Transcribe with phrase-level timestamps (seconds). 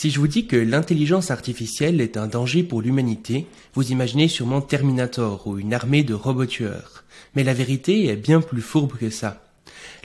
[0.00, 4.62] Si je vous dis que l'intelligence artificielle est un danger pour l'humanité, vous imaginez sûrement
[4.62, 7.04] Terminator ou une armée de robots tueurs.
[7.36, 9.44] Mais la vérité est bien plus fourbe que ça.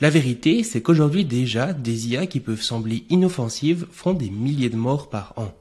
[0.01, 4.75] La vérité, c'est qu'aujourd'hui déjà, des IA qui peuvent sembler inoffensives font des milliers de
[4.75, 5.53] morts par an.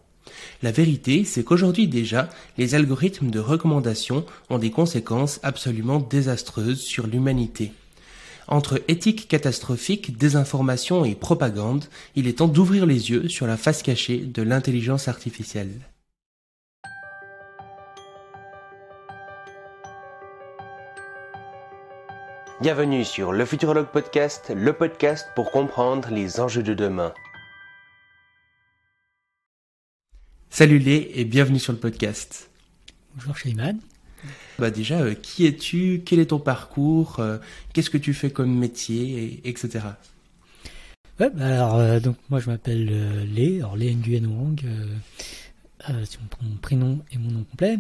[0.65, 2.29] La vérité, c'est qu'aujourd'hui déjà,
[2.59, 7.71] les algorithmes de recommandation ont des conséquences absolument désastreuses sur l'humanité.
[8.47, 13.83] Entre éthique catastrophique, désinformation et propagande, il est temps d'ouvrir les yeux sur la face
[13.83, 15.73] cachée de l'intelligence artificielle.
[22.61, 27.13] Bienvenue sur le Futurologue Podcast, le podcast pour comprendre les enjeux de demain.
[30.51, 32.49] Salut les et bienvenue sur le podcast.
[33.17, 33.81] Bonjour Shayman.
[34.59, 36.03] Bah déjà, euh, qui es-tu?
[36.05, 37.17] Quel est ton parcours?
[37.19, 37.39] Euh,
[37.73, 39.41] Qu'est-ce que tu fais comme métier?
[39.45, 39.81] Etc.
[41.19, 44.61] Ouais, bah alors, euh, donc moi je m'appelle Lé, alors Lé Nguyen Wang,
[45.87, 47.79] c'est mon, prénom et mon nom complet.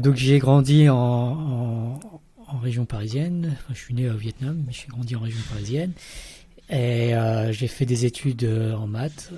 [0.00, 1.98] donc j'ai grandi en,
[2.62, 5.92] région parisienne, je suis né au Vietnam, mais j'ai grandi en région parisienne.
[6.70, 7.14] Et
[7.50, 9.32] j'ai fait des études en maths,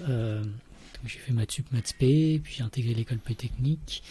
[1.06, 4.03] j'ai fait maths sup, maths p, puis j'ai intégré l'école polytechnique.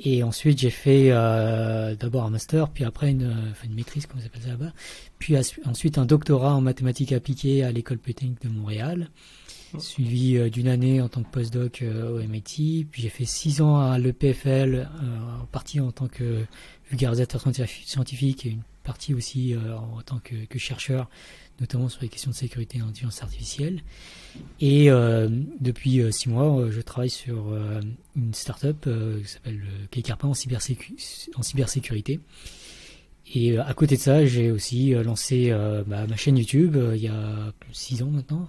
[0.00, 4.20] Et ensuite, j'ai fait euh, d'abord un master, puis après une, enfin une maîtrise, comme
[4.22, 4.72] on appelle ça là-bas.
[5.18, 9.10] Puis ensuite un doctorat en mathématiques appliquées à l'école polytechnique de Montréal,
[9.74, 9.80] oh.
[9.80, 12.86] suivi euh, d'une année en tant que postdoc euh, au MIT.
[12.90, 16.44] Puis j'ai fait six ans à l'EPFL, euh, en partie en tant que
[16.90, 21.10] vulgarisateur scientifique et une partie aussi en tant que, que chercheur
[21.60, 23.82] notamment sur les questions de sécurité et d'intelligence artificielle.
[24.60, 25.28] Et euh,
[25.60, 27.54] depuis euh, six mois, euh, je travaille sur
[28.16, 28.88] une start-up
[29.22, 32.20] qui s'appelle Kekarpa en, en cybersécurité.
[33.34, 35.50] Et à côté de ça, j'ai aussi lancé
[35.86, 38.48] bah, ma chaîne YouTube il y a six ans maintenant,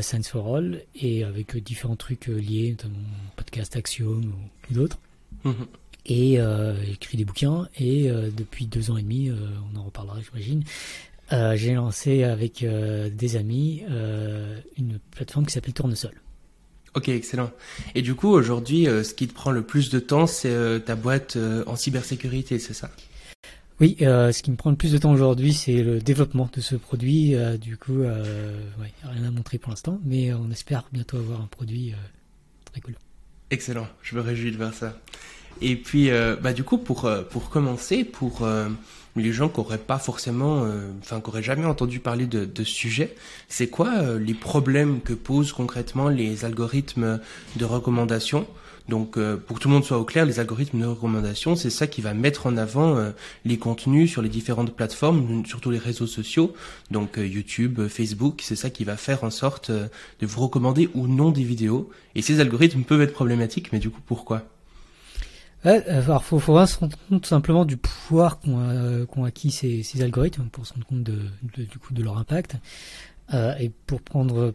[0.00, 3.00] Science for All, et avec différents trucs liés, notamment
[3.34, 4.22] podcast Axiom
[4.70, 4.98] ou, d'autres.
[5.44, 5.66] Mm-hmm.
[6.06, 6.38] Et
[6.92, 10.62] écrit des bouquins, et depuis deux ans et demi, on en reparlera j'imagine,
[11.32, 16.12] euh, j'ai lancé avec euh, des amis euh, une plateforme qui s'appelle Tournesol.
[16.94, 17.50] Ok, excellent.
[17.94, 21.36] Et du coup, aujourd'hui, ce qui te prend le plus de temps, c'est ta boîte
[21.66, 22.90] en cybersécurité, c'est ça?
[23.80, 26.74] Oui, ce qui me prend le plus de temps aujourd'hui, c'est le développement de ce
[26.74, 27.34] produit.
[27.60, 31.92] du coup, ouais, rien à montrer pour l'instant, mais on espère bientôt avoir un produit
[32.64, 32.94] très cool.
[33.50, 34.98] Excellent, je me réjouis de voir ça.
[35.60, 36.08] Et puis,
[36.40, 38.48] bah, du coup, pour, pour commencer, pour
[39.16, 42.64] les gens qui n'auraient pas forcément, euh, enfin, qui n'auraient jamais entendu parler de, de
[42.64, 43.14] ce sujet,
[43.48, 47.20] c'est quoi euh, les problèmes que posent concrètement les algorithmes
[47.56, 48.46] de recommandation?
[48.88, 51.70] Donc, euh, pour que tout le monde soit au clair, les algorithmes de recommandation, c'est
[51.70, 52.96] ça qui va mettre en avant
[53.44, 56.54] les contenus sur les différentes plateformes, surtout les réseaux sociaux,
[56.92, 58.42] donc YouTube, Facebook.
[58.44, 61.90] C'est ça qui va faire en sorte de vous recommander ou non des vidéos.
[62.14, 64.44] Et ces algorithmes peuvent être problématiques, mais du coup, pourquoi?
[65.64, 70.48] Ouais, alors faut, faut se rendre compte simplement du pouvoir qu'ont euh, acquis ces, algorithmes
[70.52, 72.56] pour se rendre compte de, du coup de leur impact
[73.34, 74.54] euh, et pour prendre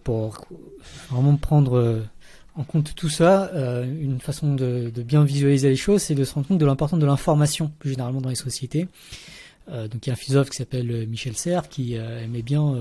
[1.09, 2.03] vraiment prendre euh,
[2.55, 3.49] en compte tout ça,
[3.85, 6.99] une façon de, de, bien visualiser les choses, c'est de se rendre compte de l'importance
[6.99, 8.87] de l'information plus généralement dans les sociétés.
[9.69, 12.75] donc il y a un philosophe qui s'appelle Michel Serres qui aimait bien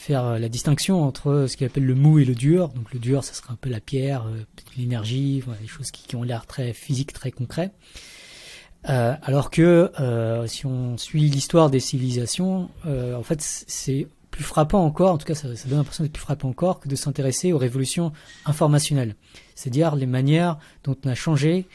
[0.00, 2.68] faire euh, la distinction entre ce qu'il appelle le mou et le dur.
[2.70, 4.44] Donc le dur, ça serait un peu la pierre, euh,
[4.76, 7.70] l'énergie, voilà, des choses qui, ont l'air très physiques, très concrets.
[8.88, 9.92] Euh, alors que
[10.46, 15.34] si on suit l'histoire des civilisations, en fait, c'est plus frappant encore, en tout cas
[15.34, 18.12] ça, donne l'impression d'être plus frappant encore que de s'intéresser aux révolutions
[18.46, 19.16] informationnelles,
[19.54, 21.66] c'est-à-dire les manières dont on a changé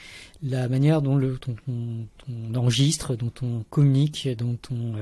[0.41, 4.93] la manière dont, le, on, enregistre, dont on communique, dont on,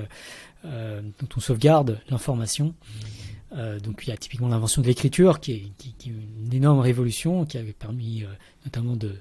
[0.64, 2.74] dont on sauvegarde l'information.
[3.56, 6.14] Euh, donc il y a typiquement l'invention de l'écriture qui est, qui, qui est,
[6.46, 8.24] une énorme révolution qui avait permis
[8.66, 9.16] notamment de,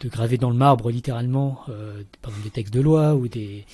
[0.00, 3.66] de graver dans le marbre littéralement euh, par exemple des textes de loi ou des,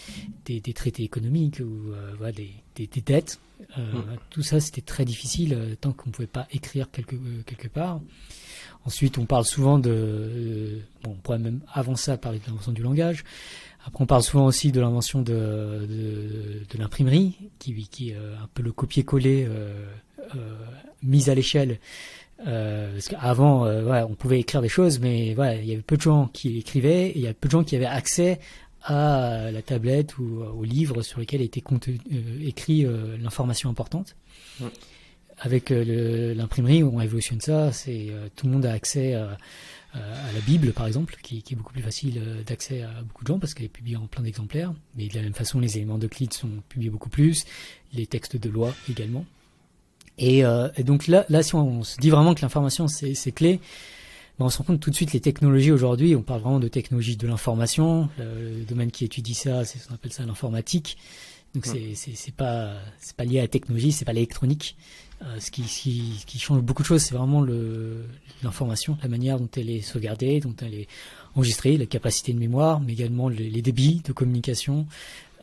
[0.46, 3.38] des, des traités économiques ou voilà, des, des, des, dettes.
[3.78, 4.04] Euh, mmh.
[4.30, 7.16] Tout ça c'était très difficile tant qu'on ne pouvait pas écrire quelque,
[7.46, 8.00] quelque part.
[8.86, 12.72] Ensuite, on parle souvent de, euh, bon, on pourrait même avancer à parler de l'invention
[12.72, 13.24] du langage.
[13.86, 18.34] Après, on parle souvent aussi de l'invention de, de, de l'imprimerie, qui, qui est euh,
[18.42, 19.72] un peu le copier-coller euh,
[20.36, 20.54] euh,
[21.02, 21.78] mis à l'échelle.
[22.46, 25.96] Euh, parce qu'avant, euh, ouais, on pouvait écrire des choses, mais il y avait peu
[25.96, 28.38] de gens qui écrivaient, et il y a peu de gens qui avaient accès
[28.82, 31.62] à la tablette ou au livre sur lequel était
[32.42, 32.86] écrit
[33.20, 34.16] l'information importante.
[34.60, 34.68] Ouais
[35.42, 39.38] avec l'imprimerie, on évolutionne ça, c'est tout le monde a accès à,
[39.94, 43.24] à la Bible, par exemple, qui, qui est beaucoup plus facile euh, d'accès à beaucoup
[43.24, 44.72] de gens parce qu'elle est publiée en plein d'exemplaires.
[44.96, 47.44] Mais de la même façon, les éléments d'Euclide sont publiés beaucoup plus,
[47.92, 49.24] les textes de loi également.
[50.18, 53.58] Et, et donc là, là, si on, se dit vraiment que l'information c'est clé,
[54.38, 56.14] ben on se rend compte tout de suite les technologies aujourd'hui.
[56.14, 58.10] On parle vraiment de technologie de l'information.
[58.18, 60.98] Le, domaine qui étudie ça, c'est on appelle ça l'informatique.
[61.54, 64.76] Donc c'est c'est pas c'est pas lié à la technologie, c'est pas l'électronique.
[65.22, 67.44] Euh, ce, qui, change beaucoup de choses, c'est vraiment
[68.42, 70.88] l'information, la manière dont elle est sauvegardée, dont elle est
[71.34, 74.86] enregistrée, la capacité de mémoire, mais également les, débits de communication,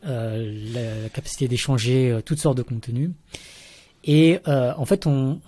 [0.04, 3.10] euh, la, capacité d'échanger euh, toutes sortes de contenus.
[4.04, 5.40] Et en fait, on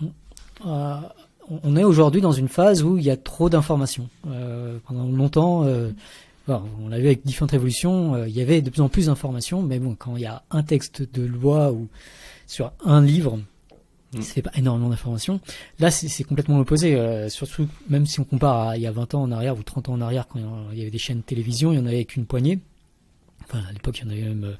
[1.76, 4.08] est aujourd'hui dans une phase où il y a trop d'informations.
[4.86, 5.64] pendant longtemps,
[6.48, 9.78] on l'a vu avec différentes révolutions, il y avait de plus en plus d'informations, mais
[9.78, 11.88] bon, quand il y a un texte de loi ou
[12.46, 13.38] sur un livre,
[14.12, 14.22] Mm.
[14.22, 15.40] C'est pas énormément d'informations.
[15.78, 16.96] Là, c'est complètement l'opposé.
[16.96, 19.62] Euh, surtout, même si on compare à il y a 20 ans en arrière ou
[19.62, 20.40] 30 ans en arrière, quand
[20.72, 22.58] il y avait des chaînes de télévision, il y en avait qu'une poignée.
[23.44, 24.56] Enfin, à l'époque, il y en avait même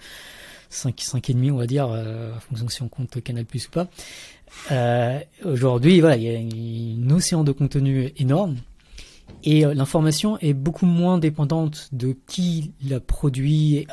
[0.69, 3.44] 5, euh, 5 et demi, on va dire, euh, en fonction si on compte Canal
[3.44, 3.88] Plus ou pas.
[5.44, 8.56] Aujourd'hui, voilà, il y a une océan de contenu énorme.
[9.44, 13.87] Et l'information est beaucoup moins dépendante de qui la produit,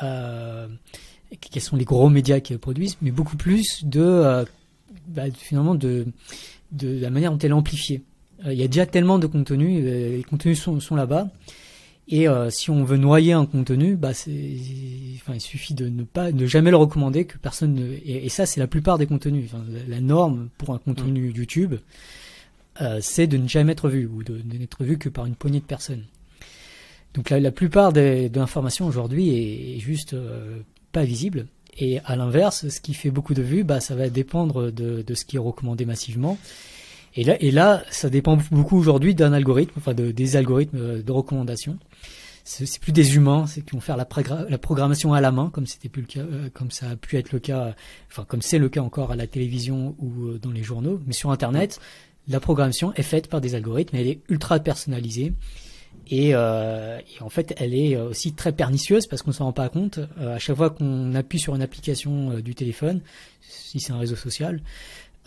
[1.40, 4.44] quels sont les gros médias qui la produisent, mais beaucoup plus de
[5.08, 6.06] bah, finalement de,
[6.72, 8.02] de la manière dont elle est amplifiée.
[8.44, 11.28] Euh, il y a déjà tellement de contenus, euh, les contenus sont, sont là-bas.
[12.10, 16.32] Et euh, si on veut noyer un contenu, bah enfin, il suffit de ne pas,
[16.32, 19.50] de jamais le recommander, que personne ne, et, ça c'est la plupart des contenus.
[19.52, 21.36] Enfin, la norme pour un contenu mm.
[21.36, 21.74] YouTube,
[22.80, 25.60] euh, c'est de ne jamais être vu ou de, n'être vu que par une poignée
[25.60, 26.04] de personnes.
[27.12, 30.16] Donc la, la plupart des, de l'information aujourd'hui est, est, juste
[30.92, 31.46] pas visible.
[31.78, 35.14] Et à l'inverse, ce qui fait beaucoup de vues, bah, ça va dépendre de, de
[35.14, 36.38] ce qui est recommandé massivement.
[37.14, 41.12] Et là, et là, ça dépend beaucoup aujourd'hui d'un algorithme, enfin de, des algorithmes de
[41.12, 41.78] recommandation.
[42.44, 44.08] C'est plus des humains, qui vont faire la,
[44.48, 47.18] la, programmation à la main, comme c'était plus le cas, euh, comme ça a pu
[47.18, 47.74] être le cas,
[48.10, 50.98] enfin comme c'est le cas encore à la télévision ou euh, dans les journaux.
[51.06, 51.78] Mais sur Internet,
[52.26, 55.34] la programmation est faite par des algorithmes, elle est ultra personnalisée.
[56.06, 59.68] Et, euh, en fait, elle est aussi très pernicieuse parce qu'on ne s'en rend pas
[59.68, 59.98] compte.
[60.18, 63.00] Euh, à chaque fois qu'on appuie sur une application euh, du téléphone,
[63.40, 64.60] si c'est un réseau social,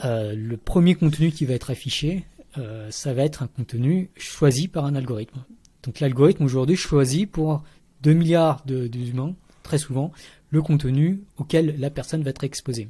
[0.05, 2.25] euh, le premier contenu qui va être affiché,
[2.57, 5.43] euh, ça va être un contenu choisi par un algorithme.
[5.83, 7.63] Donc l'algorithme aujourd'hui choisit pour
[8.03, 10.11] 2 milliards d'humains, très souvent,
[10.49, 12.89] le contenu auquel la personne va être exposée.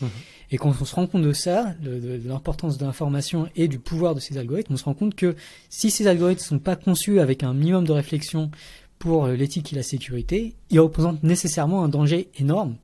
[0.00, 0.06] Mmh.
[0.52, 4.14] Et quand on se rend compte de ça, de, l'importance de l'information et du pouvoir
[4.14, 5.34] de ces algorithmes, on se rend compte que
[5.70, 8.50] si ces algorithmes ne sont pas conçus avec un minimum de réflexion
[8.98, 12.76] pour euh, l'éthique et la sécurité, ils représentent nécessairement un danger énorme.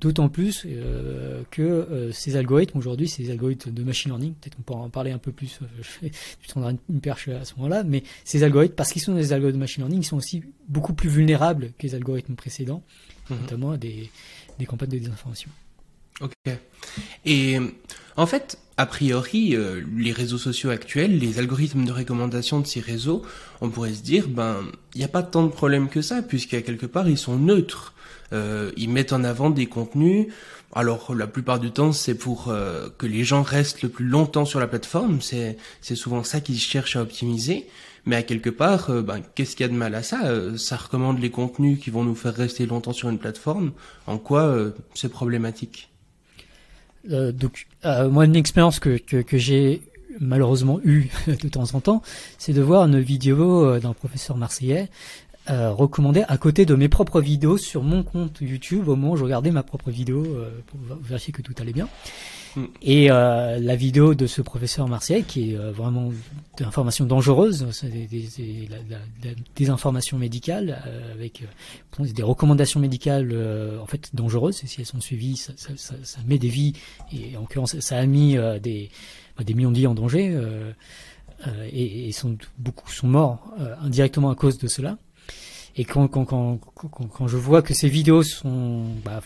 [0.00, 4.62] D'autant plus euh, que euh, ces algorithmes aujourd'hui, ces algorithmes de machine learning, peut-être qu'on
[4.62, 6.12] pourra en parler un peu plus, euh, je, vais,
[6.48, 9.60] prendrai une perche à ce moment-là, mais ces algorithmes, parce qu'ils sont des algorithmes de
[9.60, 12.82] machine learning, ils sont aussi beaucoup plus vulnérables que les algorithmes précédents,
[13.28, 13.34] mmh.
[13.42, 14.08] notamment des
[14.66, 15.50] campagnes de désinformation.
[16.20, 16.32] Ok.
[17.24, 17.58] Et
[18.16, 22.80] en fait, a priori, euh, les réseaux sociaux actuels, les algorithmes de recommandation de ces
[22.80, 23.22] réseaux,
[23.60, 24.62] on pourrait se dire, ben,
[24.94, 27.94] il n'y a pas tant de problèmes que ça, puisqu'à quelque part, ils sont neutres.
[28.32, 30.28] Euh, ils mettent en avant des contenus.
[30.72, 34.44] Alors, la plupart du temps, c'est pour euh, que les gens restent le plus longtemps
[34.44, 35.20] sur la plateforme.
[35.20, 37.66] C'est, c'est souvent ça qu'ils cherchent à optimiser.
[38.06, 40.24] Mais à quelque part, euh, ben, qu'est-ce qu'il y a de mal à ça?
[40.26, 43.72] Euh, Ça recommande les contenus qui vont nous faire rester longtemps sur une plateforme.
[44.06, 44.56] En quoi
[44.94, 45.89] c'est problématique?
[47.10, 49.82] Euh, donc, euh, moi, une expérience que, que, que j'ai
[50.18, 52.02] malheureusement eu de temps en temps,
[52.38, 54.88] c'est de voir une vidéo euh, d'un professeur marseillais
[55.48, 59.16] euh, recommandée à côté de mes propres vidéos sur mon compte YouTube au moment où
[59.16, 61.88] je regardais ma propre vidéo euh, pour vérifier que tout allait bien.
[62.56, 62.64] Mm.
[62.82, 66.12] Et euh, la vidéo de ce professeur marseillais, qui est euh, vraiment
[66.58, 71.44] d'informations dangereuses, des, des, des, des, informations médicales euh, avec
[71.98, 73.34] des recommandations médicales
[73.80, 74.62] en fait dangereuses.
[74.64, 76.74] Et si elles sont suivies, ça, ça, ça, ça met des vies
[77.12, 78.90] et en l'occurrence, ça a mis des,
[79.36, 80.38] bah, des millions de vies en danger.
[81.72, 84.98] et, et sont, beaucoup sont morts indirectement à cause de cela.
[85.76, 89.20] Et quand, quand, quand, quand, je vois que ces vidéos sont bah,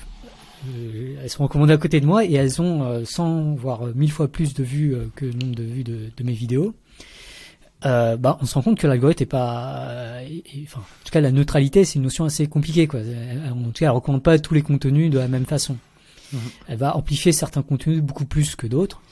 [0.68, 4.10] euh, elles sont recommandées à côté de moi et elles ont 100 euh, voire 1000
[4.10, 6.74] fois plus de vues euh, que le nombre de vues de, de mes vidéos.
[7.84, 10.20] Euh, bah, on se rend compte que l'algorithme est pas,
[10.62, 13.00] enfin, en tout cas, la neutralité, c'est une notion assez compliquée, quoi.
[13.00, 15.76] En tout cas, elle recommande pas tous les contenus de la même façon.
[16.32, 16.40] Mhm.
[16.68, 19.02] Elle va amplifier certains contenus beaucoup plus que d'autres.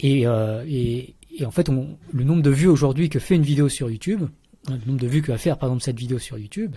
[0.00, 3.42] Et, euh, et, et, en fait, on, le nombre de vues aujourd'hui que fait une
[3.42, 4.24] vidéo sur YouTube,
[4.68, 6.76] le nombre de vues que va faire, par exemple, cette vidéo sur YouTube,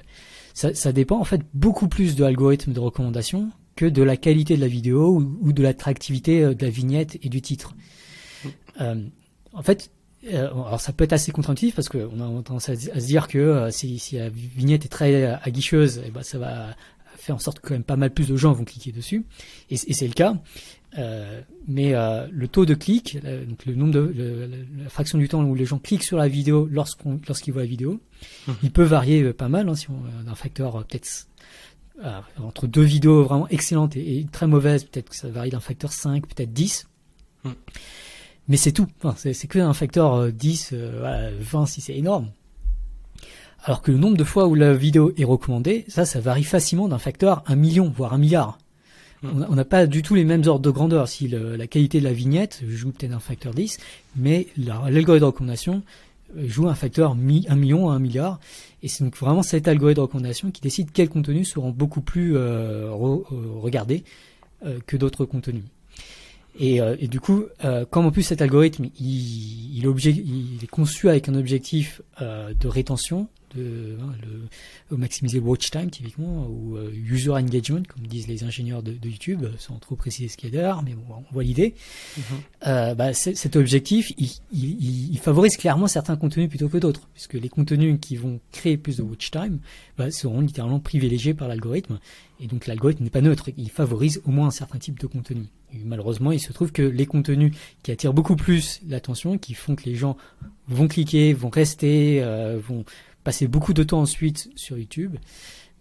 [0.53, 4.55] ça, ça dépend en fait beaucoup plus de l'algorithme de recommandation que de la qualité
[4.55, 7.73] de la vidéo ou, ou de l'attractivité euh, de la vignette et du titre.
[8.43, 8.47] Mm.
[8.81, 8.95] Euh,
[9.53, 9.91] en fait,
[10.31, 13.27] euh, alors ça peut être assez contre-intuitif parce qu'on a tendance à, à, se dire
[13.27, 16.75] que euh, si, si, la vignette est très aguicheuse, eh ben ça va
[17.21, 19.25] fait en sorte que quand même pas mal plus de gens vont cliquer dessus,
[19.69, 20.35] et, c'est le cas.
[20.97, 25.41] Euh, mais euh, le taux de clic, donc le nombre de la fraction du temps
[25.43, 28.01] où les gens cliquent sur la vidéo lorsqu'on lorsqu'ils voient la vidéo,
[28.47, 28.51] mmh.
[28.63, 29.69] il peut varier pas mal.
[29.69, 31.27] Hein, si on un facteur peut-être
[32.39, 36.25] entre deux vidéos vraiment excellentes et, très mauvaises, peut-être que ça varie d'un facteur 5,
[36.27, 36.87] peut-être 10.
[37.43, 37.49] Mmh.
[38.47, 38.87] Mais c'est tout.
[39.01, 42.31] Enfin, c'est que un facteur 10, 20 si c'est énorme.
[43.63, 46.87] Alors que le nombre de fois où la vidéo est recommandée, ça, ça varie facilement
[46.87, 48.57] d'un facteur un million, voire un milliard.
[49.21, 49.45] Hmm.
[49.49, 51.07] On n'a pas du tout les mêmes ordres de grandeur.
[51.07, 53.77] Si la qualité de la vignette joue peut-être un facteur 10,
[54.15, 55.83] mais l'algorithme de recommandation
[56.37, 58.39] euh, joue un facteur mi, 1 million à 1 milliard.
[58.81, 62.35] Et c'est donc vraiment cet algorithme de recommandation qui décide quels contenus seront beaucoup plus
[62.35, 63.23] euh, euh
[63.59, 64.03] regardés
[64.65, 65.63] euh, que d'autres contenus.
[66.59, 67.45] Et, euh, et, du coup,
[67.89, 73.27] comme en plus cet algorithme, il, il, il, est conçu avec un objectif de rétention,
[73.55, 74.13] de hein,
[74.89, 79.09] le, maximiser watch time typiquement ou euh, user engagement comme disent les ingénieurs de, de
[79.09, 81.73] YouTube sans trop préciser ce qu'il y a derrière mais bon, on voit l'idée
[82.17, 82.21] mm-hmm.
[82.67, 87.33] euh, bah, cet objectif il, il, il, favorise clairement certains contenus plutôt que d'autres puisque
[87.33, 89.59] les contenus qui vont créer plus de watch time
[89.97, 91.99] bah, seront littéralement privilégiés par l'algorithme
[92.39, 95.45] et donc l'algorithme n'est pas neutre il favorise au moins un certain type de contenu
[95.85, 99.83] malheureusement il se trouve que les contenus qui attirent beaucoup plus l'attention qui font que
[99.85, 100.17] les gens
[100.67, 102.85] vont cliquer vont rester euh, vont
[103.23, 105.15] passer beaucoup de temps ensuite sur YouTube,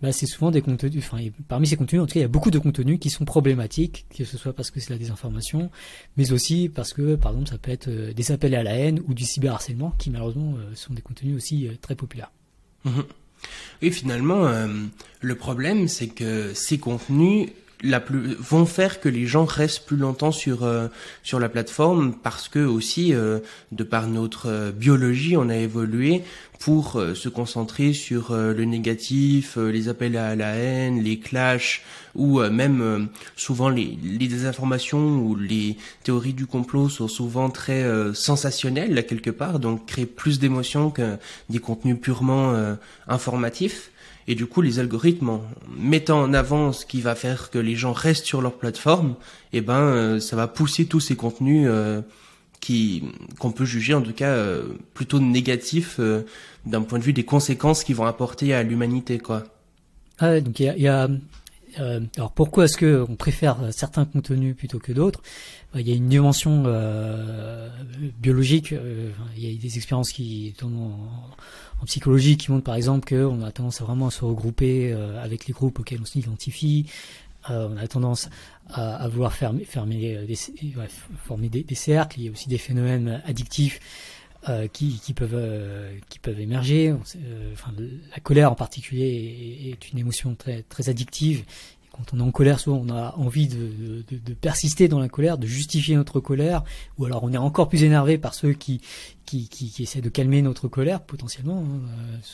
[0.02, 2.28] bah, c'est souvent des contenus, enfin, parmi ces contenus, en tout cas, il y a
[2.28, 5.70] beaucoup de contenus qui sont problématiques, que ce soit parce que c'est la désinformation,
[6.16, 9.00] mais aussi parce que, par exemple, ça peut être euh, des appels à la haine
[9.08, 12.32] ou du cyberharcèlement, qui malheureusement euh, sont des contenus aussi très populaires.
[12.84, 13.04] Mhm.
[13.80, 14.50] Et finalement,
[15.22, 17.48] le problème, c'est que ces contenus
[17.82, 20.88] la plus, vont faire que les gens restent plus longtemps sur euh,
[21.22, 23.40] sur la plateforme parce que aussi euh,
[23.72, 26.22] de par notre euh, biologie on a évolué
[26.58, 31.80] pour se concentrer sur le négatif, les appels à la haine, les clashs
[32.14, 37.82] ou même souvent les, les désinformations ou les théories du complot sont souvent très
[38.12, 41.16] sensationnelles quelque part donc créent plus d'émotions que
[41.48, 42.54] des contenus purement
[43.08, 43.89] informatifs.
[44.28, 45.42] Et du coup, les algorithmes, en
[45.76, 49.16] mettant en avant ce qui va faire que les gens restent sur leur plateforme,
[49.52, 52.02] eh ben, euh, ça va pousser tous ces contenus euh,
[53.38, 54.62] qu'on peut juger en tout cas euh,
[54.94, 55.98] plutôt négatifs
[56.66, 59.44] d'un point de vue des conséquences qu'ils vont apporter à l'humanité, quoi.
[60.18, 61.08] Ah donc il y a,
[61.78, 65.22] alors pourquoi est-ce que on préfère certains contenus plutôt que d'autres?
[65.74, 66.64] Il y a une dimension
[68.20, 68.74] biologique.
[69.36, 70.92] il y a des expériences qui tournent
[71.80, 75.46] en psychologie qui montre par exemple qu'on a tendance à vraiment se regrouper euh, avec
[75.46, 76.86] les groupes auxquels on s'identifie.
[77.48, 78.28] Euh, on a tendance
[78.68, 80.18] à, vouloir euh, former
[81.48, 82.20] des, cercles.
[82.20, 83.80] Il y a aussi des phénomènes addictifs
[84.72, 86.94] qui, peuvent émerger.
[88.14, 90.36] la colère en particulier est, une émotion
[90.68, 91.44] très addictive
[92.00, 95.08] quand on est en colère, souvent on a envie de, de, de, persister dans la
[95.08, 96.64] colère, de justifier notre colère,
[96.98, 98.80] ou alors on est encore plus énervé par ceux qui,
[99.26, 101.80] qui, qui, qui essaient de calmer notre colère, potentiellement, hein,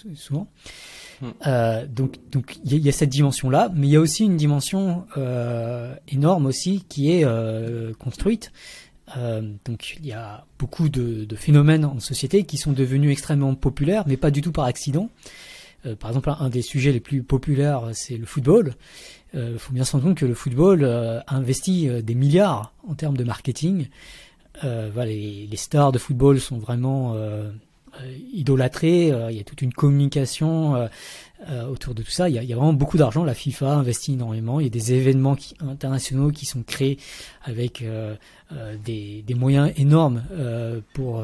[0.06, 0.48] euh, souvent.
[1.20, 1.30] Hmm.
[1.46, 5.06] Euh, donc, donc il y, a cette dimension-là, mais il y a aussi une dimension
[5.16, 8.52] euh, énorme aussi qui est euh, construite.
[9.64, 14.02] Donc il y a beaucoup de, de, phénomènes en société qui sont devenus extrêmement populaires,
[14.08, 15.10] mais pas du tout par accident.
[16.00, 18.74] par exemple, un des sujets les plus populaires, c'est le football.
[19.34, 22.72] Il euh, faut bien se rendre compte que le football euh, investit euh, des milliards
[22.88, 23.88] en termes de marketing.
[24.62, 27.14] Les, stars de football sont vraiment
[28.32, 29.08] idolâtrés.
[29.08, 30.88] il y a toute une communication
[31.70, 32.30] autour de tout ça.
[32.30, 33.22] Il y, a, vraiment beaucoup d'argent.
[33.22, 34.58] La FIFA investit énormément.
[34.58, 36.96] Il y a des événements internationaux qui sont créés
[37.42, 37.84] avec
[38.82, 40.22] des, moyens énormes
[40.94, 41.22] pour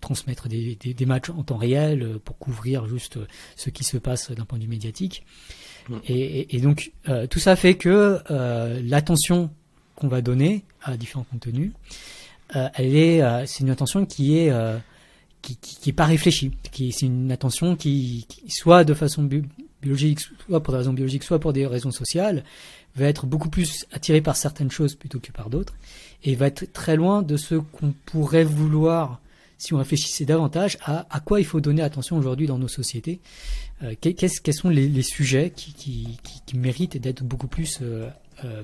[0.00, 3.18] transmettre des, matchs en temps réel, pour couvrir juste
[3.56, 5.24] ce qui se passe d'un point de vue médiatique.
[6.08, 9.50] Et, donc euh, tout ça fait que euh, l'attention
[9.96, 11.72] qu'on va donner à différents contenus,
[12.56, 14.52] euh, elle est, c'est une attention qui est
[15.42, 19.28] qui, qui, est pas réfléchie, qui c'est une attention qui, qui, soit de façon
[19.82, 22.44] biologique, soit pour des raisons biologiques, soit pour des raisons sociales,
[22.96, 25.74] va être beaucoup plus attirée par certaines choses plutôt que par d'autres,
[26.22, 29.20] et va être très loin de ce qu'on pourrait vouloir
[29.58, 33.20] si on réfléchissait davantage à, à quoi il faut donner attention aujourd'hui dans nos sociétés,
[33.82, 36.18] euh, quels sont les, sujets qui,
[36.54, 38.08] méritent d'être beaucoup plus euh,
[38.44, 38.62] euh,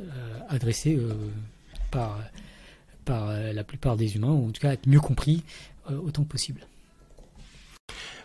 [0.00, 0.04] euh
[0.48, 0.98] adressés
[1.90, 2.18] par,
[3.06, 5.42] la plupart des humains, ou en tout cas être mieux compris
[5.88, 6.66] autant que possible?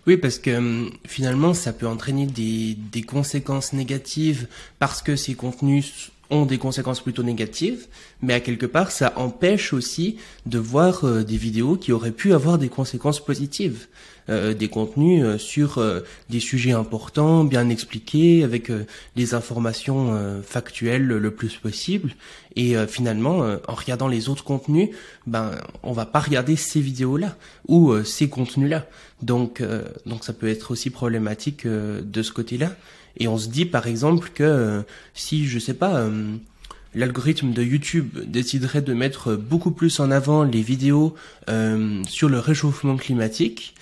[0.08, 4.48] Oui, parce que finalement, ça peut entraîner des, conséquences négatives
[4.79, 7.88] parce que ces contenus ont des conséquences plutôt négatives,
[8.22, 12.58] mais à quelque part, ça empêche aussi de voir des vidéos qui auraient pu avoir
[12.58, 13.88] des conséquences positives.
[14.29, 15.83] Euh, des contenus euh, sur
[16.29, 18.71] des sujets importants, bien expliqués, avec
[19.15, 22.13] des informations factuelles le plus possible.
[22.55, 24.89] Et finalement, en regardant les autres contenus,
[25.27, 25.51] ben,
[25.83, 27.36] on va pas regarder ces vidéos-là
[27.67, 28.88] ou ces contenus-là.
[29.21, 29.63] Donc,
[30.05, 32.71] donc ça peut être aussi problématique de ce côté-là.
[33.17, 34.81] Et on se dit par exemple que euh,
[35.13, 36.36] si, je sais pas, euh,
[36.95, 41.15] l'algorithme de YouTube déciderait de mettre beaucoup plus en avant les vidéos
[41.50, 43.75] euh, sur le réchauffement climatique,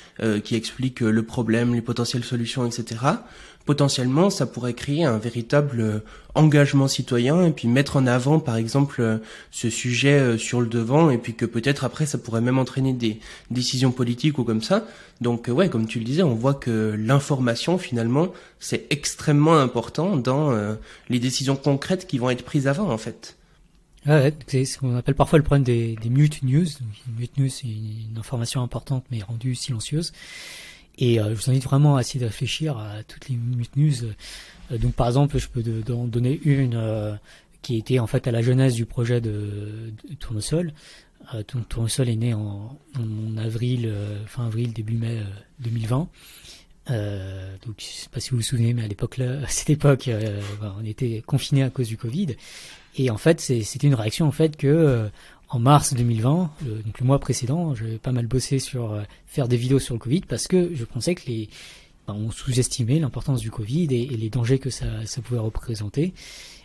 [0.43, 2.97] qui explique le problème, les potentielles solutions, etc.,
[3.67, 5.99] potentiellement, ça pourrait créer un véritable euh,
[6.35, 9.17] engagement citoyen et puis mettre en avant, par exemple, euh,
[9.51, 12.93] ce sujet euh, sur le devant et puis que peut-être après, ça pourrait même entraîner
[12.93, 13.19] des
[13.51, 14.85] décisions politiques ou comme ça.
[15.19, 20.55] Donc, ouais, comme tu le disais, on voit que l'information, finalement, c'est extrêmement important dans
[21.09, 23.36] les décisions concrètes qui vont être prises avant, en fait.
[24.07, 26.65] Ouais, c'est ce qu'on appelle parfois le problème des, mute news.
[27.07, 30.13] une mute news, c'est une information importante mais rendue silencieuse.
[30.97, 34.05] Et euh, je vous invite vraiment à essayer de réfléchir à toutes les minutes news.
[34.71, 37.15] Euh, donc par exemple, je peux donner une euh,
[37.61, 40.71] qui était en fait à la jeunesse du projet de, Tournesol.
[41.67, 42.77] Tournesol est né en,
[43.37, 43.93] avril,
[44.25, 45.21] fin avril, début mai
[45.59, 46.07] 2020.
[46.89, 50.09] Euh, donc sais pas si vous vous souvenez, mais à l'époque là, à cette époque,
[50.79, 52.35] on était confiné à cause du Covid.
[52.97, 55.09] Et en fait, c'était une réaction en fait que
[55.49, 59.47] en mars 2020, le, donc le mois précédent, j'avais pas mal bossé sur euh, faire
[59.47, 61.49] des vidéos sur le Covid parce que je pensais que les
[62.07, 66.13] ben, on sous-estimait l'importance du Covid et, les dangers que ça, ça pouvait représenter.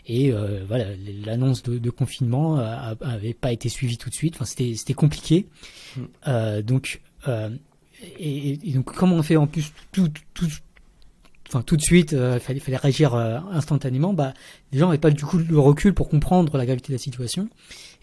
[0.07, 0.87] Et euh, voilà,
[1.25, 4.35] l'annonce de, de, confinement avait pas été suivie tout de suite.
[4.37, 5.47] Enfin, c'était compliqué.
[5.97, 6.01] Mm.
[6.29, 7.51] Euh, donc euh,
[8.19, 10.49] et, et, donc comment on fait en plus tout tout
[11.53, 14.15] enfin tout de suite, il euh, fallait, fallait réagir euh, instantanément.
[14.15, 14.33] Bah,
[14.73, 17.49] les gens n'avaient pas du coup le recul pour comprendre la gravité de la situation.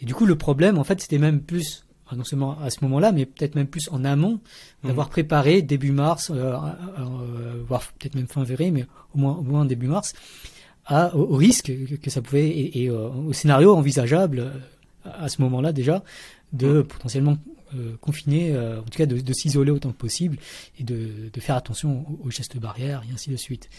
[0.01, 3.12] Et du coup, le problème, en fait, c'était même plus non seulement à ce moment-là,
[3.12, 4.39] mais peut-être même plus en amont,
[4.84, 5.12] d'avoir mmh.
[5.12, 6.58] préparé début mars, euh,
[7.68, 10.13] voire peut-être même fin février, mais au moins, au moins début mars,
[10.88, 14.51] à, au, risque que, ça pouvait et, au scénario envisageable
[15.06, 16.03] à ce moment-là déjà
[16.53, 16.84] de mmh.
[16.86, 17.38] potentiellement
[17.75, 20.38] euh, confiner, euh, en tout cas de, de s'isoler autant que possible
[20.79, 23.69] et de, de faire attention aux, gestes barrières et ainsi de suite.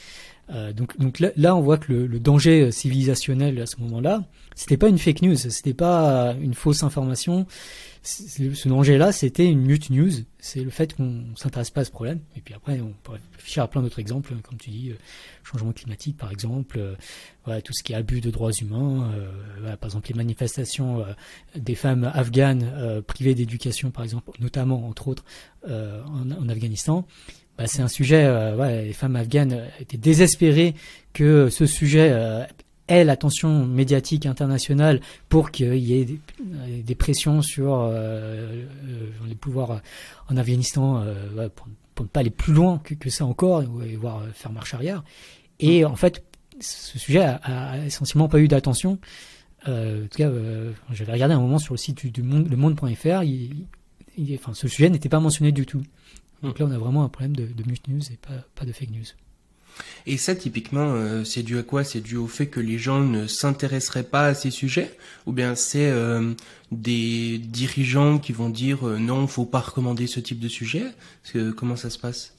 [0.50, 4.22] Euh, donc, donc là, là, on voit que le, le danger civilisationnel à ce moment-là,
[4.54, 7.46] c'était pas une fake news, c'était pas une fausse information,
[8.02, 10.10] ce danger-là, c'était une mute news.
[10.38, 12.20] C'est le fait qu'on s'intéresse pas à ce problème.
[12.34, 14.92] Et puis après, on pourrait réfléchir à plein d'autres exemples, comme tu dis,
[15.44, 16.80] changement climatique, par exemple,
[17.44, 19.12] voilà, tout ce qui est abus de droits humains,
[19.58, 21.04] voilà, par exemple les manifestations
[21.54, 22.59] des femmes afghanes
[23.06, 25.24] privées d'éducation, par exemple, notamment entre autres
[25.66, 27.06] en, en, Afghanistan.
[27.58, 28.24] Bah, c'est un sujet.
[28.54, 30.74] voilà, les femmes afghanes étaient désespérées
[31.12, 32.46] que ce sujet
[32.90, 36.06] est l'attention médiatique internationale pour qu'il y ait
[36.82, 38.66] des, pressions sur euh, euh,
[39.26, 39.80] les pouvoirs
[40.28, 41.68] en Afghanistan euh, pour,
[42.00, 45.04] ne pas aller plus loin que, ça encore et voire faire marche arrière.
[45.60, 46.24] Et en fait,
[46.58, 48.98] ce sujet a, essentiellement pas eu d'attention.
[49.66, 50.30] En tout cas,
[50.92, 53.22] j'avais regardé un moment sur le site du, monde.fr,
[54.34, 55.82] enfin, ce sujet n'était pas mentionné du tout.
[56.42, 58.18] Donc là, on a vraiment un problème de, de news et
[58.54, 59.04] pas, de fake news.
[60.06, 61.84] Et ça, typiquement, euh, c'est dû à quoi?
[61.84, 64.96] C'est dû au fait que les gens ne s'intéresseraient pas à ces sujets?
[65.26, 66.34] Ou bien c'est euh,
[66.70, 70.84] des dirigeants qui vont dire euh, non, faut pas recommander ce type de sujet?
[71.56, 72.34] Comment ça se passe?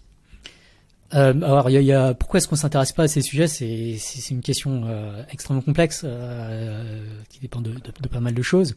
[1.12, 3.48] Alors, il y a, pourquoi est-ce qu'on s'intéresse pas à ces sujets?
[3.48, 4.86] C'est une question
[5.30, 6.06] extrêmement complexe
[7.30, 8.76] qui dépend de, de, pas mal de choses.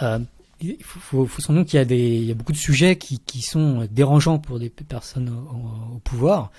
[0.00, 2.96] il faut, faut, sans doute qu'il y a des, il y a beaucoup de sujets
[2.96, 6.50] qui, qui sont dérangeants pour des personnes au, au pouvoir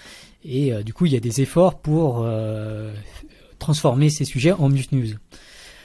[0.43, 2.93] et euh, du coup, il y a des efforts pour euh,
[3.59, 5.15] transformer ces sujets en mute news.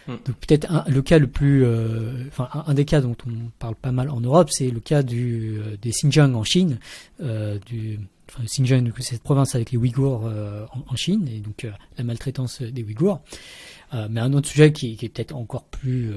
[0.07, 0.17] Hmm.
[0.27, 3.91] Donc peut-être le cas le plus, euh, enfin un, des cas dont on parle pas
[3.91, 6.79] mal en Europe, c'est le cas du des Xinjiang en Chine,
[7.67, 10.31] du enfin, Xinjiang, cette province avec les Ouïghours
[10.89, 13.21] en, Chine et donc la maltraitance des Ouïghours.
[14.11, 16.13] mais un autre sujet qui, est peut-être encore plus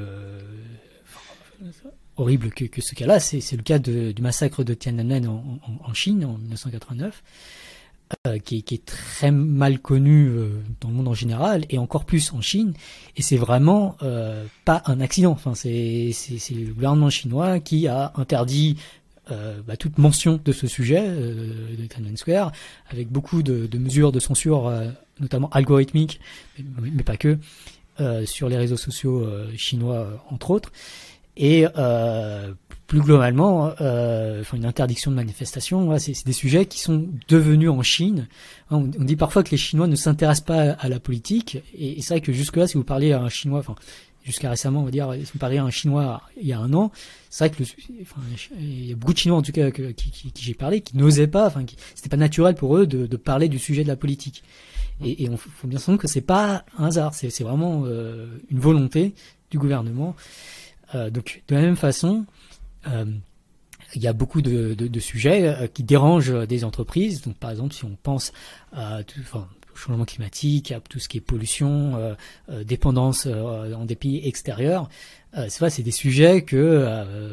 [2.17, 7.24] horrible que, ce cas-là, c'est le cas du massacre de Tiananmen en, Chine en 1989.
[8.26, 12.32] Euh, qui, est très mal connu euh, dans le monde en général et encore plus
[12.32, 12.74] en Chine.
[13.17, 15.32] Et c'est vraiment euh, pas un accident.
[15.32, 16.13] Enfin, c'est
[16.52, 18.78] le gouvernement chinois qui a interdit
[19.31, 22.51] euh, bah, toute mention de ce sujet de Tiananmen Square,
[22.89, 24.71] avec beaucoup de, mesures de censure,
[25.19, 26.19] notamment algorithmiques,
[26.81, 27.37] mais, pas que,
[28.25, 30.71] sur les réseaux sociaux chinois entre autres.
[31.35, 31.65] Et
[32.87, 38.27] plus globalement, euh, une interdiction de manifestation, c'est des sujets qui sont devenus en Chine.
[38.71, 42.21] On, dit parfois que les Chinois ne s'intéressent pas à, la politique, et, c'est vrai
[42.21, 43.75] que jusque-là, si vous parlez à un Chinois, enfin
[44.27, 45.09] jusqu'à récemment, on va dire,
[45.39, 46.91] parlez à un Chinois il y a un an,
[47.29, 47.69] c'est vrai que le,
[48.59, 51.47] il y a beaucoup de Chinois en tout cas qui, j'ai parlé, qui n'osaient pas,
[51.47, 54.43] enfin, c'était pas naturel pour eux de, parler du sujet de la politique.
[55.03, 58.27] Et, et on faut bien se rendre que c'est pas un hasard, c'est vraiment euh,
[58.49, 59.15] une volonté
[59.49, 60.15] du gouvernement.
[60.93, 62.25] Euh, donc de la même façon,
[62.87, 63.05] euh,
[63.95, 67.21] il y a beaucoup de, sujets qui dérangent des entreprises.
[67.21, 68.33] Donc, par exemple, si on pense
[68.73, 69.21] à tout,
[69.77, 72.15] changement climatique, à tout ce qui est pollution, euh,
[72.49, 74.89] euh dépendance euh, en des pays extérieurs,
[75.37, 76.87] euh, c'est vrai, c'est des sujets que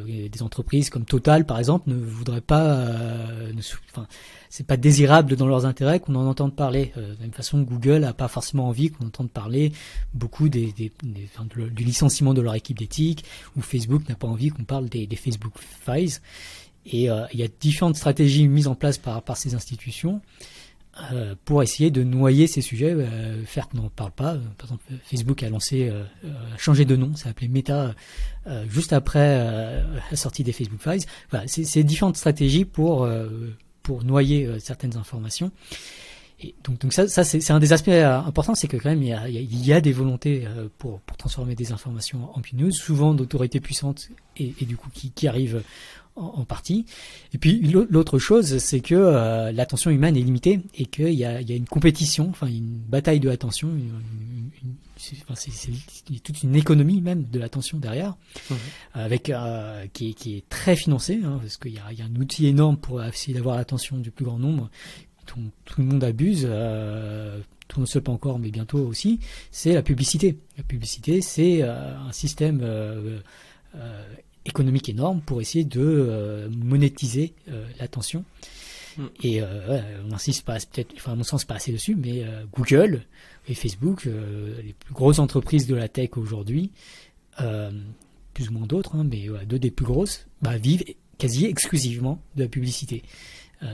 [0.07, 2.76] des entreprises comme Total, par exemple, ne voudraient pas.
[2.76, 4.07] ne, enfin,
[4.50, 6.92] c'est pas désirable dans leurs intérêts qu'on en entende parler.
[6.96, 9.72] de la même façon, Google a pas forcément envie qu'on entende parler
[10.12, 13.24] beaucoup des, des, du licenciement de leur équipe d'éthique,
[13.57, 16.18] ou Facebook n'a pas envie qu'on parle des, des Facebook Files.
[16.87, 20.20] Et il y a différentes stratégies mises en place par, par ces institutions.
[21.12, 24.37] Euh, pour essayer de noyer ces sujets, euh, qu'on n'en parle pas.
[24.59, 26.04] Par exemple, Facebook a lancé, euh,
[26.54, 27.94] a changé de nom, ça s'appelait Meta
[28.68, 29.38] juste après
[30.11, 31.04] la sortie des Facebook Files.
[31.30, 33.09] Voilà, c'est différentes stratégies pour
[33.83, 35.50] pour noyer certaines informations.
[36.40, 39.72] Et donc, ça, ça c'est un des aspects importants, c'est que quand même il y
[39.72, 40.46] a, des volontés
[40.78, 45.11] pour, pour transformer des informations en news, souvent d'autorités puissantes et, et, du coup qui,
[45.11, 45.62] qui arrivent
[46.16, 46.87] en, partie.
[47.33, 51.40] Et puis l'autre chose, c'est que euh, l'attention humaine est limitée et qu'il y a,
[51.40, 53.70] y a une compétition, enfin une bataille de l'attention,
[54.96, 58.16] c'est toute une économie même de l'attention derrière,
[58.50, 58.55] mmh.
[58.94, 62.16] avec euh, qui, est, qui, est, très financée, hein, parce qu'il y, y a, un
[62.16, 64.70] outil énorme pour essayer d'avoir l'attention du plus grand nombre,
[65.29, 66.46] dont tout le monde abuse.
[66.48, 70.38] Euh, tout ne sait pas encore, mais bientôt aussi, c'est la publicité.
[70.59, 72.62] La publicité, c'est euh, un système
[74.44, 78.24] économique énorme pour essayer de euh, monétiser euh, l'attention.
[78.96, 79.04] Mm.
[79.22, 83.02] Et euh, on insiste pas, peut-être, enfin à mon sens pas assez dessus, mais Google
[83.48, 86.70] et Facebook, les plus grosses entreprises de la tech aujourd'hui,
[87.37, 90.85] plus ou moins d'autres, hein, mais deux des plus grosses, bah, vivent
[91.18, 93.02] quasi exclusivement de la publicité.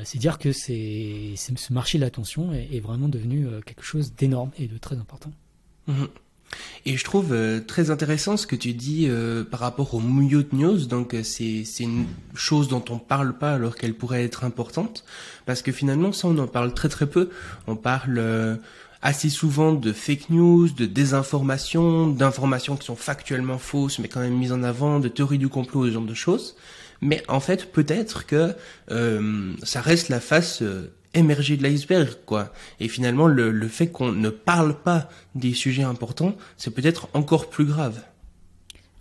[0.05, 4.67] c'est dire que c'est, ce marché de l'attention est, vraiment devenu quelque chose d'énorme et
[4.67, 5.31] de très important.
[5.89, 6.09] Mm-hmm.
[6.87, 10.53] Et je trouve euh, très intéressant ce que tu dis euh, par rapport au mute
[10.53, 10.87] news.
[10.87, 15.05] Donc euh, c'est c'est une chose dont on parle pas alors qu'elle pourrait être importante
[15.47, 17.31] parce que finalement ça on en parle très très peu.
[17.67, 18.59] On parle
[19.03, 24.37] assez souvent de fake news, de désinformation, d'informations qui sont factuellement fausses mais quand même
[24.37, 26.57] mises en avant, de théories du complot, ce genre de choses.
[27.03, 28.55] Mais en fait peut-être que
[29.63, 30.63] ça reste la face
[31.15, 32.53] émerger de l'iceberg, quoi.
[32.79, 37.51] Et finalement, le, le fait qu'on ne parle pas des sujets importants, c'est peut-être encore
[37.51, 38.03] plus grave.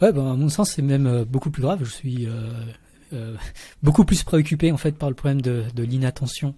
[0.02, 1.80] Ouais, ben, à mon sens, c'est même euh, beaucoup plus grave.
[1.84, 2.50] Je suis euh,
[3.13, 3.36] euh,
[3.84, 6.54] beaucoup plus préoccupé en fait par le problème de, l'inattention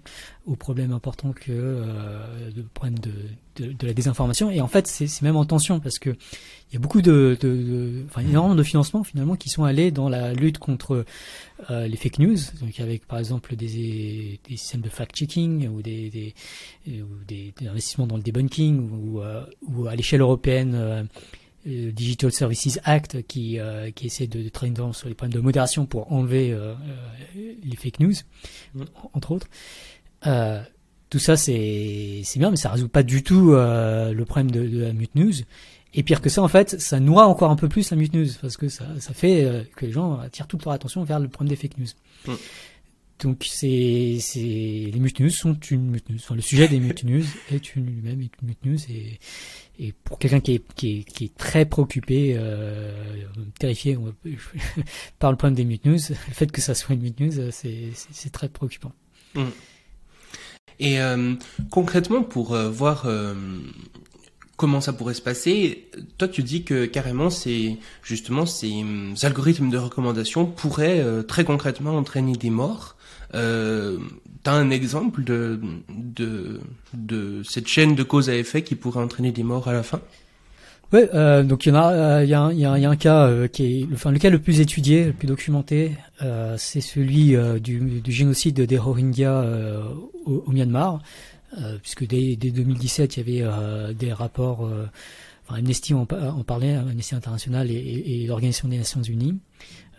[0.45, 4.49] aux problèmes importants que euh, le problème de, la désinformation.
[4.49, 7.37] Et en fait, c'est même en tension parce que il y a beaucoup de,
[8.09, 11.05] enfin énormément de financements finalement qui sont allés dans la lutte contre
[11.69, 16.33] euh, les fake news, donc avec par exemple des, des systèmes de fact-checking ou des,
[17.61, 18.89] investissements dans le debunking
[19.61, 21.07] ou à l'échelle européenne
[21.67, 25.33] euh, euh, Digital Services Act qui, euh, qui essaie de, de travailler sur les problèmes
[25.33, 26.73] de modération pour enlever euh,
[27.35, 28.13] les fake news,
[28.75, 28.83] mm.
[29.13, 29.47] entre autres.
[31.09, 34.93] tout ça, c'est bien, mais ça résout pas du tout le problème de, de, la
[34.93, 35.33] mute news.
[35.93, 38.27] Et pire que ça, en fait, ça noie encore un peu plus la mute news,
[38.41, 41.49] parce que ça, ça fait que les gens attirent toute leur attention vers le problème
[41.49, 41.87] des fake news.
[42.27, 42.37] Mm.
[43.21, 46.17] Donc c'est les mute news sont une mute news.
[46.19, 49.19] Enfin, le sujet des mute news est une lui-même une mute news et
[49.79, 52.93] et pour quelqu'un qui est, qui, est, qui est très préoccupé, euh,
[53.57, 53.97] terrifié
[55.19, 58.47] par le problème des mute news, le fait que ça soit une euh, c'est très
[58.47, 58.91] préoccupant.
[59.33, 59.45] Mmh.
[60.79, 61.35] Et euh,
[61.71, 63.07] concrètement, pour euh, voir
[64.61, 68.85] comment ça pourrait se passer, toi tu dis que carrément c'est justement ces
[69.23, 72.95] algorithmes de recommandation pourraient très concrètement entraîner des morts.
[73.33, 73.97] Euh,
[74.43, 75.59] T'as un exemple de,
[76.03, 80.01] de, cette chaîne de cause à effet qui pourrait entraîner des morts à la fin?
[80.93, 82.33] Oui, euh, donc il y en a, euh, il y,
[82.65, 85.91] a, un cas euh, qui est, enfin le cas le plus étudié, le plus documenté,
[86.21, 89.45] euh, c'est celui euh, du, génocide des Rohingyas
[90.25, 91.01] au, Myanmar,
[91.81, 94.61] puisque dès, dès, 2017 il y avait des rapports,
[95.45, 99.39] enfin Amnesty en, parlait, Amnesty International et, l'Organisation des Nations Unies.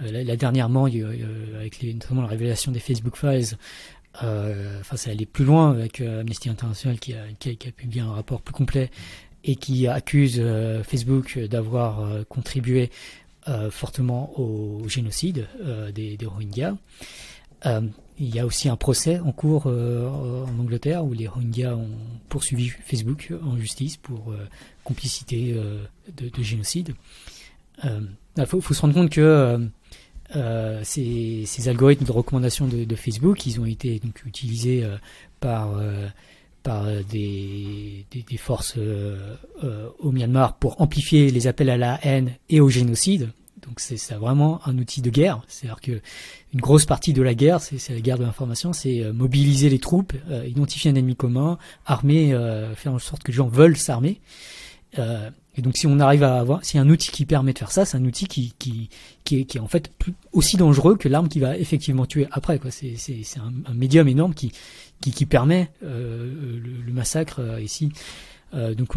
[0.01, 3.57] La, la, dernièrement, avec notamment la révélation des Facebook Files,
[4.23, 8.43] euh, enfin, ça allait plus loin avec euh, Amnesty International qui a, publié un rapport
[8.43, 8.91] plus complet
[9.45, 12.91] et qui accuse euh, Facebook d'avoir euh, contribué
[13.73, 15.49] fortement au génocide
[15.93, 16.77] des, Rohingyas.
[17.65, 21.91] Il y a aussi un procès en cours en Angleterre où les Rohingyas ont
[22.29, 24.35] poursuivi Facebook en justice pour
[24.85, 25.55] complicité
[26.17, 26.95] de, de, génocide.
[27.85, 29.69] Il faut, se rendre compte que
[30.37, 34.97] euh, ces, algorithmes de recommandation de, Facebook, ils ont été utilisés euh,
[35.41, 38.07] par euh, des
[38.39, 38.79] forces
[39.99, 43.31] au Myanmar pour amplifier les appels à la haine et au génocide.
[43.67, 45.43] Donc c'est vraiment un outil de guerre.
[45.49, 46.01] C'est-à-dire que
[46.53, 50.13] une grosse partie de la guerre, c'est la guerre de l'information, c'est mobiliser les troupes,
[50.47, 52.37] identifier un ennemi commun, armer,
[52.77, 54.21] faire en sorte que les gens veulent s'armer.
[54.99, 57.71] Euh, et donc si on arrive à avoir, si un outil qui permet de faire
[57.71, 58.89] ça, c'est un outil qui qui
[59.25, 62.27] qui est, qui est en fait plus, aussi dangereux que l'arme qui va effectivement tuer
[62.31, 62.59] après.
[62.59, 64.53] Quoi, c'est c'est un, un, médium énorme qui
[65.01, 66.31] qui qui permet euh,
[66.63, 67.91] le, le, massacre euh, ici.
[68.55, 68.97] Euh, donc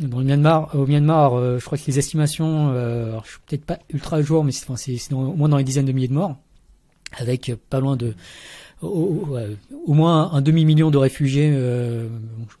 [0.00, 3.40] euh, dans le Myanmar, au Myanmar, euh, je crois que les estimations, alors je suis
[3.46, 5.92] peut-être pas ultra à jour, mais c'est enfin, c'est au moins dans les dizaines de
[5.92, 6.36] milliers de morts,
[7.18, 8.14] avec pas loin de
[8.82, 9.28] au,
[9.86, 11.50] au, moins un demi-million de réfugiés.
[11.52, 12.08] Euh,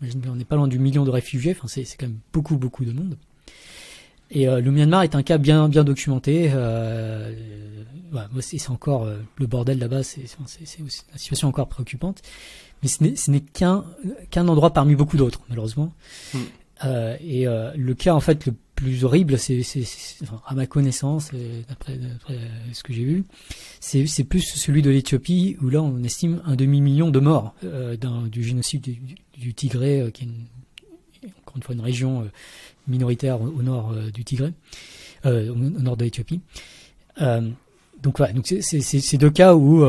[0.00, 1.54] bon, qu'on n'est pas loin du million de réfugiés.
[1.56, 3.16] Enfin, c'est, c'est quand même beaucoup, beaucoup de monde.
[4.30, 6.50] Et euh, le Myanmar est un cas bien, bien documenté.
[6.54, 7.34] Euh,
[8.10, 10.02] voilà, c'est, c'est encore euh, le bordel là-bas.
[10.02, 12.22] C'est, c'est, c'est une situation encore préoccupante.
[12.82, 13.84] Mais ce n'est, ce n'est qu'un,
[14.30, 15.92] qu'un endroit parmi beaucoup d'autres, malheureusement.
[16.32, 16.38] Hmm.
[16.84, 19.62] Euh, et euh, le cas en fait le plus horrible, c'est,
[20.46, 21.30] à ma connaissance,
[21.68, 22.00] d'après,
[22.72, 23.24] ce que j'ai vu,
[23.80, 27.96] c'est, plus celui de l'Éthiopie où là on estime un demi million de morts euh,
[28.26, 28.82] du génocide
[29.38, 32.24] du, Tigré, euh, qui est une, encore une fois une région euh,
[32.88, 34.52] minoritaire au, nord du Tigré,
[35.24, 36.40] au, nord de l'Éthiopie.
[37.20, 39.84] donc voilà, donc c'est, deux cas où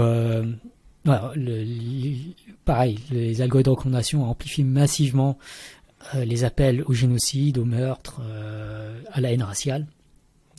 [2.66, 5.83] pareil, les algorithmes de recommandation amplifient massivement euh,
[6.14, 9.88] les appels au génocide, au meurtre, euh, à la haine raciale,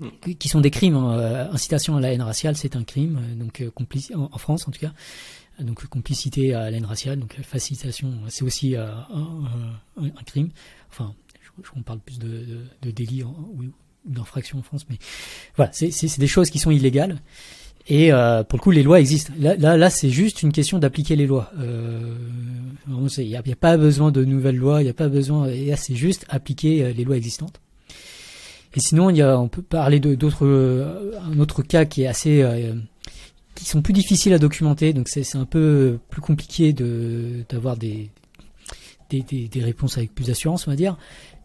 [0.00, 0.34] mm.
[0.38, 0.96] qui sont des crimes.
[0.96, 1.18] Hein.
[1.18, 4.80] Euh, incitation à la haine raciale, c'est un crime, donc complice, en, France en tout
[4.80, 4.92] cas.
[5.60, 10.50] Donc complicité à la haine raciale, donc facilitation, c'est aussi un, un, un, crime.
[10.90, 13.62] Enfin, je, on parle plus de, de, de délit ou
[14.04, 14.98] d'infraction en France, mais
[15.56, 17.20] voilà, c'est des choses qui sont illégales.
[17.86, 19.32] Et euh, pour le coup, les lois existent.
[19.38, 21.50] Là, là, là c'est juste une question d'appliquer les lois.
[21.58, 22.14] Euh,
[23.18, 25.48] il n'y a, a, pas besoin de nouvelles lois, il n'y a pas besoin.
[25.76, 27.60] C'est juste appliquer euh, les lois existantes.
[28.76, 32.42] Et sinon, y a, on peut parler d'autres, euh, un autre cas qui est assez,
[32.42, 32.74] euh,
[33.54, 34.92] qui sont plus difficiles à documenter.
[34.92, 38.10] Donc c'est un peu plus compliqué de d'avoir des
[39.10, 40.96] des, des, des, réponses avec plus d'assurance, on va dire.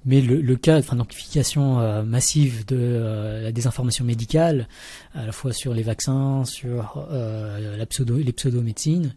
[0.06, 4.68] Mais le, cas enfin, d'amplification euh, massive de euh, la désinformation médicale,
[5.14, 9.14] à la fois sur les vaccins, sur euh, les pseudo-médecines,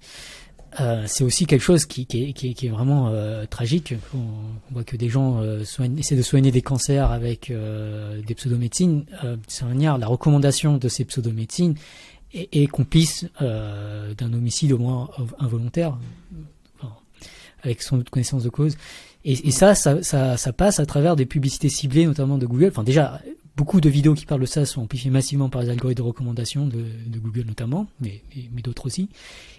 [1.06, 3.12] c'est aussi quelque chose qui, est, vraiment
[3.50, 3.94] tragique.
[4.14, 5.42] On, voit que des gens
[5.98, 7.52] essaient de soigner des cancers avec
[8.26, 9.04] des pseudo-médecines.
[9.22, 11.74] de cette manière, la recommandation de ces pseudo-médecines
[12.32, 15.98] est, complice d'un homicide au moins involontaire,
[17.62, 18.78] avec son connaissance de cause.
[19.24, 22.68] Et, et ça, ça, ça, ça, passe à travers des publicités ciblées, notamment de Google.
[22.68, 23.20] Enfin, déjà,
[23.56, 26.66] beaucoup de vidéos qui parlent de ça sont amplifiées massivement par les algorithmes de recommandation
[26.66, 29.08] de, de Google notamment, mais, mais d'autres aussi.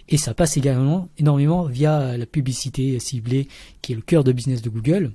[0.08, 3.48] Et ça passe également énormément via la publicité ciblée,
[3.80, 5.12] qui est le cœur de business de Google.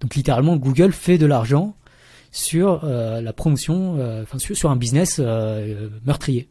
[0.00, 1.76] Donc littéralement, Google fait de l'argent
[2.32, 6.48] sur euh, la promotion, euh, enfin sur, sur, un business euh, meurtrier.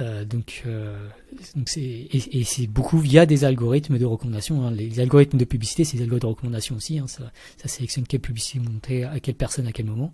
[0.00, 1.08] Euh, donc, euh,
[1.56, 4.66] donc c'est et, c'est beaucoup via des algorithmes de recommandation.
[4.66, 4.70] Hein.
[4.70, 6.98] Les, algorithmes de publicité, c'est des algorithmes de recommandation aussi.
[6.98, 7.06] Hein.
[7.06, 10.12] Ça, ça sélectionne quelle publicité monter à quelle personne à quel moment.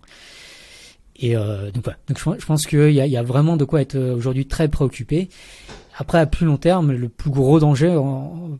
[1.21, 1.99] Et euh, donc voilà.
[2.07, 4.67] Donc je, pense qu'il y a, y a vraiment de quoi être euh, aujourd'hui très
[4.67, 5.29] préoccupé.
[5.97, 7.99] Après, à plus long terme, le plus gros danger,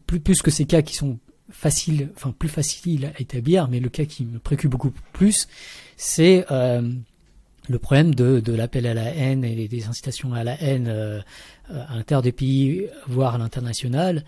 [0.05, 1.17] plus, plus que ces cas qui sont
[1.49, 5.47] faciles, enfin plus faciles à établir, mais le cas qui me préoccupe beaucoup plus,
[5.97, 6.81] c'est euh,
[7.69, 11.19] le problème de, de l'appel à la haine et des incitations à la haine euh,
[11.69, 14.23] à l'intérieur des pays, voire à l'international,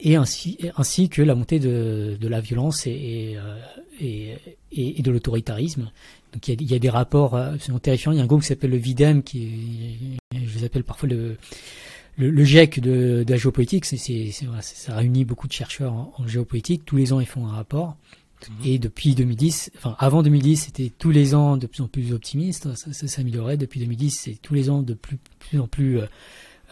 [0.00, 3.38] et ainsi, ainsi que la montée de, de la violence et,
[4.00, 4.34] et,
[4.72, 5.90] et, et de l'autoritarisme.
[6.32, 8.12] Donc il y, a, des rapports absolument terrifiants.
[8.12, 11.08] Il y a un groupe qui s'appelle le VIDEM, qui est, je les appelle parfois
[11.08, 11.36] le,
[12.16, 13.84] le, le GIEC de, de la géopolitique.
[13.84, 13.96] C'est,
[14.32, 16.84] ça réunit beaucoup de chercheurs en, en, géopolitique.
[16.84, 17.96] Tous les ans, ils font un rapport.
[18.48, 18.66] Mmh.
[18.66, 22.74] Et depuis 2010, enfin avant 2010, c'était tous les ans de plus en plus optimiste.
[22.74, 23.56] Ça, ça s'améliorait.
[23.56, 26.06] Depuis 2010, c'est tous les ans de plus, plus en plus euh,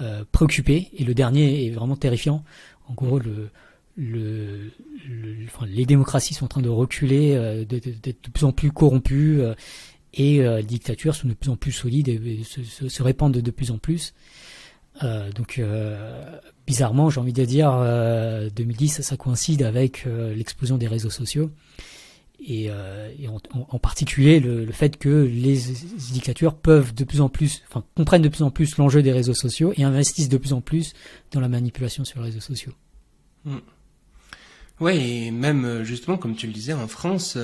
[0.00, 0.88] euh, préoccupé.
[0.96, 2.44] Et le dernier est vraiment terrifiant.
[2.88, 3.20] En gros,
[3.96, 4.70] les
[5.86, 9.42] démocraties sont en train de reculer, euh, d'être de, plus en plus corrompues,
[10.14, 13.70] et les dictatures sont de plus en plus solides et, se, se, répandent de, plus
[13.70, 14.12] en plus.
[15.00, 15.62] Donc,
[16.70, 17.72] bizarrement, j'ai envie de dire,
[18.54, 21.50] 2010, ça, ça, coïncide avec l'explosion des réseaux sociaux.
[22.38, 25.58] et, en, particulier le, fait que les
[26.12, 29.34] dictatures peuvent de plus en plus, enfin comprennent de plus en plus l'enjeu des réseaux
[29.34, 30.92] sociaux et investissent de plus en plus
[31.32, 32.72] dans la manipulation sur les réseaux sociaux.
[33.44, 33.56] Mm.
[34.78, 37.36] Ouais, et même justement, comme tu le disais, en France,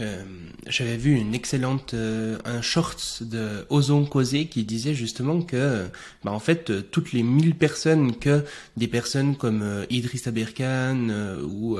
[0.00, 0.24] euh,
[0.66, 5.86] j'avais vu une excellente euh, un short de Ozon Causé qui disait justement que
[6.24, 8.44] bah, en fait euh, toutes les 1000 personnes que
[8.76, 11.08] des personnes comme Idriss Aberkan
[11.44, 11.78] ou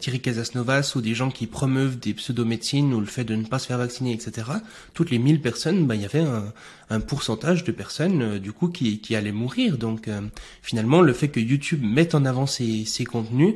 [0.00, 3.60] Thierry Casasnovas ou des gens qui promeuvent des pseudomédecines ou le fait de ne pas
[3.60, 4.48] se faire vacciner etc
[4.92, 6.52] toutes les 1000 personnes bah il y avait un,
[6.90, 9.78] un pourcentage de personnes du coup qui, qui allaient mourir.
[9.78, 10.08] Donc
[10.62, 13.54] finalement le fait que YouTube mette en avant ces, ces contenus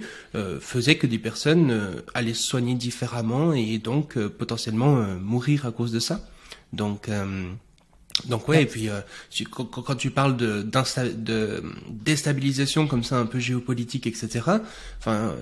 [0.60, 5.72] faisait que des personnes allaient se soigner différemment et donc euh, potentiellement euh, mourir à
[5.72, 6.20] cause de ça.
[6.72, 7.50] Donc euh,
[8.28, 8.90] donc ouais, et puis
[9.50, 10.62] quand, tu parles de,
[11.88, 14.42] déstabilisation comme ça, un peu géopolitique, etc.
[14.98, 15.34] Enfin,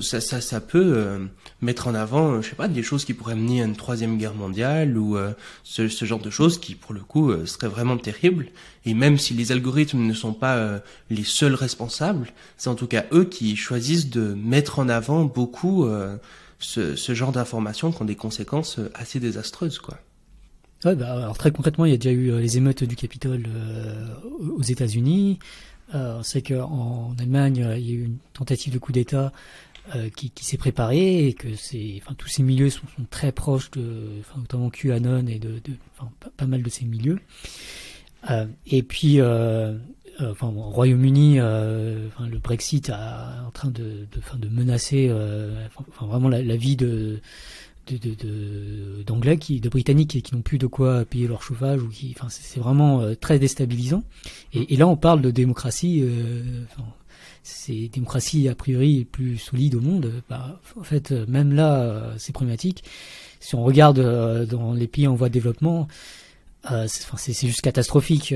[0.00, 1.28] ça, ça, ça peut
[1.62, 4.34] mettre en avant, je sais pas, des choses qui pourraient mener à une troisième guerre
[4.34, 5.16] mondiale ou
[5.62, 8.48] ce, ce, genre de choses qui, pour le coup, seraient vraiment terribles.
[8.84, 13.04] Et même si les algorithmes ne sont pas les seuls responsables, c'est en tout cas
[13.12, 15.88] eux qui choisissent de mettre en avant beaucoup
[16.58, 19.98] ce, genre d'informations qui ont des conséquences euh, assez désastreuses, quoi.
[20.84, 23.46] Ouais, bah, alors très concrètement, il y a déjà eu euh, les émeutes du Capitole
[23.48, 24.06] euh,
[24.56, 25.38] aux États-Unis.
[25.94, 29.32] On sait qu'en Allemagne, il y a eu une tentative de coup d'État
[30.16, 31.48] qui, s'est préparée et que
[31.96, 35.62] enfin, tous ces milieux sont, très proches de, notamment QAnon et de,
[35.96, 37.20] pas, pas, mal de ces milieux.
[38.66, 39.18] Et puis,
[40.20, 45.66] enfin, au Royaume-Uni, euh, enfin, le Brexit est en train de, de, de menacer euh,
[45.88, 47.20] enfin, vraiment la, vie de
[49.06, 52.28] d'anglais qui de britanniques qui n'ont plus de quoi payer leur chauffage ou qui enfin
[52.28, 54.02] c'est vraiment très déstabilisant.
[54.52, 56.42] Et, là on parle de démocratie euh,
[57.42, 60.12] c'est démocratie a priori plus solide au monde.
[60.28, 62.84] Bah, en fait même là c'est problématique.
[63.40, 64.00] Si on regarde
[64.44, 65.88] dans les pays en voie de développement
[66.86, 68.34] c'est juste catastrophique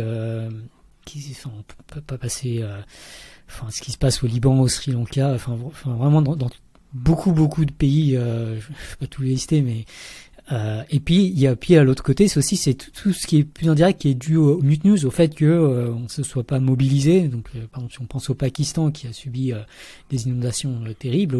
[1.04, 2.80] qui, enfin, on pas passer, euh,
[3.48, 6.50] enfin, ce qui se passe au Liban, au Sri Lanka, enfin, vraiment dans,
[6.92, 9.84] beaucoup, beaucoup de pays, euh, je vais pas tous les lister, mais
[10.50, 13.26] euh, et puis il y a puis à l'autre côté, c'est aussi c'est tout, ce
[13.26, 16.08] qui est plus indirect qui est dû au, mute news, au fait que euh, on
[16.08, 17.28] se soit pas mobilisé.
[17.28, 19.52] Donc euh, par exemple, si on pense au Pakistan qui a subi
[20.10, 21.38] des inondations terribles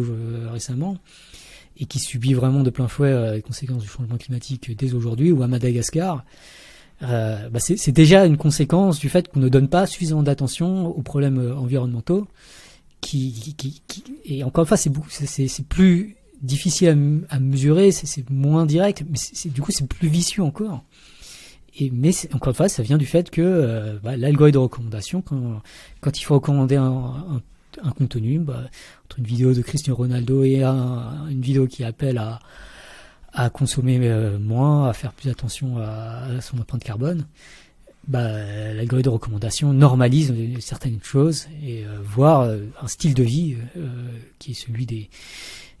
[0.51, 0.97] récemment
[1.77, 5.43] et qui subit vraiment de plein fouet les conséquences du changement climatique dès aujourd'hui, ou
[5.43, 6.23] à Madagascar.
[7.01, 11.01] Euh, bah c'est déjà une conséquence du fait qu'on ne donne pas suffisamment d'attention aux
[11.01, 12.27] problèmes euh, environnementaux.
[13.01, 19.03] Qui, qui, qui, et encore une fois, c'est plus difficile à, mesurer, c'est moins direct,
[19.09, 20.85] mais c'est du coup c'est plus vicieux encore.
[21.77, 25.21] Et mais encore une fois, ça vient du fait que euh, bah, l'algorithme de recommandation,
[25.21, 25.61] quand,
[25.99, 27.41] quand il faut recommander un, un,
[27.81, 28.63] un contenu, bah,
[29.05, 32.39] entre une vidéo de Cristiano Ronaldo et un, une vidéo qui appelle à
[33.33, 37.25] à consommer euh, moins, à faire plus attention à, son empreinte carbone,
[38.07, 38.27] bah,
[38.73, 43.57] l'algorithme de recommandation normalise certaines choses et euh, voire euh, un style de vie
[44.39, 45.09] qui est celui des,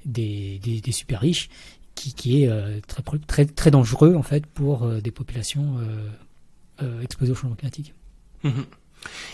[0.05, 1.49] des, des, super riches,
[1.95, 2.49] qui, qui est
[2.87, 5.77] très, très, très dangereux en fait pour des populations
[7.01, 7.93] exposées au changement climatique.
[8.43, 8.61] Mmh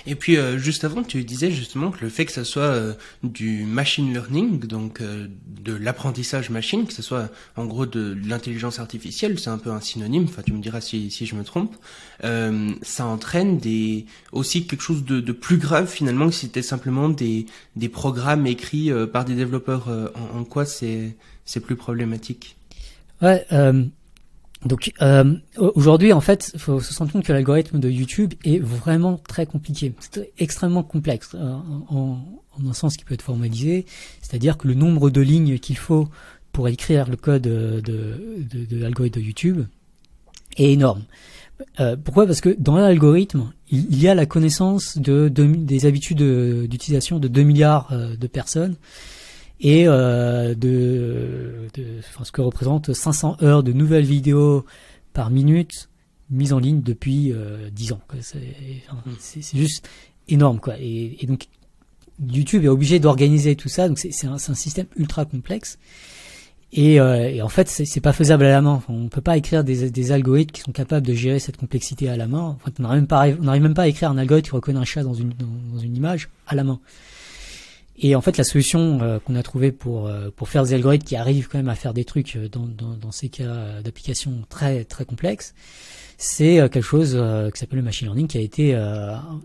[0.05, 2.93] et puis euh, juste avant, tu disais justement que le fait que ça soit euh,
[3.23, 8.79] du machine learning, donc euh, de l'apprentissage machine, que ce soit en gros de, l'intelligence
[8.79, 10.25] artificielle, c'est un peu un synonyme.
[10.25, 11.75] Enfin, tu me diras si, si je me trompe.
[12.21, 17.09] ça entraîne des aussi quelque chose de, de plus grave finalement que si c'était simplement
[17.09, 19.87] des des programmes écrits par des développeurs.
[19.89, 22.55] En, en, quoi c'est c'est plus problématique?
[23.21, 23.45] Ouais.
[24.65, 29.17] Donc euh, aujourd'hui, en fait, faut se rendre compte que l'algorithme de YouTube est vraiment
[29.17, 31.55] très compliqué, c'est extrêmement complexe euh,
[31.89, 32.19] en,
[32.67, 33.85] un sens qui peut être formalisé,
[34.21, 36.09] c'est-à-dire que le nombre de lignes qu'il faut
[36.51, 39.65] pour écrire le code de, de, l'algorithme de YouTube
[40.57, 41.03] est énorme.
[41.79, 42.25] Euh, pourquoi?
[42.25, 46.21] Parce que dans l'algorithme, il, y a la connaissance de, de des habitudes
[46.67, 48.75] d'utilisation de 2 milliards euh, de personnes
[49.61, 54.65] et euh, de, de enfin, ce que représente 500 heures de nouvelles vidéos
[55.13, 55.89] par minute
[56.29, 58.01] mises en ligne depuis euh, 10 ans.
[58.13, 59.11] Hmm.
[59.19, 59.89] C'est juste
[60.27, 60.59] énorme.
[60.59, 60.75] quoi.
[60.79, 61.47] Et, et, donc
[62.27, 65.77] YouTube est obligé d'organiser tout ça, donc c'est un, un, système ultra complexe.
[66.71, 68.73] Et, euh, et en fait, c'est pas faisable à la main.
[68.73, 72.09] Enfin, on peut pas écrire des, des, algorithmes qui sont capables de gérer cette complexité
[72.09, 72.41] à la main.
[72.41, 75.01] En fait, on n'arrive même pas, même à écrire un algorithme qui reconnaît un chat
[75.01, 76.79] dans une, dans, dans une image à la main.
[78.01, 81.05] Et en fait, la solution euh, qu'on a trouvée pour euh, pour faire des algorithmes
[81.05, 84.45] qui arrivent quand même à faire des trucs euh, dans dans, dans ces cas d'application
[84.47, 85.53] très très complexes,
[86.17, 87.11] c'est quelque chose
[87.53, 88.75] qui s'appelle le machine learning, qui a été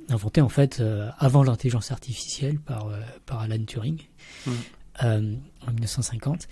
[0.09, 0.83] inventé en fait
[1.19, 2.89] avant l'intelligence artificielle par
[3.27, 4.01] par Alan Turing
[4.45, 4.51] mmh.
[5.01, 6.49] en 1950.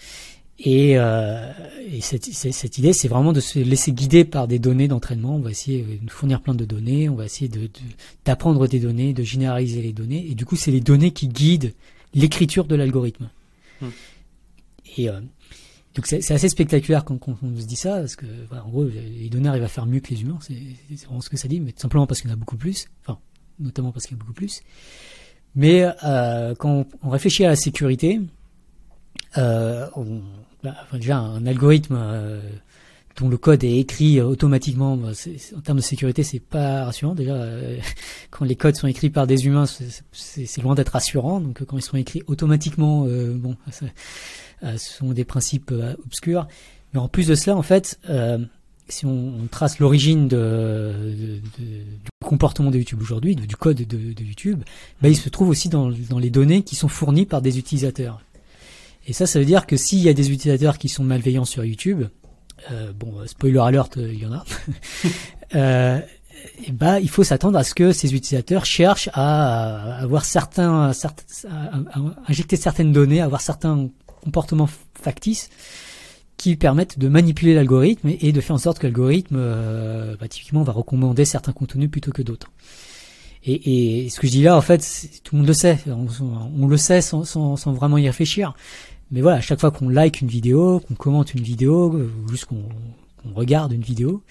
[0.61, 5.35] Et, et cette, cette, idée, c'est vraiment de se laisser guider par des données d'entraînement.
[5.35, 7.69] On va essayer de fournir plein de données, on va essayer de,
[8.25, 10.25] d'apprendre des données, de généraliser les données.
[10.31, 11.73] Et du coup, c'est les données qui guident
[12.15, 13.31] l'écriture de l'algorithme.
[13.81, 13.89] Hmm.
[14.97, 15.21] Et euh,
[15.95, 18.85] donc c'est, assez spectaculaire quand, quand, on se dit ça, parce que voilà, en gros,
[18.85, 20.39] les données arrivent à faire mieux que les humains.
[20.41, 22.57] C'est, vraiment ce que ça dit, mais tout simplement parce qu'il y en a beaucoup
[22.57, 22.89] plus.
[23.03, 23.19] Enfin,
[23.59, 24.63] notamment parce qu'il y en a beaucoup plus.
[25.55, 28.21] Mais euh, quand on réfléchit à la sécurité,
[29.37, 30.23] euh, on,
[30.63, 31.97] bah, déjà un algorithme
[33.17, 35.11] dont le code est écrit automatiquement, bah,
[35.57, 37.15] en termes de sécurité, c'est pas rassurant.
[37.15, 37.79] Déjà, euh,
[38.31, 39.67] quand les codes sont écrits par des humains,
[40.13, 41.41] c'est loin d'être rassurant.
[41.41, 43.57] Donc, quand ils sont écrits automatiquement, euh, bon,
[44.63, 45.73] ce sont des principes
[46.05, 46.47] obscurs.
[46.93, 47.99] Mais en plus de cela, en fait,
[48.89, 51.41] si on, trace l'origine du
[52.25, 54.63] comportement de YouTube aujourd'hui, du code de, YouTube,
[55.01, 58.21] bah, il se trouve aussi dans, dans les données qui sont fournies par des utilisateurs.
[59.07, 61.65] Et ça, ça veut dire que s'il y a des utilisateurs qui sont malveillants sur
[61.65, 62.09] YouTube, euh,
[62.95, 64.45] bon, spoiler alert, euh, il y en a,
[65.55, 66.01] euh,
[66.73, 71.73] bah, il faut s'attendre à ce que ces utilisateurs cherchent à, avoir certains, à,
[72.29, 73.89] injecter certaines données, à avoir certains
[74.23, 75.51] comportements factices
[76.37, 80.63] qui permettent de manipuler l'algorithme et de faire en sorte que l'algorithme, euh, bah, typiquement,
[80.63, 82.51] va recommander certains contenus plutôt que d'autres.
[83.45, 84.81] Et, et, ce que je dis là, en fait,
[85.25, 85.79] tout le monde le sait.
[85.87, 88.55] On, le sait sans, vraiment y réfléchir.
[89.13, 92.47] Mais voilà, à chaque fois qu'on like une vidéo, qu'on commente une vidéo, ou juste
[92.47, 92.65] qu'on
[93.35, 94.23] regarde une vidéo,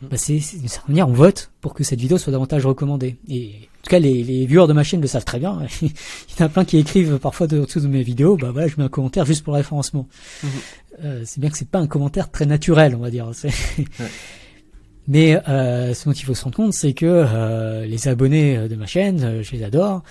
[0.00, 0.06] mm.
[0.08, 3.16] bah c'est d'une certaine manière on vote pour que cette vidéo soit davantage recommandée.
[3.28, 5.60] Et en tout cas, les, les viewers de ma chaîne le savent très bien.
[5.82, 8.76] Il y en a plein qui écrivent parfois dessous de mes vidéos, bah voilà, je
[8.78, 10.08] mets un commentaire juste pour le référencement.
[10.42, 10.48] Mm-hmm.
[11.04, 13.30] Euh, c'est bien que c'est pas un commentaire très naturel, on va dire.
[15.08, 18.76] Mais euh, ce dont il faut se rendre compte, c'est que euh, les abonnés de
[18.76, 20.02] ma chaîne, euh, je les adore,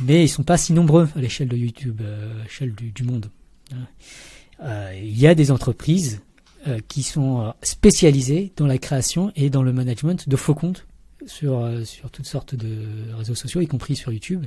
[0.00, 3.30] mais ils sont pas si nombreux à l'échelle de YouTube, à l'échelle du, du monde.
[4.62, 6.20] Euh, il y a des entreprises
[6.66, 10.86] euh, qui sont euh, spécialisées dans la création et dans le management de faux comptes
[11.26, 14.46] sur, sur toutes sortes de réseaux sociaux, y compris sur YouTube.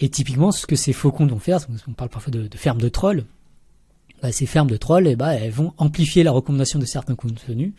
[0.00, 1.58] Et typiquement, ce que ces faux comptes vont faire,
[1.88, 3.24] on parle parfois de, fermes de trolls,
[4.22, 7.72] bah, ces fermes de trolls, eh bah, elles vont amplifier la recommandation de certains contenus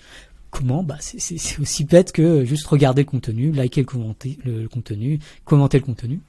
[0.53, 5.17] Comment bah, C'est aussi bête que juste regarder le contenu, liker le, commenter, le, contenu,
[5.45, 6.19] commenter le contenu.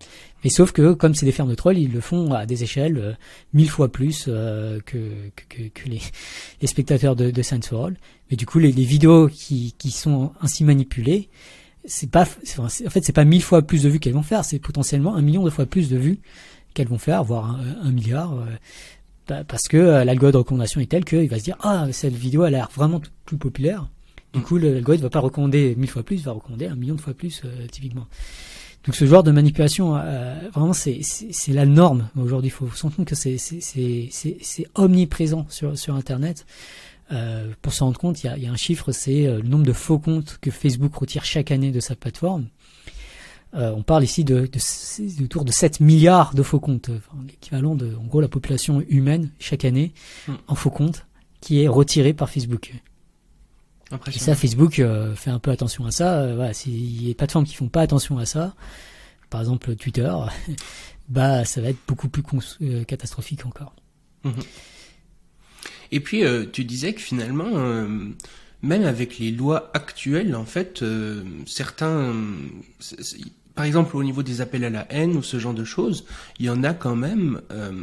[0.42, 2.96] Mais sauf que comme c'est des fermes de trolls, ils le font à des échelles
[2.96, 3.12] euh,
[3.52, 4.98] mille fois plus euh, que,
[5.86, 7.96] les, spectateurs de, de Science for All.
[8.30, 11.28] Mais du coup, les, les vidéos qui, sont ainsi manipulées,
[11.84, 14.58] c'est pas, en fait, c'est pas mille fois plus de vues qu'elles vont faire, c'est
[14.58, 16.20] potentiellement un million de fois plus de vues
[16.72, 18.32] qu'elles vont faire, voire un, milliard.
[18.32, 18.46] Euh,
[19.28, 22.42] bah, parce que l'algo de recommandation est tel qu'il va se dire ah cette vidéo
[22.42, 23.88] a l'air vraiment plus populaire
[24.34, 27.00] du coup, l'algorithme va pas recommander mille fois plus, il va recommander un million de
[27.00, 28.06] fois plus, euh, typiquement.
[28.84, 31.00] Donc ce genre de manipulation, euh, vraiment, c'est
[31.48, 32.48] la norme aujourd'hui.
[32.48, 36.44] Il faut se rendre compte que c'est omniprésent sur, sur Internet.
[37.12, 39.48] Euh, pour se rendre compte, il y a, y a, un chiffre, c'est euh, le
[39.48, 42.46] nombre de faux comptes que Facebook retire chaque année de sa plateforme.
[43.54, 47.22] Euh, on parle ici de, de, de, autour de 7 milliards de faux comptes, enfin,
[47.26, 49.92] l'équivalent de, en gros, la population humaine chaque année
[50.26, 50.32] hmm.
[50.48, 51.06] en faux comptes
[51.40, 52.72] qui est retirée par Facebook.
[54.06, 56.20] Et ça, Facebook euh, fait un peu attention à ça.
[56.20, 58.54] Euh, voilà, s'il y a des plateformes qui font pas attention à ça,
[59.30, 60.12] par exemple Twitter,
[61.08, 63.74] bah ça va être beaucoup plus euh, catastrophique encore.
[64.24, 64.32] Mhm.
[65.92, 67.50] Et puis tu disais que finalement,
[68.62, 70.82] même avec les lois actuelles, en fait,
[71.46, 72.12] certains,
[73.54, 76.04] par exemple au niveau des appels à la haine ou ce genre de choses,
[76.40, 77.42] il y en a quand même,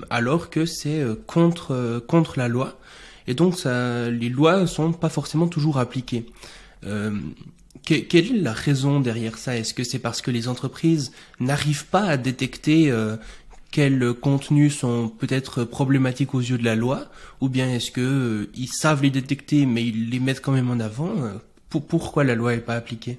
[0.09, 2.78] alors que c'est contre contre la loi.
[3.32, 6.25] Et donc, les lois sont pas forcément toujours appliquées.
[6.86, 7.17] Euh,
[7.86, 9.55] quelle est la raison derrière ça?
[9.55, 13.15] Est-ce que c'est parce que les entreprises n'arrivent pas à détecter euh,
[13.71, 17.05] quels contenus sont peut-être problématiques aux yeux de la loi,
[17.39, 20.69] ou bien est-ce que euh, ils savent les détecter mais ils les mettent quand même
[20.69, 21.13] en avant?
[21.69, 23.17] Pourquoi la loi n'est pas appliquée?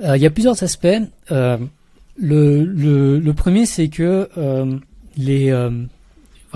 [0.00, 0.86] Il y a plusieurs aspects.
[1.28, 4.28] Le, premier, c'est que
[5.16, 5.50] les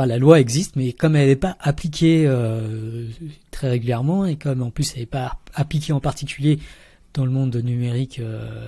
[0.07, 3.07] la loi existe, mais comme elle n'est pas appliquée euh,
[3.51, 6.59] très régulièrement et comme en plus elle n'est pas appliquée en particulier
[7.15, 8.67] dans le monde numérique euh,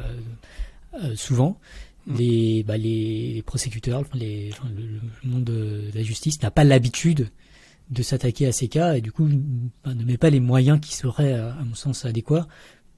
[1.03, 1.59] euh, souvent,
[2.07, 2.17] mmh.
[2.17, 7.29] les, bah, les prosécuteurs, les, le, monde de, la justice n'a pas l'habitude
[7.91, 9.29] de s'attaquer à ces cas et du coup
[9.85, 12.47] bah, ne met pas les moyens qui seraient, à mon sens, adéquats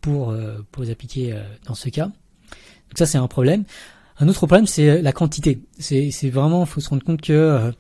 [0.01, 0.35] pour,
[0.71, 2.07] pour les appliquer dans ce cas.
[2.07, 3.65] Donc ça c'est un problème.
[4.19, 5.63] Un autre problème, c'est la quantité.
[5.79, 7.73] C'est vraiment, faut se rendre compte que euh,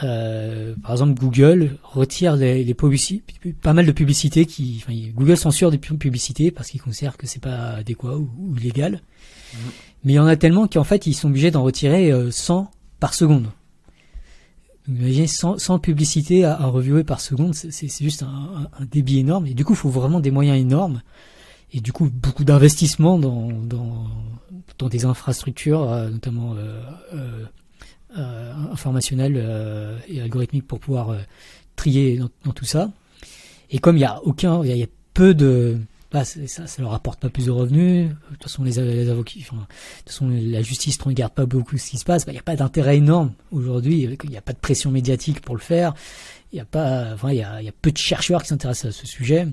[0.00, 5.70] par exemple, Google retire les, les publicités, pas mal de publicités qui, enfin, Google censure
[5.70, 9.00] des publicités parce qu'il considère que c'est pas adéquat ou, ou illégal.
[9.52, 9.58] Mmh.
[10.04, 12.64] Mais il y en a tellement qu'en fait, ils sont obligés d'en retirer 100 euh,
[13.00, 13.48] par seconde.
[14.88, 19.46] Donc imaginez 100, publicités à, à, reviewer par seconde, c'est juste un, un, débit énorme.
[19.46, 21.02] Et du coup, il faut vraiment des moyens énormes.
[21.72, 24.06] Et du coup, beaucoup d'investissements dans, dans,
[24.78, 26.80] dans, des infrastructures, euh, notamment euh,
[27.14, 27.44] euh,
[28.16, 31.16] euh, informationnelles euh, et algorithmiques pour pouvoir
[31.76, 32.90] trier dans, dans, tout ça.
[33.70, 35.78] Et comme il y a aucun, il y a peu de
[36.12, 38.08] bah, ça, ça leur apporte pas plus de revenus.
[38.08, 38.78] De toute façon, les,
[39.10, 42.24] avocats, enfin, de toute façon, la justice ne regarde pas beaucoup ce qui se passe.
[42.24, 44.02] Bah, il n'y a pas d'intérêt énorme aujourd'hui.
[44.22, 45.94] Il n'y a pas de pression médiatique pour le faire.
[46.52, 48.98] Il y a pas, enfin, y a, y a peu de chercheurs qui s'intéressent à
[48.98, 49.48] ce sujet.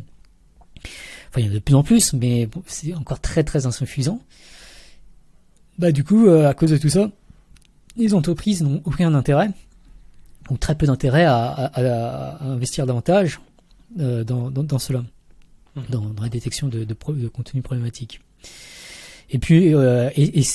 [1.30, 3.66] Enfin, il y en a de plus en plus, mais bon, c'est encore très très
[3.66, 4.22] insuffisant.
[5.80, 7.10] Bah, du coup, euh, à cause de tout ça,
[7.98, 9.50] les entreprises n'ont aucun intérêt
[10.50, 13.40] ou très peu d'intérêt à, à, à, investir davantage
[14.00, 15.04] euh, dans, dans, dans cela.
[15.76, 15.82] Mmh.
[15.90, 18.22] dans, dans, la détection de, de, de contenu problématique.
[19.32, 20.46] Et puis, euh, et, et,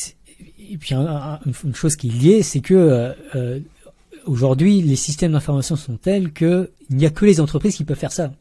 [0.70, 3.58] et, puis un, une chose qui est liée, c'est que euh,
[4.26, 7.98] aujourd'hui, les systèmes d'information sont tels que il n'y a que les entreprises qui peuvent
[7.98, 8.32] faire ça.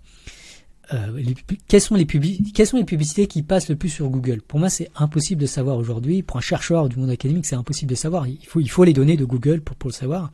[0.94, 1.36] Euh, les,
[1.68, 4.42] quelles, sont les publicités qui passent le plus sur Google?
[4.42, 6.24] Pour moi, c'est impossible de savoir aujourd'hui.
[6.24, 8.26] Pour un chercheur du monde académique, c'est impossible de savoir.
[8.28, 10.32] Il faut, les données de Google pour, le savoir.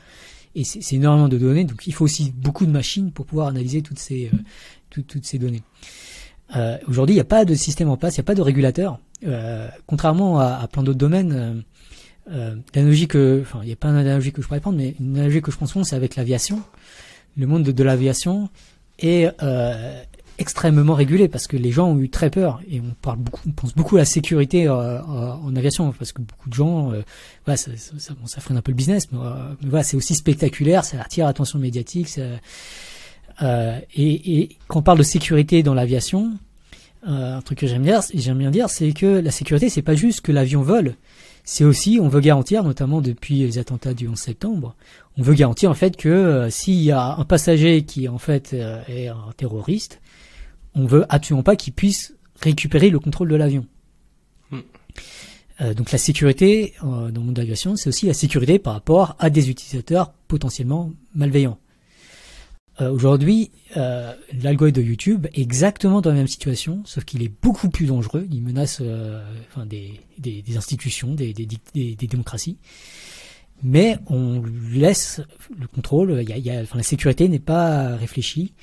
[0.55, 3.81] Et c'est énormément de données, donc il faut aussi beaucoup de machines pour pouvoir analyser
[3.81, 4.29] toutes ces,
[4.97, 5.63] euh, données.
[6.55, 8.41] Euh, Aujourd'hui, il n'y a pas de système en place, il n'y a pas de
[8.41, 8.99] régulateur.
[9.87, 11.63] Contrairement à, plein d'autres domaines,
[12.27, 15.15] l'analogie que, enfin, il n'y a pas une analogie que je pourrais prendre, mais une
[15.17, 16.61] analogie que je pense c'est avec l'aviation.
[17.35, 18.49] Le monde de, l'aviation
[18.99, 19.31] est
[20.37, 23.51] extrêmement régulé parce que les gens ont eu très peur et on parle beaucoup, on
[23.51, 27.01] pense beaucoup à la sécurité euh, en aviation parce que beaucoup de gens, euh,
[27.45, 29.97] voilà, ça, ça, bon, ça freine un peu le business, mais, euh, mais voilà, c'est
[29.97, 32.21] aussi spectaculaire, ça attire l'attention médiatique, ça,
[33.41, 36.33] euh, et, et, quand on parle de sécurité dans l'aviation,
[37.07, 39.95] euh, un truc que j'aime bien, j'aime bien dire, c'est que la sécurité, c'est pas
[39.95, 40.95] juste que l'avion vole,
[41.43, 44.75] c'est aussi, on veut garantir, notamment depuis les attentats du 11 septembre,
[45.17, 48.51] on veut garantir en fait que euh, s'il y a un passager qui en fait
[48.53, 49.99] euh, est un terroriste,
[50.75, 53.65] on veut absolument pas qu'il puisse récupérer le contrôle de l'avion.
[54.51, 54.59] Mm.
[55.61, 59.15] Euh, donc la sécurité dans le monde de l'aviation, c'est aussi la sécurité par rapport
[59.19, 61.59] à des utilisateurs potentiellement malveillants.
[62.81, 67.31] Euh, Aujourd'hui, euh, l'algorithme de YouTube est exactement dans la même situation, sauf qu'il est
[67.41, 68.27] beaucoup plus dangereux.
[68.31, 72.57] Il menace euh, enfin, des, des, des, institutions, des, des, des, démocraties.
[73.61, 75.21] Mais on laisse
[75.57, 76.19] le contrôle.
[76.21, 78.53] Il y a, il y a, enfin, la sécurité n'est pas réfléchie.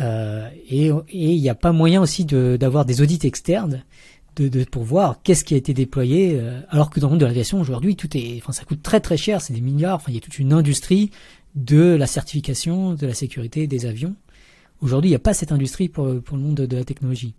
[0.00, 3.84] Euh, et il n'y a pas moyen aussi d'avoir des audits externes
[4.36, 6.32] de, de, pour voir qu'est-ce qui a été déployé.
[6.34, 9.00] Euh, alors que dans le monde de l'aviation aujourd'hui, tout est, enfin, ça coûte très
[9.00, 9.96] très cher, c'est des milliards.
[9.96, 11.10] Enfin, il y a toute une industrie
[11.54, 14.16] de la certification, de la sécurité des avions.
[14.80, 17.34] Aujourd'hui, il n'y a pas cette industrie pour, pour le monde de, de la technologie.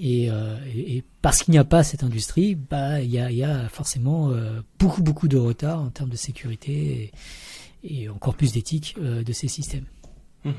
[0.00, 3.30] Et, euh, et, et parce qu'il n'y a pas cette industrie, bah, il y a,
[3.30, 7.12] y a forcément euh, beaucoup, beaucoup de retard en termes de sécurité
[7.84, 9.84] et, et encore plus d'éthique euh, de ces systèmes.
[10.44, 10.50] Mmh.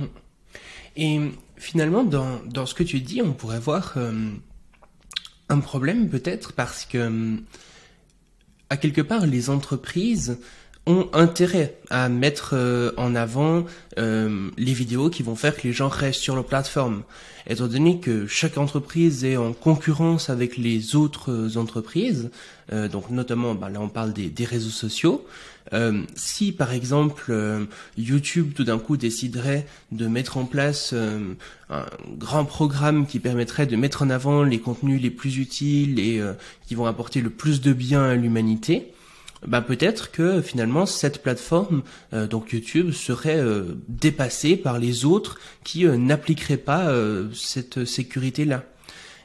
[0.96, 1.20] Et
[1.58, 4.32] finalement, dans, ce que tu dis, on pourrait voir euh,
[5.50, 7.38] un problème peut-être parce que,
[8.70, 10.40] à quelque part, les entreprises
[10.88, 13.66] ont intérêt à mettre euh, en avant
[13.98, 17.04] euh, les vidéos qui vont faire que les gens restent sur leur plateforme.
[17.50, 22.30] Étant donné que chaque entreprise est en concurrence avec les autres entreprises,
[22.72, 25.26] euh, donc notamment, bah, là on parle des, des réseaux sociaux,
[26.16, 27.34] si par exemple
[27.98, 30.96] YouTube tout d'un coup déciderait de mettre en place
[31.70, 31.86] un
[32.18, 36.22] grand programme qui permettrait de mettre en avant les contenus les plus utiles et
[36.68, 38.94] qui vont apporter le plus de bien à l'humanité,
[39.46, 41.84] bah peut-être que finalement cette plateforme,
[42.14, 47.86] euh, donc YouTube, serait euh, dépassée par les autres qui euh, n'appliqueraient pas euh, cette
[47.86, 48.64] sécurité-là.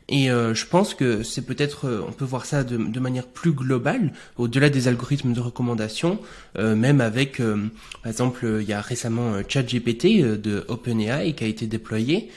[0.09, 3.53] Et euh, je pense que c'est peut-être, on peut voir ça de, de, manière plus
[3.53, 6.19] globale, au-delà des algorithmes de recommandation,
[6.59, 12.31] même avec, par exemple, il y a récemment ChatGPT de OpenAI qui a été déployé.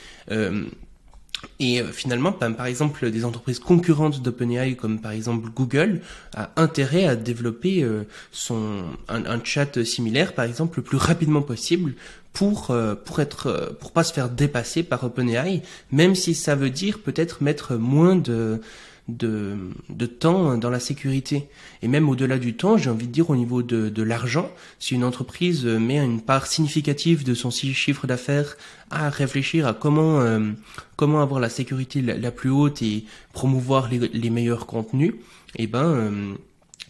[1.58, 6.00] Et euh, finalement, par exemple, des entreprises concurrentes d'OpenAI, comme par exemple Google,
[6.34, 11.42] a intérêt à développer euh, son un, un, chat similaire, par exemple, le plus rapidement
[11.42, 11.94] possible
[12.32, 15.62] pour euh, pour être pour pas se faire dépasser par OpenAI,
[15.92, 18.60] même si ça veut dire peut-être mettre moins de
[19.08, 19.56] de,
[19.88, 21.48] de temps dans la sécurité.
[21.82, 24.94] Et même au-delà du temps, j'ai envie de dire au niveau de, de l'argent, si
[24.94, 28.56] une entreprise met une part significative de son chiffre d'affaires
[28.90, 30.52] à réfléchir à comment euh,
[30.96, 35.14] comment avoir la sécurité la, la, plus haute et promouvoir les, les meilleurs contenus,
[35.56, 36.34] eh ben euh,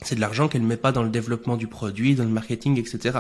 [0.03, 2.79] c'est de l'argent qu'elle ne met pas dans le développement du produit, dans le marketing,
[2.79, 3.19] etc.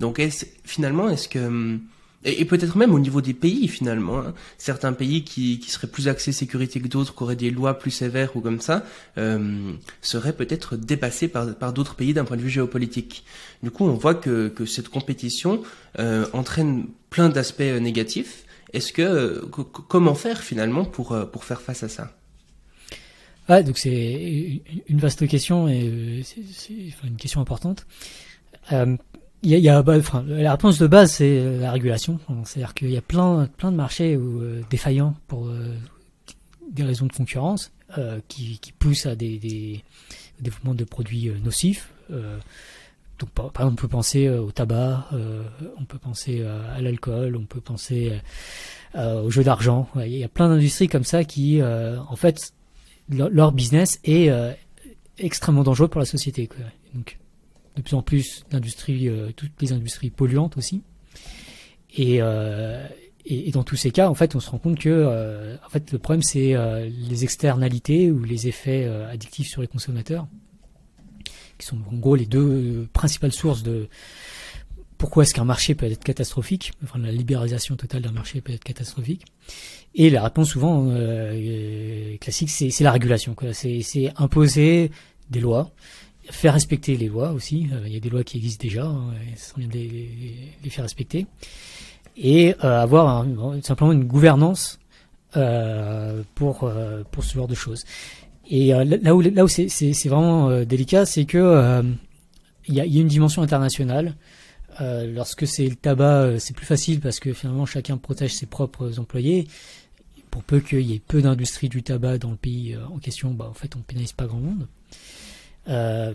[0.00, 1.78] Donc est finalement, est-ce que
[2.24, 4.18] et, peut-être même au niveau des pays finalement.
[4.18, 4.34] Hein.
[4.58, 7.92] Certains pays qui, qui, seraient plus axés sécurité que d'autres, qui auraient des lois plus
[7.92, 8.84] sévères ou comme ça,
[9.18, 13.24] euh, seraient peut-être dépassés par, par d'autres pays d'un point de vue géopolitique.
[13.62, 15.62] Du coup, on voit que, que cette compétition
[15.98, 18.44] euh, entraîne plein d'aspects euh, négatifs.
[18.72, 19.44] Est-ce que,
[19.88, 22.14] comment faire finalement pour euh, pour faire face à ça?
[23.48, 27.86] Ah, donc c'est une vaste question et c'est une question importante.
[28.72, 28.96] Euh,
[29.42, 32.18] il y a, bah, enfin, la réponse de base, c'est euh, la régulation.
[32.44, 35.76] C'est-à-dire qu'il y a plein, plein de marchés où, euh, défaillants pour euh,
[36.70, 37.72] des raisons de concurrence
[38.28, 39.82] qui, poussent à des, des
[40.38, 41.90] au développement de produits nocifs.
[42.10, 45.08] donc, par, exemple, on peut penser au tabac,
[45.78, 48.12] on peut penser à l'alcool, on peut penser
[48.94, 49.88] aux jeux d'argent.
[49.96, 52.52] il y a plein d'industries comme ça qui, en fait,
[53.08, 54.30] leur, business est
[55.16, 56.50] extrêmement dangereux pour la société.
[57.78, 60.82] De plus en plus d'industries, euh, toutes les industries polluantes aussi.
[61.98, 62.86] Euh,
[63.24, 65.92] et, dans tous ces cas, en fait, on se rend compte que euh, en fait,
[65.92, 66.54] le problème, c'est
[66.86, 70.26] les externalités ou les effets addictifs sur les consommateurs,
[71.58, 73.88] qui sont en gros les deux principales sources de
[74.96, 78.64] pourquoi est-ce qu'un marché peut être catastrophique, enfin la libéralisation totale d'un marché peut être
[78.64, 79.24] catastrophique.
[79.94, 80.92] Et la réponse souvent
[82.20, 83.36] classique, c'est la régulation.
[83.52, 84.90] C'est imposer
[85.30, 85.70] des lois
[86.30, 87.68] faire respecter les lois aussi.
[87.72, 89.12] Euh, il y a des lois qui existent déjà, hein,
[89.58, 91.26] et les, faire respecter.
[92.16, 93.24] Et euh, avoir
[93.62, 94.78] simplement une gouvernance
[95.36, 96.70] euh, pour,
[97.10, 97.84] pour ce genre de choses.
[98.50, 101.82] Et là où, là où c'est, vraiment délicat, c'est que
[102.66, 104.14] il y, a, une dimension internationale.
[104.80, 109.46] lorsque c'est le tabac, c'est plus facile parce que finalement chacun protège ses propres employés.
[110.30, 113.46] Pour peu qu'il y ait peu d'industrie du tabac dans le pays en question, bah,
[113.48, 114.66] en fait, on pénalise pas grand monde.
[115.68, 116.14] Euh,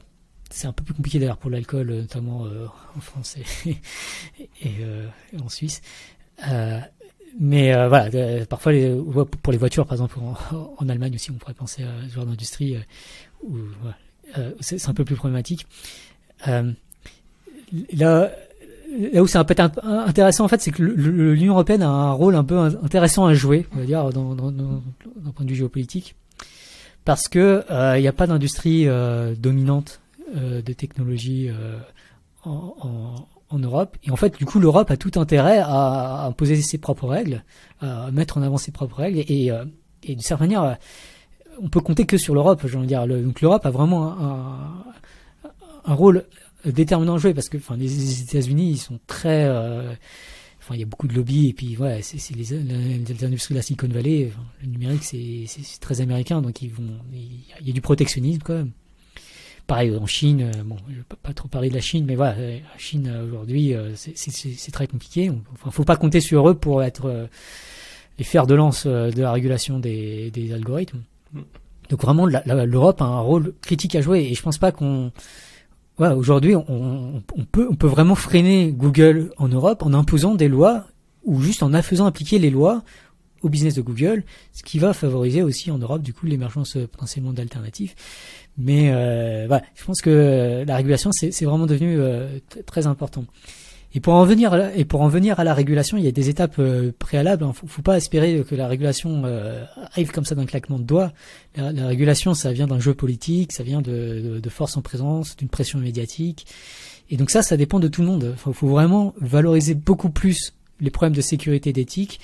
[0.50, 3.76] c'est un peu plus compliqué d'ailleurs pour l'alcool, notamment euh, en France et,
[4.82, 5.08] euh,
[5.42, 5.82] en Suisse.
[7.40, 8.72] mais voilà, parfois
[9.42, 10.18] pour les voitures, par exemple
[10.78, 12.78] en, Allemagne aussi, on pourrait penser à ce genre d'industrie
[14.60, 15.66] c'est un peu plus problématique.
[16.46, 18.32] là,
[19.16, 22.44] où c'est un peu intéressant en fait, c'est que l'Union européenne a un rôle un
[22.44, 26.16] peu intéressant à jouer, on va dire, d'un point de vue géopolitique
[27.06, 30.02] parce que il euh, n'y a pas d'industrie euh, dominante
[30.36, 31.50] euh, de technologie
[32.44, 33.98] en, en, en, Europe.
[34.04, 37.44] Et en fait, du coup, l'Europe a tout intérêt à, imposer ses propres règles,
[37.82, 39.20] à mettre en avant ses propres règles.
[39.20, 39.52] Et,
[40.04, 40.78] et d'une certaine manière,
[41.62, 42.62] on peut compter que sur l'Europe.
[42.66, 44.84] Je veux dire, donc l'Europe a vraiment un,
[45.86, 46.26] un, rôle
[46.66, 49.50] déterminant à jouer parce que, enfin, les, États-Unis, ils sont très
[50.64, 53.60] Enfin, il y a beaucoup de lobbies et puis ouais, c'est les, les, industries de
[53.60, 54.32] la Silicon Valley.
[54.62, 55.46] le numérique, c'est
[55.82, 58.72] très américain, donc ils vont, il y a du protectionnisme quand même.
[59.68, 60.42] Pareil en Chine.
[60.42, 63.08] Euh, bon, je vais pas trop parler de la Chine, mais voilà, euh, la Chine
[63.08, 65.32] euh, aujourd'hui, c'est très compliqué.
[65.54, 67.28] Enfin, faut pas compter sur eux pour être
[68.18, 71.02] les fers de lance de la régulation des, des algorithmes.
[71.34, 71.42] Mm.
[71.90, 75.12] Donc vraiment, l'Europe a un rôle critique à jouer et je pense pas qu'on
[76.00, 77.22] Ouais, aujourd'hui, on,
[77.52, 80.86] peut, on peut vraiment freiner Google en Europe en imposant des lois
[81.24, 82.84] ou juste en faisant appliquer les lois
[83.44, 84.24] au business de Google,
[84.54, 87.94] ce qui va favoriser aussi en Europe du coup l'émergence euh, potentiellement d'alternatives.
[88.58, 93.26] Mais euh, voilà, je pense que la régulation c'est vraiment devenu euh, très important.
[93.96, 96.08] Et pour en venir à la, et pour en venir à la régulation, il y
[96.08, 97.44] a des étapes euh, préalables.
[97.44, 97.54] Hein.
[97.54, 101.12] faut, faut pas espérer que la régulation euh, arrive comme ça d'un claquement de doigts.
[101.56, 105.50] La, régulation, ça vient d'un jeu politique, ça vient de, de, force en présence, d'une
[105.50, 106.48] pression médiatique.
[107.12, 108.34] Et donc ça, ça dépend de tout le monde.
[108.48, 112.20] Il faut, vraiment valoriser beaucoup plus les problèmes de sécurité d'éthique.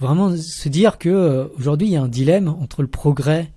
[0.00, 3.52] Vraiment se dire que euh, aujourd'hui il y a un dilemme entre le progrès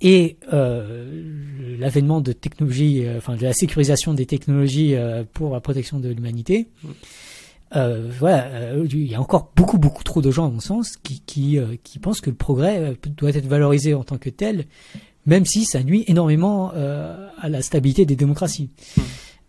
[0.00, 5.60] et euh, l'avènement de technologies, euh, enfin de la sécurisation des technologies euh, pour la
[5.60, 6.68] protection de l'humanité.
[7.74, 11.20] Euh, voilà, il y a encore beaucoup beaucoup trop de gens à mon sens qui
[11.26, 14.66] qui, qui pensent que le progrès doit être valorisé en tant que tel,
[15.26, 18.70] même si ça nuit énormément à la stabilité des démocraties.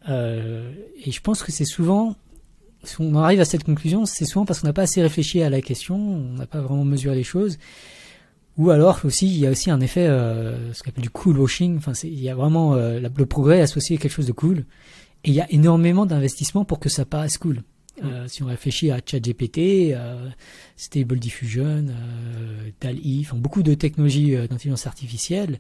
[0.08, 2.16] et je pense que c'est souvent
[2.84, 5.50] si on arrive à cette conclusion, c'est souvent parce qu'on n'a pas assez réfléchi à
[5.50, 7.60] la question, on n'a pas vraiment mesuré les choses,
[8.58, 11.40] ou alors aussi, il y a aussi un effet, euh, ce qu'on appelle du cool
[11.40, 11.78] washing.
[11.78, 14.66] Enfin, il y a vraiment euh, le progrès associé à quelque chose de cool.
[15.24, 17.64] Et il y a énormément d'investissements pour que ça paraisse cool.
[18.04, 20.30] Euh, si on réfléchit à ChatGPT, euh,
[20.76, 25.60] Stable Diffusion, euh, DAL-E, enfin beaucoup de technologies euh, d'intelligence artificielle,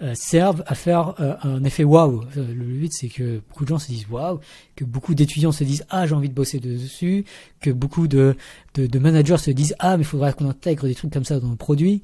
[0.00, 2.22] euh, servent à faire euh, un effet waouh.
[2.36, 4.38] Euh, le but, c'est que beaucoup de gens se disent waouh,
[4.76, 7.24] que beaucoup d'étudiants se disent ah j'ai envie de bosser dessus,
[7.60, 8.36] que beaucoup de,
[8.74, 11.40] de, de managers se disent ah mais il faudrait qu'on intègre des trucs comme ça
[11.40, 12.02] dans le produit.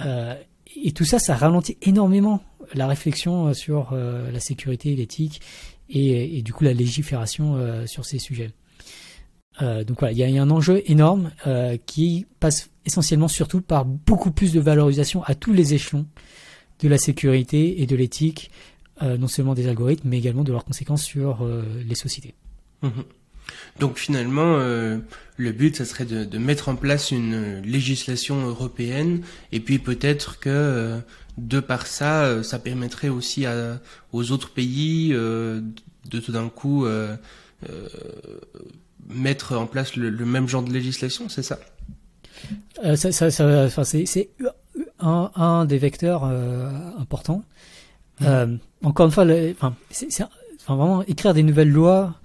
[0.00, 2.42] et tout ça, ça ralentit énormément
[2.74, 5.40] la réflexion sur la sécurité, l'éthique
[5.88, 8.50] et, et, du coup la légifération sur ces sujets.
[9.60, 11.30] donc voilà, il y, a, un enjeu énorme
[11.86, 16.06] qui passe essentiellement surtout par beaucoup plus de valorisation à tous les échelons
[16.82, 18.50] de la sécurité et de l'éthique,
[19.02, 21.46] non seulement des algorithmes, mais également de leurs conséquences sur
[21.86, 22.34] les sociétés.
[22.82, 23.04] Mhm.
[23.78, 24.98] Donc finalement, euh,
[25.36, 29.22] le but, ça serait de, mettre en place une législation européenne,
[29.52, 30.98] et puis peut-être que euh,
[31.38, 33.46] de par ça, euh, ça permettrait aussi
[34.12, 36.86] aux autres pays de tout d'un coup
[39.08, 41.58] mettre en place le, même genre de législation, c'est ça,
[42.96, 44.28] ça, ça, C'est
[45.00, 46.24] un, un, des vecteurs
[46.98, 47.42] importants.
[48.20, 48.58] Mmh.
[48.82, 50.24] encore une fois, enfin, c'est
[50.66, 52.20] vraiment écrire des nouvelles lois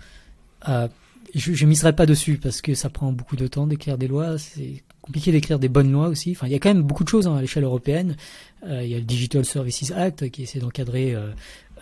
[1.35, 4.37] je, je miserai pas dessus parce que ça prend beaucoup de temps d'écrire des lois.
[4.37, 6.31] C'est compliqué d'écrire des bonnes lois aussi.
[6.31, 8.15] Enfin, il y a quand même beaucoup de choses hein, à l'échelle européenne.
[8.65, 11.27] Euh, il y a le Digital Services Act qui essaie d'encadrer euh,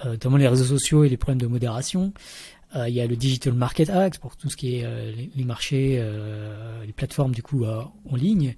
[0.05, 2.11] euh, notamment les réseaux sociaux et les problèmes de modération.
[2.76, 5.43] Euh, il y a le Digital Market Act pour tout ce qui est euh, les,
[5.43, 6.03] marchés,
[6.86, 8.55] les plateformes du coup en ligne.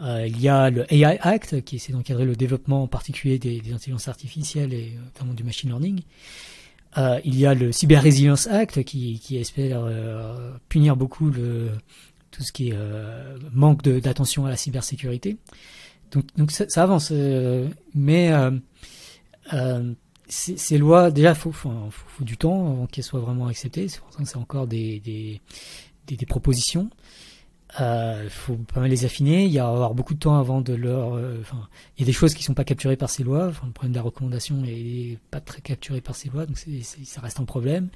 [0.00, 3.72] il y a le AI Act qui essaie d'encadrer le développement en particulier des, des
[3.72, 6.02] intelligences artificielles et notamment du machine learning.
[6.96, 11.70] Euh, il y a le Cyber Resilience Act qui, qui espère euh, punir beaucoup le,
[12.30, 15.36] tout ce qui est euh, manque d'attention à la cybersécurité.
[16.12, 19.92] Donc, donc ça, ça avance, euh, mais euh,
[20.28, 21.72] ces lois, déjà, il faut,
[22.20, 23.88] du temps avant qu'elles soient vraiment acceptées.
[23.88, 25.40] C'est c'est encore des, des,
[26.06, 26.90] des, des propositions.
[27.78, 29.44] Il euh, faut pas mal les affiner.
[29.44, 31.14] Il y a avoir beaucoup de temps avant de leur.
[31.14, 31.42] Euh,
[31.96, 33.48] il y a des choses qui sont pas capturées par ces lois.
[33.48, 37.40] Le problème de la recommandation est pas très capturé par ces lois, donc ça reste
[37.40, 37.90] un problème.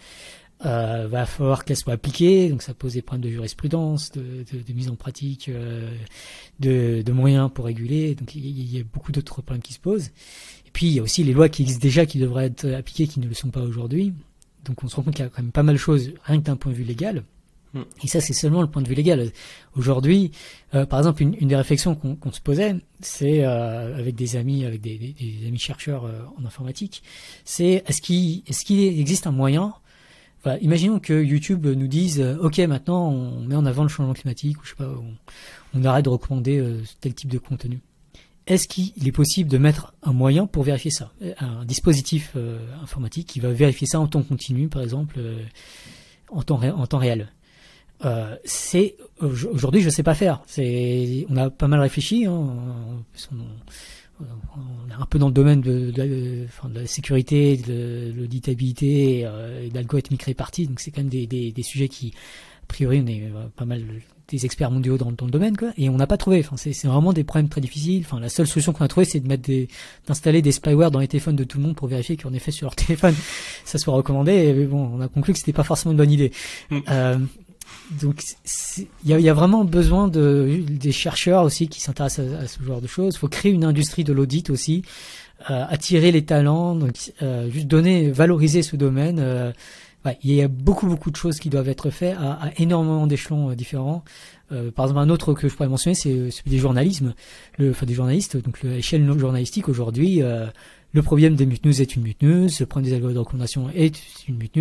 [0.64, 4.88] Euh, va falloir qu'elles soient appliquées, donc ça pose des problèmes de jurisprudence, de, mise
[4.88, 5.92] en pratique, euh,
[6.60, 8.14] de, de, moyens pour réguler.
[8.14, 10.12] Donc il y, a beaucoup d'autres problèmes qui se posent.
[10.72, 13.06] Et puis il y a aussi les lois qui existent déjà, qui devraient être appliquées,
[13.06, 14.14] qui ne le sont pas aujourd'hui.
[14.64, 16.40] Donc on se rend compte qu'il y a quand même pas mal de choses, rien
[16.40, 17.24] que d'un point de vue légal.
[18.02, 19.30] Et ça, c'est seulement le point de vue légal.
[19.76, 20.32] Aujourd'hui,
[20.74, 24.64] euh, par exemple, une, une des réflexions qu'on se posait, c'est euh, avec des amis,
[24.64, 27.02] avec des, des, des amis chercheurs euh, en informatique,
[27.44, 29.72] c'est est-ce qu'il est qu'il existe un moyen
[30.40, 34.60] enfin, Imaginons que YouTube nous dise, ok, maintenant on met en avant le changement climatique,
[34.60, 35.14] ou je sais pas, on,
[35.74, 36.62] on arrête de recommander
[37.00, 37.80] tel type de contenu.
[38.46, 41.12] Est-ce qu'il est possible de mettre un moyen pour vérifier ça?
[41.38, 42.36] Un dispositif
[42.82, 45.20] informatique qui va vérifier ça en temps continu, par exemple,
[46.28, 47.30] en temps, en temps réel
[48.04, 48.36] euh,
[49.20, 50.42] aujourd'hui je sais pas faire.
[51.28, 52.26] On a pas mal réfléchi.
[52.26, 55.92] Hein, on, est un peu dans le domaine de,
[56.72, 60.66] la sécurité, de l'auditabilité, euh, d'algorithmique répartie.
[60.66, 62.12] Donc c'est quand même des, des, sujets qui,
[62.62, 63.84] a priori, on est euh, pas mal
[64.32, 65.68] des experts mondiaux dans, dans le domaine, quoi.
[65.76, 66.40] Et on n'a pas trouvé.
[66.40, 68.02] Enfin, c'est vraiment des problèmes très difficiles.
[68.04, 69.68] Enfin, la seule solution qu'on a trouvée, c'est de mettre des,
[70.06, 72.66] d'installer des spyware dans les téléphones de tout le monde pour vérifier qu'en effet sur
[72.66, 73.14] leur téléphone,
[73.64, 74.32] ça soit recommandé.
[74.32, 76.32] Et bon, on a conclu que c'était pas forcément une bonne idée.
[76.70, 76.78] Mm.
[76.90, 77.18] Euh,
[78.00, 78.22] donc
[78.76, 82.62] il y a, y a, vraiment besoin de des chercheurs aussi qui s'intéressent à, ce
[82.62, 83.14] genre de choses.
[83.14, 84.82] Il faut créer une industrie de l'audit aussi,
[85.50, 89.52] euh, attirer les talents, donc euh, juste donner, valoriser ce domaine.
[90.06, 93.50] Euh, il y a beaucoup beaucoup de choses qui doivent être faites à, énormément d'échelons
[93.50, 94.04] euh, différents.
[94.50, 97.14] Euh, par exemple, un autre que je pourrais mentionner, c'est celui des journalismes,
[97.58, 98.36] le, enfin des journalistes.
[98.36, 100.20] Donc l'échelle journalistique aujourd'hui,
[100.92, 103.98] le problème des mute est une mute le problème des algorithmes de recommandation est
[104.28, 104.58] une mute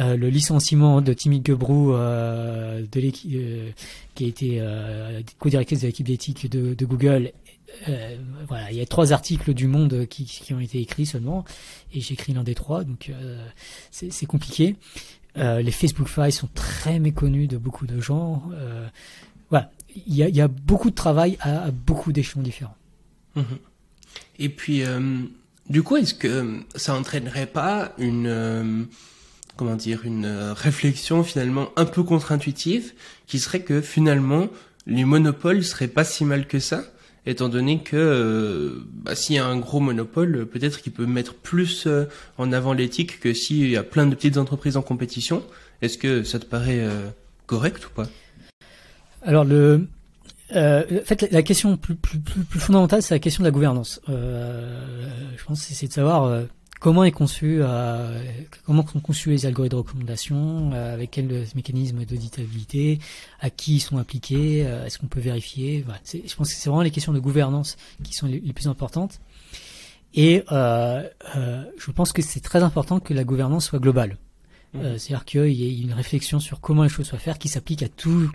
[0.00, 3.70] euh, le licenciement de Timmy Gebrou, euh, de euh,
[4.14, 7.32] qui a été euh, co-directrice de l'équipe d'éthique de, Google.
[7.88, 8.16] Euh,
[8.46, 11.44] voilà, il y a trois articles du Monde qui, qui ont été écrits seulement,
[11.92, 13.12] et j'ai écrit l'un des trois, donc
[13.90, 14.76] c'est compliqué.
[15.36, 18.42] les Facebook Files sont très méconnus de beaucoup de gens.
[19.50, 19.70] voilà,
[20.06, 22.76] il y a, y a, beaucoup de travail à, à beaucoup d'échelons différents.
[23.36, 23.42] Mmh.
[24.38, 24.82] Et puis,
[25.68, 28.88] du coup, est-ce que ça entraînerait pas une
[29.58, 32.94] comment dire, une euh, réflexion finalement un peu contre-intuitive,
[33.26, 34.48] qui serait que finalement
[34.86, 36.84] les monopoles seraient pas si mal que ça,
[37.28, 41.34] étant donné que euh, bah, s'il y a un gros monopole, peut-être qu'il peut mettre
[41.34, 42.06] plus euh,
[42.38, 45.42] en avant l'éthique que s'il y a plein de petites entreprises en compétition.
[45.82, 46.84] Est-ce que ça te paraît
[47.46, 48.08] correct ou pas?
[49.22, 54.00] Alors en fait, la question plus fondamentale, c'est la question de la gouvernance.
[54.08, 56.46] je pense que c'est de savoir
[56.78, 58.22] comment est conçu, euh,
[58.64, 62.98] comment sont conçus les algorithmes de recommandation, euh, avec quels mécanismes d'auditabilité,
[63.40, 65.82] à qui ils sont appliqués, euh, est-ce qu'on peut vérifier.
[65.82, 66.00] Voilà.
[66.04, 69.20] Je pense que c'est vraiment les questions de gouvernance qui sont les, plus importantes.
[70.14, 74.16] Et je pense que c'est très important que la gouvernance soit globale.
[74.74, 74.98] Mmh.
[74.98, 77.88] C'est-à-dire qu'il y ait une réflexion sur comment les choses soient faites qui s'applique à
[77.88, 78.30] tous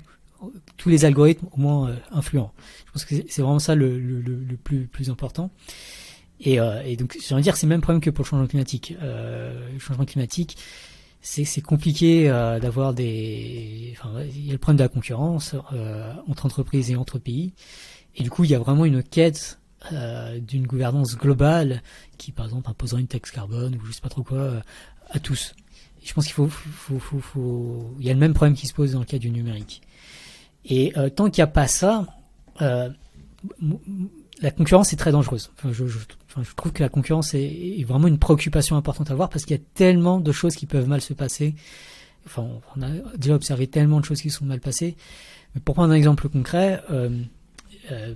[0.76, 2.52] tous les algorithmes au moins influents.
[2.86, 5.52] Je pense que c'est vraiment ça le, le, le, plus, plus important.
[6.40, 8.30] Et, euh, et donc, j'ai envie de dire, c'est le même problème que pour le
[8.30, 8.96] changement climatique.
[9.02, 10.58] Euh, le changement climatique,
[11.22, 12.28] c'est compliqué
[12.62, 13.96] d'avoir des.
[13.98, 15.56] Enfin, il y a le problème de la concurrence
[16.28, 17.54] entre entreprises et entre pays,
[18.16, 19.60] et du coup, il y a vraiment une quête
[19.92, 21.82] d'une gouvernance globale
[22.18, 24.62] qui, par exemple, imposerait une taxe carbone ou je sais pas trop quoi
[25.12, 25.56] à tous.
[26.04, 29.06] Je pense qu'il faut, il y a le même problème qui se pose dans le
[29.06, 29.82] cas du numérique.
[30.66, 32.06] Et tant qu'il n'y a pas ça,
[34.42, 35.52] la concurrence est très dangereuse.
[35.72, 35.86] je,
[36.56, 39.64] trouve que la concurrence est, vraiment une préoccupation importante à avoir parce qu'il y a
[39.76, 41.56] tellement de choses qui peuvent mal se passer.
[42.26, 44.96] Enfin, on a déjà observé tellement de choses qui sont mal passées.
[45.54, 47.10] Mais pour prendre un exemple concret, euh,
[47.92, 48.16] euh,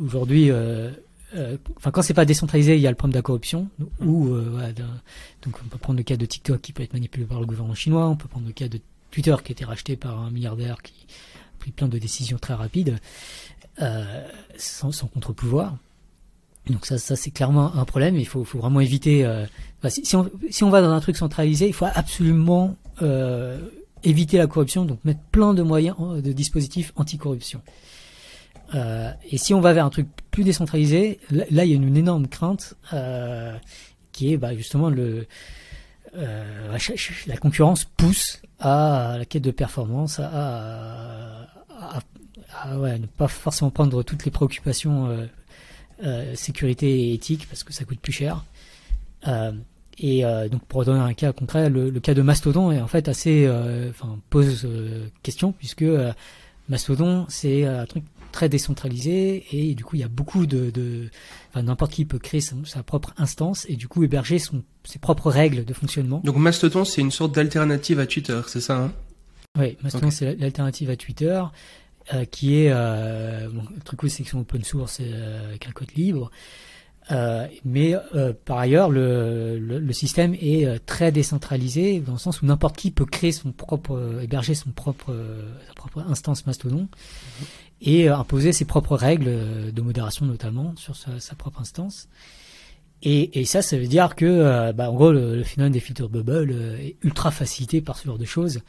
[0.00, 0.90] aujourd'hui, euh,
[1.76, 3.68] enfin quand c'est pas décentralisé, il y a le problème de la corruption.
[4.00, 4.30] Ou
[5.42, 7.74] donc on peut prendre le cas de TikTok qui peut être manipulé par le gouvernement
[7.74, 8.08] chinois.
[8.08, 11.06] On peut prendre le cas de Twitter qui a été racheté par un milliardaire qui
[11.62, 12.98] pris plein de décisions très rapides.
[13.80, 14.04] Euh,
[14.58, 15.76] sans, contre-pouvoir.
[16.66, 18.16] Donc ça, ça c'est clairement un problème.
[18.16, 19.24] Il faut, faut vraiment éviter.
[19.24, 19.46] Euh,
[19.88, 23.58] si, on, si on va dans un truc centralisé, il faut absolument euh,
[24.02, 27.62] éviter la corruption, donc mettre plein de moyens, de dispositifs anticorruption.
[28.74, 31.96] Euh, et si on va vers un truc plus décentralisé, là, il y a une,
[31.96, 32.74] énorme crainte
[34.12, 35.26] qui est bah, justement le
[36.14, 41.48] la concurrence pousse à la quête de performance, à,
[42.76, 45.26] ouais, ne pas forcément prendre toutes les préoccupations euh,
[46.04, 48.44] euh, sécurité et éthique parce que ça coûte plus cher.
[49.28, 49.52] Euh,
[49.98, 53.48] et donc pour donner un cas concret, le, cas de Mastodon est en fait assez,
[54.30, 54.66] pose
[55.22, 55.84] question puisque
[56.68, 58.02] Mastodon c'est un truc
[58.32, 61.10] très décentralisé et du coup il y a beaucoup de,
[61.50, 64.98] enfin, n'importe qui peut créer sa, sa, propre instance et du coup héberger son, ses
[64.98, 66.22] propres règles de fonctionnement.
[66.24, 68.92] Donc Mastodon c'est une sorte d'alternative à Twitter, c'est ça hein?
[69.58, 71.42] Oui, Mastodon c'est l'alternative à Twitter.
[72.12, 75.92] Euh, qui est euh, bon, le truc c'est qu'ils open source euh, avec un code
[75.94, 76.32] libre.
[77.12, 82.42] Euh, mais euh, par ailleurs, le, le, le, système est très décentralisé dans le sens
[82.42, 85.14] où n'importe qui peut créer son propre, héberger son propre,
[85.68, 87.44] sa propre instance Mastodon mm-hmm.
[87.82, 92.08] et imposer ses propres règles de modération notamment sur sa, sa propre instance.
[93.04, 96.06] Et, et, ça, ça veut dire que, bah, en gros, le, le phénomène des filter
[96.08, 98.60] bubble est ultra facilité par ce genre de choses.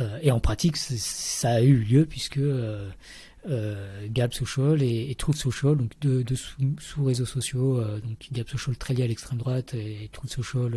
[0.00, 2.88] Euh, et en pratique, ça a eu lieu puisque euh,
[3.50, 7.98] euh, Gab Social et, et, Truth Social, donc deux, deux sous, sous, réseaux sociaux, euh,
[7.98, 10.72] donc Gab Social très lié à l'extrême droite et Truth Social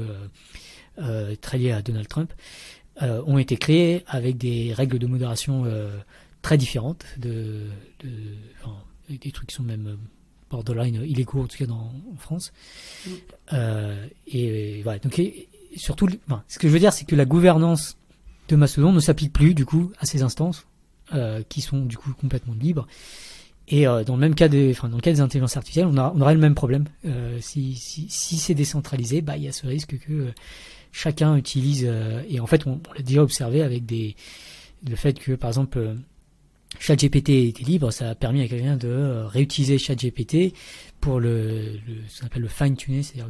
[0.97, 2.33] euh, très lié à Donald Trump,
[3.01, 5.65] ont été créés avec des règles de modération
[6.41, 7.67] très différentes, de,
[7.99, 8.09] de
[8.63, 8.77] enfin,
[9.09, 9.97] des trucs qui sont même
[10.49, 12.53] borderline illégaux en tout cas dans, en France.
[13.05, 13.11] Mm.
[14.27, 14.99] et, et voilà.
[14.99, 17.97] Donc et, surtout, enfin, ce que je veux dire, c'est que la gouvernance
[18.47, 20.65] de Mastodon ne s'applique plus du coup à ces instances
[21.13, 22.87] euh, qui sont du coup complètement libres.
[23.67, 25.97] Et euh, dans le même cas des, enfin dans le cas des intelligences artificielles, on,
[25.97, 26.85] a, on aurait le même problème.
[27.05, 30.31] Euh, si si, c'est décentralisé, bah il y a ce risque que
[30.91, 31.87] chacun utilise.
[32.27, 34.15] Et en fait, on, l'a déjà observé avec des
[34.87, 35.95] le fait que par exemple
[36.79, 40.53] ChatGPT était libre, ça a permis à quelqu'un de réutiliser ChatGPT
[41.01, 41.73] pour le,
[42.07, 43.29] ce qu'on appelle le fine tuner, c'est-à-dire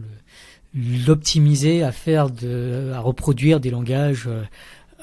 [1.05, 4.29] l'optimiser à faire de à reproduire des langages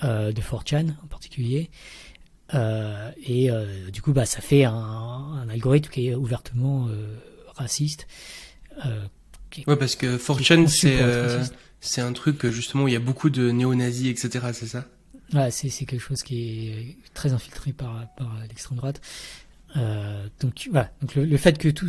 [0.02, 1.70] de 4chan en particulier.
[2.54, 6.88] Euh, et euh, du coup, bah, ça fait un, un, algorithme qui est ouvertement
[7.56, 8.06] raciste.
[9.66, 11.48] ouais, parce que 4chan,
[11.80, 14.46] c'est un truc justement où il y a beaucoup de néo-nazis, etc.
[14.52, 14.86] C'est ça?
[15.32, 19.00] Ouais, c'est c'est quelque chose qui est très infiltré par par l'extrême droite.
[19.76, 21.88] Euh, donc voilà, donc le, le, fait que tout,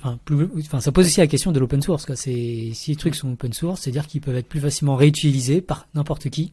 [0.00, 2.04] enfin, plus, enfin, ça pose aussi la question de l'open source.
[2.04, 2.16] Quoi.
[2.16, 5.88] C'est si les trucs sont open source, c'est-à-dire qu'ils peuvent être plus facilement réutilisés par
[5.94, 6.52] n'importe qui.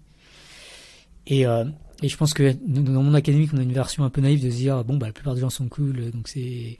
[1.30, 1.64] Et, euh,
[2.02, 4.50] et je pense que dans mon académique, on a une version un peu naïve de
[4.50, 6.78] se dire bon, bah, la plupart des gens sont cool, donc c'est.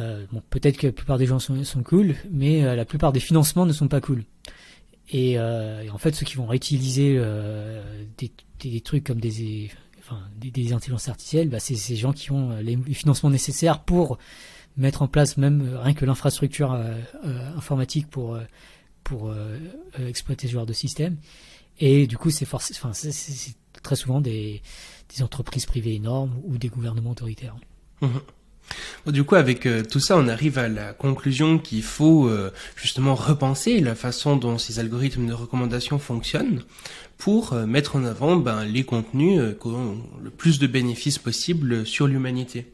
[0.00, 3.20] Euh, bon, peut-être que la plupart des gens sont, cool, mais euh, la plupart des
[3.20, 4.24] financements ne sont pas cool.
[5.12, 7.20] Et, en fait, ceux qui vont réutiliser
[8.16, 9.70] des, trucs comme des,
[10.38, 14.18] des, des intelligences artificielles, bah, c'est ces gens qui ont les, financements nécessaires pour
[14.76, 16.72] mettre en place même rien que l'infrastructure
[17.54, 18.38] informatique pour
[19.04, 19.32] pour
[19.98, 21.18] exploiter ce genre de système.
[21.80, 22.92] Et du coup, c'est enfin,
[23.82, 24.62] très souvent des,
[25.14, 27.56] des, entreprises privées énormes ou des gouvernements autoritaires.
[29.04, 32.50] Bon, du coup, avec euh, tout ça, on arrive à la conclusion qu'il faut euh,
[32.76, 36.62] justement repenser la façon dont ces algorithmes de recommandation fonctionnent
[37.18, 41.86] pour euh, mettre en avant ben, les contenus qui ont le plus de bénéfices possible
[41.86, 42.66] sur l'humanité.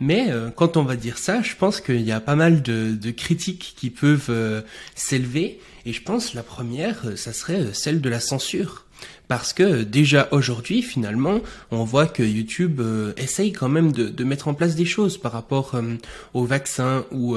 [0.00, 3.74] Mais quand on va dire ça, je pense qu'il y a pas mal de critiques
[3.76, 4.64] qui peuvent
[4.96, 8.84] s'élever et je pense la première, euh, ça serait euh, celle de la censure.
[9.28, 14.48] Parce que déjà aujourd'hui, finalement, on voit que YouTube euh, essaye quand même de, mettre
[14.48, 15.96] en place des choses par rapport euh,
[16.32, 17.36] au vaccin ou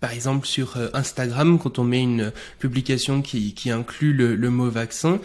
[0.00, 5.18] par exemple sur Instagram, quand on met une publication qui, inclut le, mot vaccin,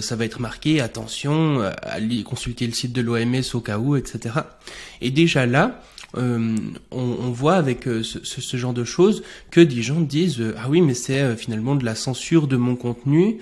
[0.00, 4.34] ça va être marqué attention, allez consulter le site de l'OMS au cas où, etc.
[5.00, 5.80] Et déjà là,
[6.16, 6.56] euh,
[6.90, 10.70] on, on, voit avec ce, ce, ce, genre de choses que des gens disent ah
[10.70, 13.40] oui mais c'est finalement de la censure de mon contenu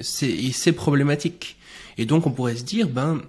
[0.00, 1.58] c'est problématique
[1.98, 3.20] et donc on pourrait se dire ben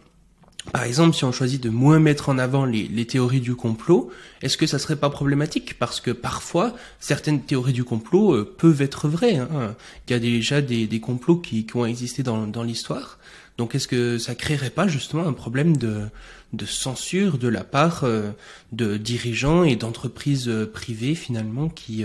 [0.71, 4.11] par exemple, si on choisit de moins mettre en avant les, les théories du complot,
[4.41, 5.77] est-ce que ça serait pas problématique?
[5.79, 9.37] Parce que parfois, certaines théories du complot euh, peuvent être vraies.
[9.37, 9.75] Hein.
[10.07, 13.17] Il y a déjà des, des complots qui, qui, ont existé dans, dans l'histoire.
[13.57, 16.07] Donc, est-ce que ça créerait pas justement un problème de,
[16.53, 18.31] de censure de la part euh,
[18.71, 22.03] de dirigeants et d'entreprises euh, privées finalement qui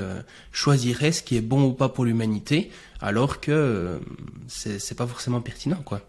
[0.53, 2.71] choisiraient ce qui est bon ou pas pour l'humanité,
[3.01, 4.01] alors que
[4.49, 6.03] c'est pas forcément pertinent, quoi?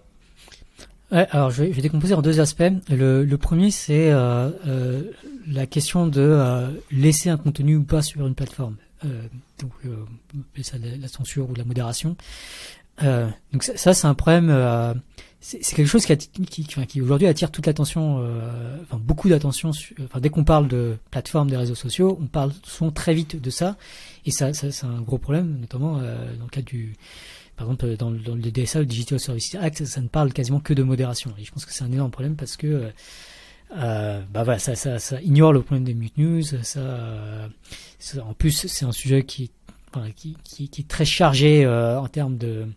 [1.11, 2.63] Ouais, alors je vais, décomposer en deux aspects.
[2.89, 5.03] Le, premier, c'est euh, euh,
[5.47, 8.75] la question de euh, laisser un contenu ou pas sur une plateforme.
[9.05, 9.21] Euh,
[9.59, 10.05] donc, euh,
[10.63, 12.17] ça la, censure ou la modération.
[13.03, 14.49] Euh, donc ça c'est un problème.
[15.49, 18.17] C'est quelque chose qui, aujourd'hui attire toute l'attention,
[18.83, 19.71] enfin beaucoup d'attention.
[20.19, 23.77] Dès qu'on parle de plateformes, des réseaux sociaux, on parle souvent très vite de ça,
[24.25, 26.95] et ça, c'est un gros problème, notamment dans le cas du
[27.57, 30.75] par exemple, dans, dans le DSA, le Digital Services Act, ça ne parle quasiment que
[30.75, 31.33] de modération.
[31.39, 32.91] Et je pense que c'est un énorme problème parce que
[33.75, 36.43] euh, bah ça, ignore le problème des mute news.
[36.43, 37.49] Ça,
[38.23, 39.51] en plus, c'est un sujet qui,
[40.13, 42.67] qui, est très chargé euh, en termes de,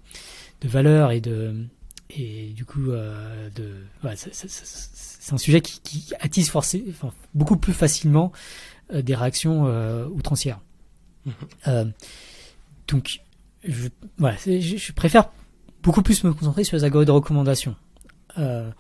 [0.62, 1.54] de valeur et de
[2.16, 3.48] et du coup euh,
[4.02, 8.32] c'est un sujet qui, qui attise forcément enfin, beaucoup plus facilement
[8.92, 10.60] euh, des réactions euh, outrancières.
[11.26, 11.32] Mmh.
[12.88, 13.20] donc
[13.64, 13.88] je,
[14.18, 15.30] voilà, je, je, préfère
[15.82, 17.76] beaucoup plus me concentrer sur les algorithmes de recommandation.
[18.38, 18.70] Euh,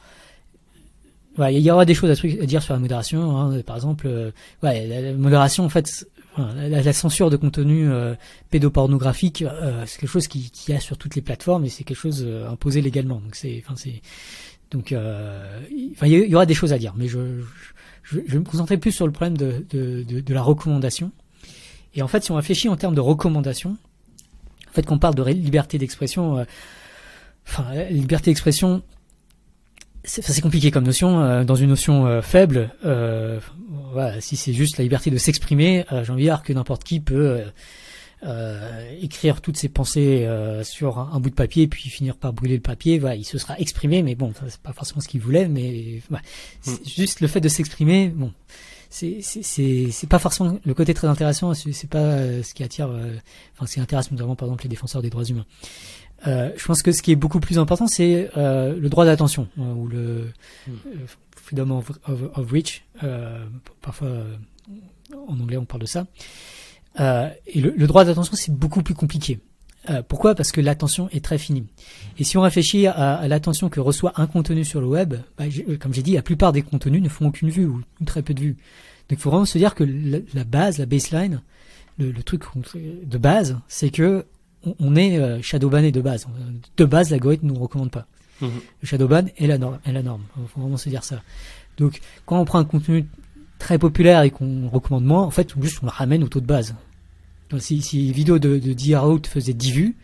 [1.36, 3.38] voilà, il y aura des choses à, dire sur la modération.
[3.38, 4.30] Hein, par exemple, euh,
[4.62, 6.06] ouais, la, la, modération, en fait,
[6.38, 8.14] la, la, censure de contenu euh,
[8.50, 11.96] pédopornographique, euh, c'est quelque chose qui, qui a sur toutes les plateformes et c'est quelque
[11.96, 13.16] chose euh, imposé légalement.
[13.16, 14.00] Donc c'est, enfin c'est,
[14.70, 17.40] donc, euh, il y, aura des choses à dire, mais je,
[18.04, 21.10] je, je, vais me concentrer plus sur le problème de, de, de, de la recommandation.
[21.94, 23.76] Et en fait, si on réfléchit en termes de recommandation,
[24.68, 26.44] en fait, qu'on parle de liberté d'expression, euh,
[27.48, 28.82] enfin, liberté d'expression,
[30.04, 31.20] c'est compliqué comme notion.
[31.22, 33.40] Euh, dans une notion euh, faible, euh,
[33.92, 36.84] voilà, si c'est juste la liberté de s'exprimer, euh, j'ai envie de dire que n'importe
[36.84, 37.42] qui peut
[39.00, 40.28] écrire toutes ses pensées
[40.62, 42.98] sur un, un, bout de papier, puis finir par brûler le papier.
[42.98, 46.22] Voilà, il se sera exprimé, mais bon, c'est pas forcément ce qu'il voulait, mais voilà,
[46.66, 46.72] mm.
[46.86, 48.30] juste le fait de s'exprimer, bon
[48.90, 53.14] c'est c'est pas forcément le côté très intéressant c'est pas ce qui attire euh,
[53.54, 55.46] enfin ce qui intéresse notamment par exemple les défenseurs des droits humains
[56.26, 59.48] euh, je pense que ce qui est beaucoup plus important c'est euh, le droit d'attention
[59.58, 60.28] hein, ou le
[60.66, 60.72] mm.
[61.36, 62.84] freedom of, of, of reach
[63.80, 64.08] parfois
[65.28, 66.06] en anglais on parle de ça
[66.98, 69.40] et le, le droit d'attention c'est beaucoup plus compliqué
[69.88, 70.34] euh, pourquoi?
[70.34, 71.66] Parce que l'attention est très finie.
[72.18, 75.44] Et si on réfléchit à, à l'attention que reçoit un contenu sur le web, bah,
[75.68, 78.22] euh, comme j'ai dit, la plupart des contenus ne font aucune vue ou, ou très
[78.22, 78.56] peu de vues.
[79.08, 81.40] Donc il faut vraiment se dire que la, la base, la baseline,
[81.98, 84.26] le, le, truc de base, c'est que
[84.64, 86.26] on, on est euh, shadowbanné de base.
[86.76, 88.06] De base, l'algorithme ne nous recommande pas.
[88.40, 88.46] Mmh.
[88.82, 89.78] Le shadowban est la norme.
[89.84, 90.22] Est la norme.
[90.40, 91.22] Il faut vraiment se dire ça.
[91.76, 93.06] Donc quand on prend un contenu
[93.58, 96.46] très populaire et qu'on recommande moins, en fait, juste on le ramène au taux de
[96.46, 96.74] base.
[97.50, 99.08] Donc, si, si une vidéo de, de D.R.
[99.08, 99.96] Out faisait 10 vues,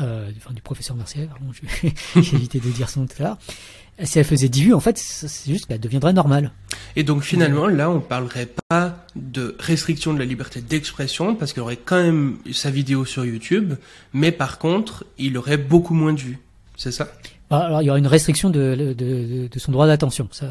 [0.00, 1.52] euh, enfin, du professeur Mercier, pardon,
[2.16, 3.38] j'ai évité de dire son nom tout à l'heure,
[4.02, 6.52] si elle faisait 10 vues, en fait, c'est juste qu'elle deviendrait normale.
[6.96, 11.62] Et donc finalement, là, on parlerait pas de restriction de la liberté d'expression, parce qu'il
[11.62, 13.74] aurait quand même sa vidéo sur YouTube,
[14.12, 16.38] mais par contre, il aurait beaucoup moins de vues.
[16.76, 17.08] C'est ça?
[17.50, 20.26] Bah, alors, il y aurait une restriction de, de, de, de son droit d'attention.
[20.32, 20.46] Ça,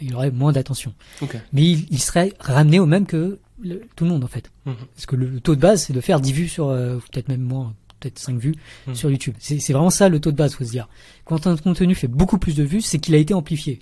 [0.00, 0.92] il aurait moins d'attention.
[1.22, 1.38] Okay.
[1.52, 4.50] Mais il, il, serait ramené au même que le, tout le monde, en fait.
[4.66, 4.72] Mmh.
[4.94, 7.28] Parce que le, le, taux de base, c'est de faire 10 vues sur, euh, peut-être
[7.28, 8.54] même moins, peut-être 5 vues
[8.86, 8.94] mmh.
[8.94, 9.34] sur YouTube.
[9.38, 10.88] C'est vraiment ça le taux de base, faut se dire.
[11.24, 13.80] Quand un contenu fait beaucoup plus de vues, c'est qu'il a été amplifié.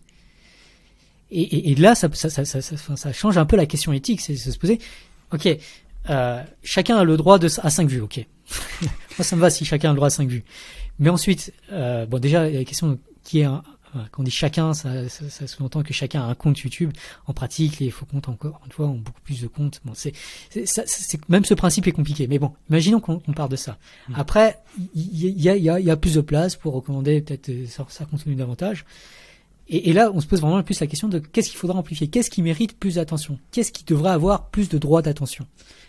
[1.30, 4.20] Et, et, et là, ça, ça, ça, ça, change un peu la question éthique.
[4.20, 4.78] C'est se poser,
[5.32, 5.48] ok,
[6.10, 8.24] euh, chacun a le droit de, à 5 vues, ok.
[8.82, 10.44] Moi, ça me va si chacun a le droit à 5 vues.
[10.98, 13.62] Mais ensuite, euh, bon, déjà, il y a la question qui est un,
[14.12, 16.92] quand on dit chacun, ça, ça, ça sous-entend que chacun a un compte YouTube.
[17.26, 19.80] En pratique, les faux comptes, encore une fois, ont beaucoup plus de comptes.
[19.84, 20.12] Bon, c'est,
[20.50, 22.26] c'est, même ce principe est compliqué.
[22.26, 23.78] Mais bon, imaginons qu'on, part de ça.
[24.08, 24.14] Mmh.
[24.16, 24.58] Après,
[24.94, 28.04] il y a, y, a, y a plus de place pour recommander peut-être ça, ça
[28.04, 28.84] continue davantage.
[29.68, 32.08] Et, et, là, on se pose vraiment plus la question de qu'est-ce qu'il faudra amplifier,
[32.08, 35.46] qu'est-ce qui mérite plus d'attention, qu'est-ce qui devrait avoir plus de droits d'attention?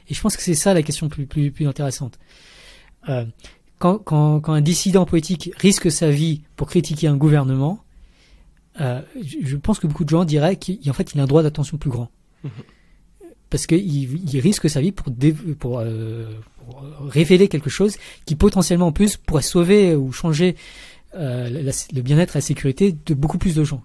[0.09, 2.17] Et je pense que c'est ça la question plus, plus, plus intéressante.
[3.09, 3.25] Euh,
[3.77, 7.83] quand, quand, quand un dissident politique risque sa vie pour critiquer un gouvernement,
[8.79, 11.77] euh, je pense que beaucoup de gens diraient qu'en fait il a un droit d'attention
[11.77, 12.09] plus grand.
[12.43, 12.49] Mmh.
[13.49, 15.11] parce qu'il il risque sa vie pour,
[15.57, 15.83] pour,
[16.59, 20.55] pour, révéler quelque chose qui potentiellement en plus pourrait sauver ou changer
[21.13, 23.83] le bien-être et la sécurité de beaucoup plus de gens.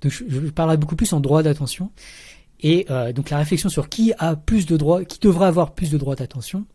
[0.00, 1.90] Donc je, je parlerai beaucoup plus en droit d'attention.
[2.62, 5.90] Et euh, donc la réflexion sur qui a plus de droits, qui devrait avoir plus
[5.90, 6.66] de droits d'attention,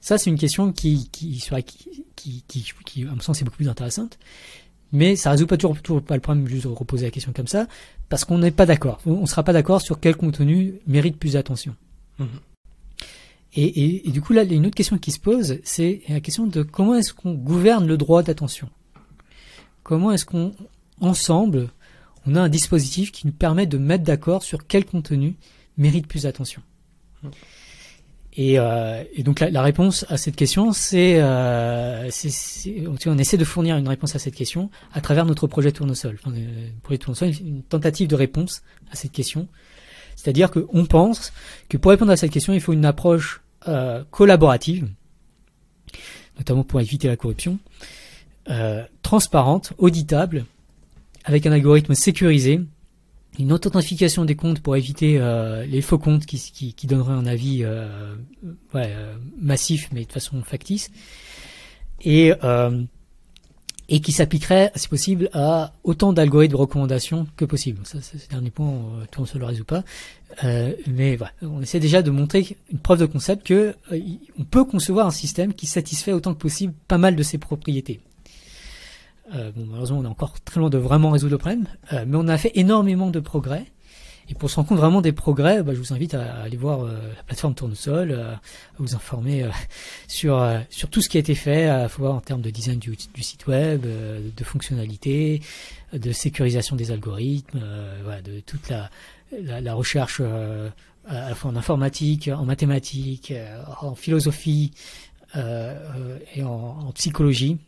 [0.00, 1.40] ça c'est une question qui, qui,
[2.16, 4.18] qui, qui, qui, à mon sens, est beaucoup plus intéressante.
[4.92, 7.46] Mais ça résout pas toujours, toujours pas le problème juste de reposer la question comme
[7.46, 7.66] ça,
[8.08, 9.00] parce qu'on n'est pas d'accord.
[9.06, 11.74] On ne sera pas d'accord sur quel contenu mérite plus d'attention.
[12.18, 12.26] Mm-hmm.
[13.54, 15.58] Et, et, et, du coup, là, il y a une autre question qui se pose,
[15.64, 18.68] c'est la question de comment est-ce qu'on gouverne le droit d'attention?
[19.82, 20.52] Comment est-ce qu'on,
[21.00, 21.70] ensemble,
[22.26, 25.36] on a un dispositif qui nous permet de mettre d'accord sur quel contenu
[25.76, 26.62] mérite plus d'attention?
[28.40, 32.08] Et, euh, donc la, réponse à cette question, c'est, euh,
[33.06, 36.16] on essaie de fournir une réponse à cette question à travers notre projet Tournesol.
[36.22, 38.62] Enfin, euh, projet Tournesol, une tentative de réponse
[38.92, 39.48] à cette question.
[40.14, 41.32] C'est-à-dire qu'on pense
[41.68, 44.88] que pour répondre à cette question, il faut une approche euh, collaborative,
[46.36, 47.58] notamment pour éviter la corruption,
[48.50, 50.44] euh, transparente, auditable,
[51.24, 52.60] avec un algorithme sécurisé,
[53.38, 58.14] une authentification des comptes pour éviter euh, les faux comptes qui, donneraient un avis euh,
[58.74, 60.90] euh, massif mais de façon factice
[62.00, 62.32] et
[64.02, 67.80] qui s'appliquerait si possible à autant d'algorithmes de recommandation que possible.
[67.84, 68.70] C'est le dernier point,
[69.16, 69.82] on se le résout pas.
[70.86, 73.74] mais voilà, on essaie déjà de montrer une preuve de concept que
[74.38, 78.00] on peut concevoir un système qui satisfait autant que possible pas mal de ses propriétés.
[79.34, 82.16] Euh, bon, malheureusement, on est encore très loin de vraiment résoudre le problème, euh, mais
[82.16, 83.66] on a fait énormément de progrès.
[84.30, 86.82] Et pour se rendre compte vraiment des progrès, bah, je vous invite à, aller voir
[86.82, 88.40] euh, la plateforme Tournesol, à
[88.78, 89.46] vous informer
[90.08, 92.94] sur sur tout ce qui a été fait, à voir en termes de design du,
[93.22, 95.40] site web, de fonctionnalités,
[95.94, 97.60] de sécurisation des algorithmes,
[98.04, 98.90] voilà, de toute la,
[99.32, 103.32] la, la recherche à la fois en informatique, en mathématiques,
[103.80, 107.58] en philosophie, euh, et en, en psychologie.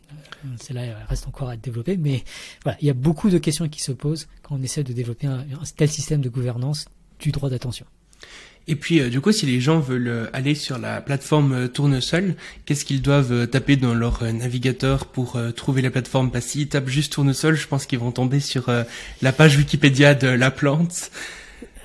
[0.45, 2.23] Euh, celle-là reste encore à développer, mais
[2.63, 5.27] voilà, il y a beaucoup de questions qui se posent quand on essaie de développer
[5.27, 5.45] un,
[5.75, 6.85] tel système de gouvernance
[7.19, 7.85] du droit d'attention.
[8.67, 12.35] Et puis, euh, du coup, si les gens veulent aller sur la plateforme Tournesol,
[12.65, 16.31] qu'est-ce qu'ils doivent taper dans leur navigateur pour trouver la plateforme?
[16.31, 18.69] Parce s'ils tapent juste Tournesol, je pense qu'ils vont tomber sur
[19.21, 21.11] la page Wikipédia de la plante.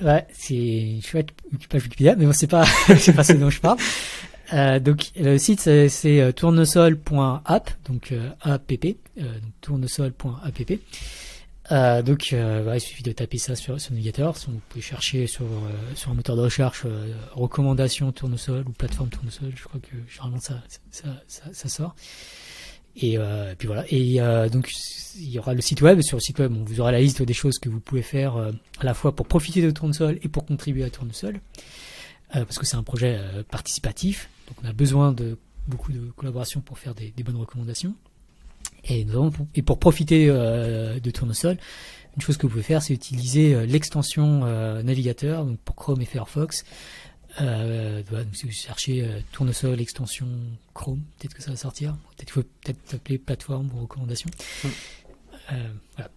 [0.01, 1.29] Ouais, c'est une chouette
[1.69, 2.65] page Wikipédia, mais bon, c'est pas,
[2.99, 3.77] c'est pas ce dont je parle.
[4.53, 8.95] Euh, donc le site c'est euh, tournesol.app, donc app, donc
[9.61, 10.71] tournesol.app.
[11.69, 14.33] Euh, donc il suffit de taper ça sur, sur navigateur.
[14.47, 15.45] Vous pouvez chercher sur
[16.07, 16.85] un moteur de recherche
[17.33, 19.51] recommandation tournesol ou plateforme tournesol.
[19.55, 21.95] Je crois que généralement ça ça, sort.
[22.95, 23.17] Et
[23.57, 23.83] puis voilà.
[23.89, 24.19] Et
[24.49, 24.71] donc
[25.17, 25.99] il y aura le site web.
[25.99, 28.83] Sur le site web, vous aurez la liste des choses que vous pouvez faire à
[28.83, 31.41] la fois pour profiter de Tournesol et pour contribuer à Tournesol.
[32.31, 33.19] Parce que c'est un projet
[33.51, 35.37] participatif, donc on a besoin de
[35.67, 37.93] beaucoup de collaboration pour faire des, des bonnes recommandations.
[38.85, 39.05] Et,
[39.55, 41.57] et pour profiter euh, de Tournesol,
[42.15, 44.45] une chose que vous pouvez faire, c'est utiliser l'extension
[44.81, 46.63] navigateur, donc pour Chrome et Firefox.
[47.41, 50.27] Euh, donc si vous cherchez Tournesol extension
[50.73, 51.95] Chrome, peut-être que ça va sortir.
[52.15, 54.29] Peut-être qu'il faut peut-être appeler plateforme ou recommandation.
[54.63, 54.67] Mmh.
[55.95, 56.09] voilà.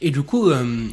[0.00, 0.88] Et du coup, euh,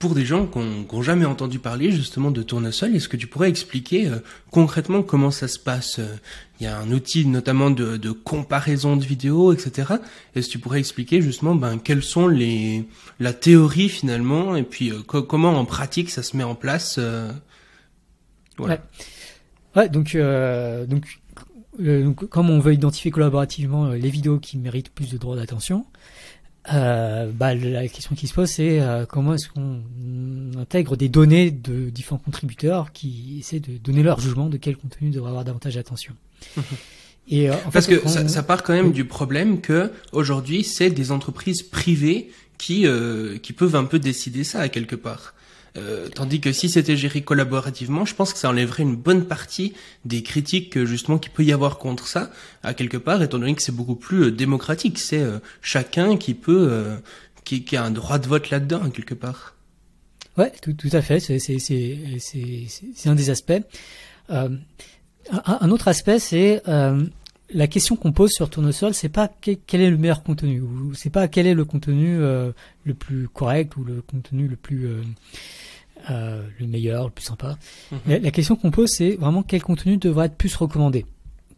[0.00, 3.50] pour des gens qui n'ont jamais entendu parler justement de tournesol, est-ce que tu pourrais
[3.50, 4.20] expliquer euh,
[4.50, 6.16] concrètement comment ça se passe euh,
[6.58, 9.92] Il y a un outil notamment de, de comparaison de vidéos, etc.
[10.34, 12.88] Est-ce que tu pourrais expliquer justement ben, quelles sont les
[13.20, 16.98] la théorie finalement et puis comment en pratique ça se met en place
[18.56, 18.82] voilà.
[19.76, 19.82] Ouais.
[19.82, 20.16] ouais donc
[20.88, 21.20] donc
[21.78, 25.86] donc, comme on veut identifier collaborativement les vidéos qui méritent plus de droits d'attention,
[26.72, 29.80] euh, bah, la question qui se pose, c'est euh, comment est-ce qu'on
[30.58, 35.10] intègre des données de différents contributeurs qui essaient de donner leur jugement de quel contenu
[35.10, 36.14] devrait avoir davantage d'attention.
[37.28, 41.12] Et euh, Parce que ça, ça, part quand même du problème que aujourd'hui, c'est des
[41.12, 42.86] entreprises privées qui
[43.42, 45.34] qui peuvent un peu décider ça à quelque part.
[45.76, 49.74] Euh, tandis que si c'était géré collaborativement, je pense que ça enlèverait une bonne partie
[50.04, 52.30] des critiques justement qu'il peut y avoir contre ça,
[52.62, 54.98] à quelque part, étant donné que c'est beaucoup plus euh, démocratique.
[54.98, 56.98] C'est euh, chacun qui peut,
[57.44, 59.54] qui, qui, a un droit de vote là-dedans, quelque part.
[60.36, 61.20] Ouais, tout, tout à fait.
[61.20, 63.52] C'est un des aspects.
[64.28, 66.62] Un, autre aspect, c'est
[67.52, 71.10] la question qu'on pose sur Tournesol, c'est pas quel est le meilleur contenu, ou c'est
[71.10, 74.88] pas quel est le contenu le plus correct ou le contenu le plus
[76.10, 77.58] euh, le meilleur, le plus sympa.
[77.92, 78.22] Mhm.
[78.22, 81.04] la, question qu'on pose, c'est vraiment quel contenu devrait être plus recommandé,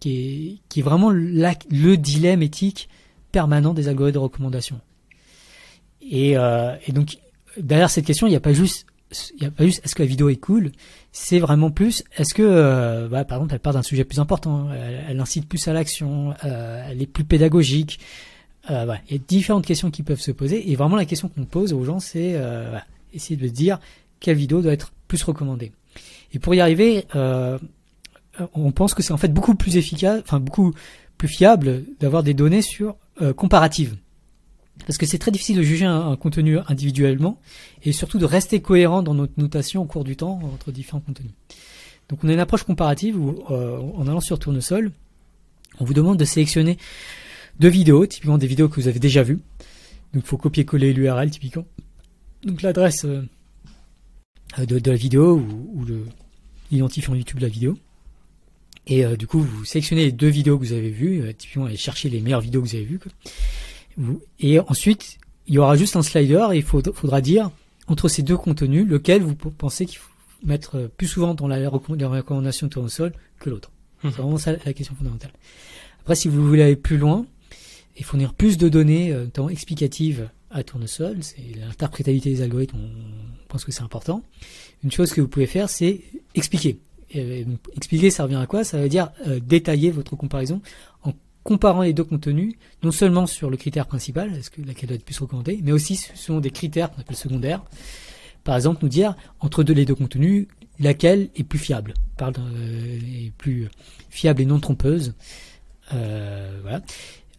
[0.00, 2.88] qui est, qui est vraiment le dilemme éthique
[3.30, 4.80] permanent des algorithmes de recommandation.
[6.00, 7.18] Et, euh, et donc
[7.56, 8.86] derrière cette question, il n'y a pas juste
[9.36, 10.72] il y a pas juste est-ce que la vidéo est cool,
[11.12, 14.68] c'est vraiment plus est-ce que euh, bah, par exemple elle part d'un sujet plus important,
[14.72, 18.00] elle, incite plus à l'action, euh, elle est plus pédagogique.
[18.70, 18.86] Euh.
[19.08, 21.72] Il y a différentes questions qui peuvent se poser et vraiment la question qu'on pose
[21.72, 22.36] aux gens c'est
[23.12, 23.78] essayer de dire
[24.20, 25.72] quelle vidéo doit être plus recommandée.
[26.32, 27.06] Et pour y arriver,
[28.54, 30.72] on pense que c'est en fait beaucoup plus efficace, enfin beaucoup
[31.18, 32.96] plus fiable d'avoir des données sur
[33.36, 33.96] comparatives.
[34.86, 37.38] Parce que c'est très difficile de juger un, contenu individuellement
[37.84, 41.32] et surtout de rester cohérent dans notre notation au cours du temps entre différents contenus.
[42.08, 44.92] Donc on a une approche comparative où, euh, en allant sur Tournesol,
[45.80, 46.78] on vous demande de sélectionner
[47.60, 49.38] deux vidéos, typiquement des vidéos que vous avez déjà vues.
[50.12, 51.64] Donc il faut copier-coller l'URL typiquement.
[52.44, 53.22] Donc l'adresse euh,
[54.58, 55.86] de, la vidéo ou, ou
[56.70, 57.78] l'identifiant YouTube de la vidéo.
[58.86, 61.68] Et euh, du coup, vous sélectionnez les deux vidéos que vous avez vues, euh, typiquement,
[61.68, 62.98] et cherchez les meilleures vidéos que vous avez vues.
[62.98, 63.12] Quoi.
[64.38, 67.50] Et ensuite, il y aura juste un slider et il faudra dire
[67.88, 70.10] entre ces deux contenus lequel vous pensez qu'il faut
[70.44, 73.70] mettre plus souvent dans la, recommandation de tournesol que l'autre.
[74.02, 74.10] Mmh.
[74.10, 75.32] C'est vraiment ça la question fondamentale.
[76.00, 77.26] Après, si vous voulez aller plus loin
[77.96, 83.46] et fournir plus de données, euh, notamment explicatives à tournesol, c'est l'interprétabilité des algorithmes, on
[83.48, 84.22] pense que c'est important.
[84.82, 86.00] Une chose que vous pouvez faire, c'est
[86.34, 86.78] expliquer.
[87.10, 87.46] Et,
[87.76, 88.64] expliquer, ça revient à quoi?
[88.64, 90.60] Ça veut dire euh, détailler votre comparaison
[91.04, 91.12] en
[91.42, 95.04] comparant les deux contenus, non seulement sur le critère principal, est-ce que laquelle doit être
[95.04, 97.62] plus recommandée, mais aussi selon des critères qu'on appelle secondaires.
[98.44, 100.46] Par exemple, nous dire entre deux, les deux contenus,
[100.80, 103.68] laquelle est plus fiable, parle euh, est plus
[104.10, 105.14] fiable et non trompeuse.
[105.92, 106.82] Euh, voilà.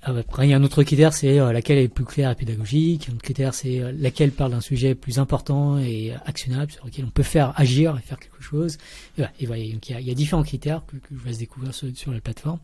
[0.06, 3.08] Après, il y a un autre critère, c'est euh, laquelle est plus claire et pédagogique.
[3.10, 7.06] Un autre critère, c'est euh, laquelle parle d'un sujet plus important et actionnable, sur lequel
[7.06, 8.76] on peut faire agir et faire quelque chose.
[9.18, 9.32] Et voilà.
[9.40, 12.20] Et voilà donc il, y a, différents critères que, je vous laisse découvrir sur la
[12.20, 12.60] plateforme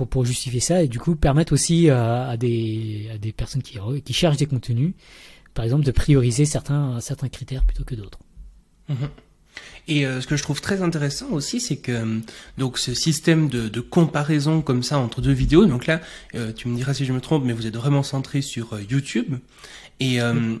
[0.00, 3.62] pour, pour justifier ça et du coup permettre aussi à, à, des, à des personnes
[3.62, 4.94] qui, qui cherchent des contenus,
[5.52, 8.18] par exemple, de prioriser certains, certains critères plutôt que d'autres.
[8.88, 8.94] Mmh.
[9.88, 12.20] Et euh, ce que je trouve très intéressant aussi, c'est que
[12.56, 15.66] donc ce système de, de, comparaison comme ça entre deux vidéos.
[15.66, 16.00] Donc là,
[16.34, 18.82] euh, tu me diras si je me trompe, mais vous êtes vraiment centré sur euh,
[18.88, 19.34] YouTube.
[19.98, 20.60] Et mmh.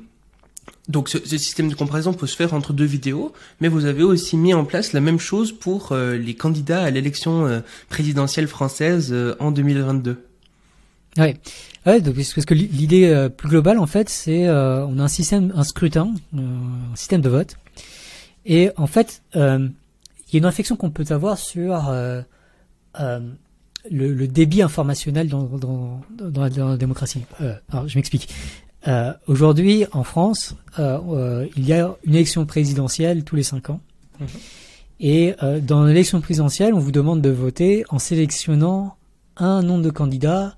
[0.90, 4.36] Donc ce, système de comparaison peut se faire entre deux vidéos, mais vous avez aussi
[4.36, 10.18] mis en place la même chose pour les candidats à l'élection présidentielle française en 2022.
[11.16, 11.36] Ouais.
[11.86, 15.08] Ouais, donc, parce que l'idée euh, plus globale, en fait, c'est euh, on a un
[15.08, 16.40] système, un scrutin, euh,
[16.92, 17.56] un système de vote,
[18.44, 19.68] et en fait, euh,
[20.28, 22.22] il y a une réflexion qu'on peut avoir sur euh,
[23.90, 26.02] le, débit informationnel dans
[26.36, 27.24] la, démocratie.
[27.70, 28.28] alors, je m'explique.
[29.26, 33.80] Aujourd'hui, en France, il y a une élection présidentielle tous les cinq ans.
[34.18, 34.24] Mmh.
[35.00, 38.96] Et dans l'élection présidentielle, on vous demande de voter en sélectionnant
[39.36, 40.54] un nombre de candidats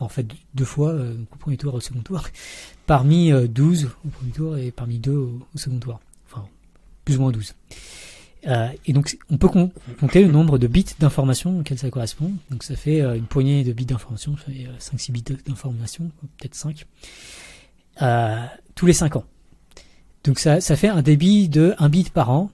[0.00, 2.22] en fait deux fois euh, au premier tour et au second tour,
[2.86, 6.00] parmi euh, 12 au premier tour et parmi deux au, au second tour.
[6.30, 6.46] Enfin,
[7.04, 7.54] plus ou moins 12.
[8.46, 12.32] Euh, et donc, on peut compter le nombre de bits d'information auxquels ça correspond.
[12.50, 16.54] Donc, ça fait euh, une poignée de bits d'information, ça fait 5-6 bits d'information, peut-être
[16.54, 16.86] 5,
[18.02, 18.36] euh,
[18.74, 19.24] tous les 5 ans.
[20.24, 22.50] Donc, ça, fait un débit de 1 bit par an.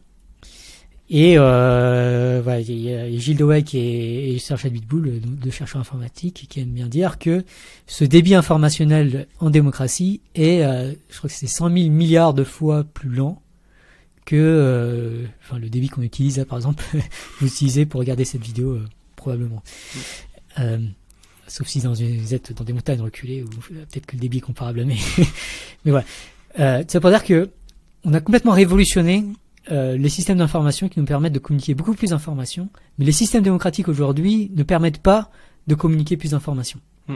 [1.13, 6.47] Et euh, voilà, il y a Gilles Dewey et, et Serge Abitboul, deux chercheurs informatiques,
[6.49, 7.45] qui aiment bien dire que
[7.89, 12.45] ce débit informationnel en démocratie est, euh, je crois que c'est 100 000 milliards de
[12.45, 13.43] fois plus lent
[14.31, 16.85] que euh, enfin, le débit qu'on utilise, par exemple,
[17.41, 18.87] vous utilisez pour regarder cette vidéo, euh,
[19.17, 19.61] probablement.
[20.61, 20.79] Euh,
[21.49, 24.39] sauf si dans une, vous êtes dans des montagnes reculées, ou peut-être que le débit
[24.39, 24.99] est comparable, mais,
[25.85, 26.05] mais voilà.
[26.61, 27.51] Euh, ça veut dire que
[28.05, 29.25] on a complètement révolutionné
[29.69, 33.87] les systèmes d'information qui nous permettent de communiquer beaucoup plus d'informations, mais les systèmes démocratiques
[33.87, 35.31] aujourd'hui ne permettent pas
[35.69, 36.81] de communiquer plus d'informations.
[37.07, 37.15] Mm.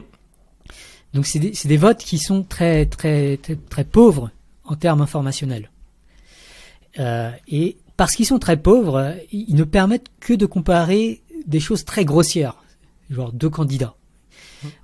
[1.15, 4.31] Donc c'est des, des, votes qui sont très très très, très pauvres
[4.65, 5.71] en termes informationnels.
[6.99, 11.85] Euh, et parce qu'ils sont très pauvres, ils ne permettent que de comparer des choses
[11.85, 12.57] très grossières,
[13.11, 13.95] genre deux candidats.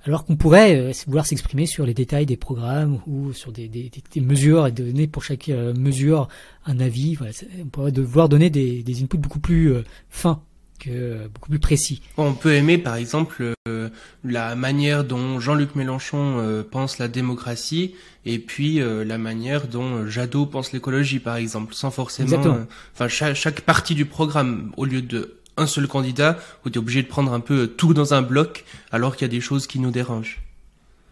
[0.05, 3.89] Alors qu'on pourrait euh, vouloir s'exprimer sur les détails des programmes ou sur des, des,
[4.13, 6.27] des mesures et donner pour chaque euh, mesure
[6.65, 7.15] un avis.
[7.15, 9.73] Voilà, on pourrait devoir donner des, des inputs beaucoup plus
[10.09, 10.43] fins
[10.81, 12.01] que beaucoup plus précis.
[12.17, 13.89] On peut aimer par exemple euh,
[14.23, 17.95] la manière dont Jean-Luc Mélenchon euh, pense la démocratie
[18.25, 23.35] et puis euh, la manière dont Jadot pense l'écologie par exemple, sans forcément, enfin chaque,
[23.35, 27.07] chaque partie du programme au lieu de un seul candidat, où tu es obligé de
[27.07, 29.91] prendre un peu tout dans un bloc, alors qu'il y a des choses qui nous
[29.91, 30.41] dérangent.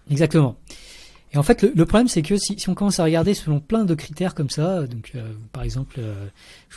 [0.09, 0.57] Exactement.
[1.31, 3.59] Et en fait, le, le problème, c'est que si, si, on commence à regarder selon
[3.59, 6.27] plein de critères comme ça, donc euh, par exemple, euh,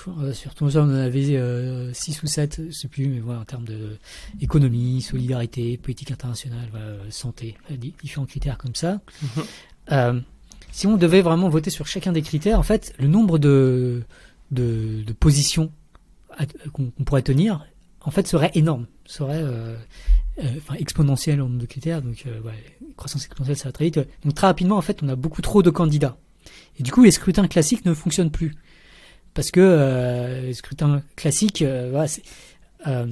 [0.08, 3.40] euh sur ton on en avait euh, 6 ou 7, je sais plus, mais voilà,
[3.40, 3.96] en termes de
[4.40, 7.56] économie, solidarité, politique internationale, voilà, santé,
[8.02, 9.00] différents critères comme ça.
[9.22, 9.26] Mm
[9.88, 10.22] -hmm.
[10.70, 14.02] si on devait vraiment voter sur chacun des critères, en fait, le nombre de,
[14.50, 15.72] de, de positions
[16.72, 17.66] qu'on pourrait tenir,
[18.02, 19.44] en fait, serait énorme, serait
[20.38, 22.02] enfin, exponentiel en nombre de critères.
[22.02, 22.52] Donc, euh, ouais,
[22.96, 24.00] croissance exponentielle, ça va très vite.
[24.24, 26.16] Donc, très rapidement, en fait, on a beaucoup trop de candidats.
[26.78, 28.54] Et du coup, les scrutins classiques ne fonctionnent plus.
[29.34, 32.22] Parce que euh, les scrutins classiques, euh, voilà, c'est,
[32.86, 33.06] euh,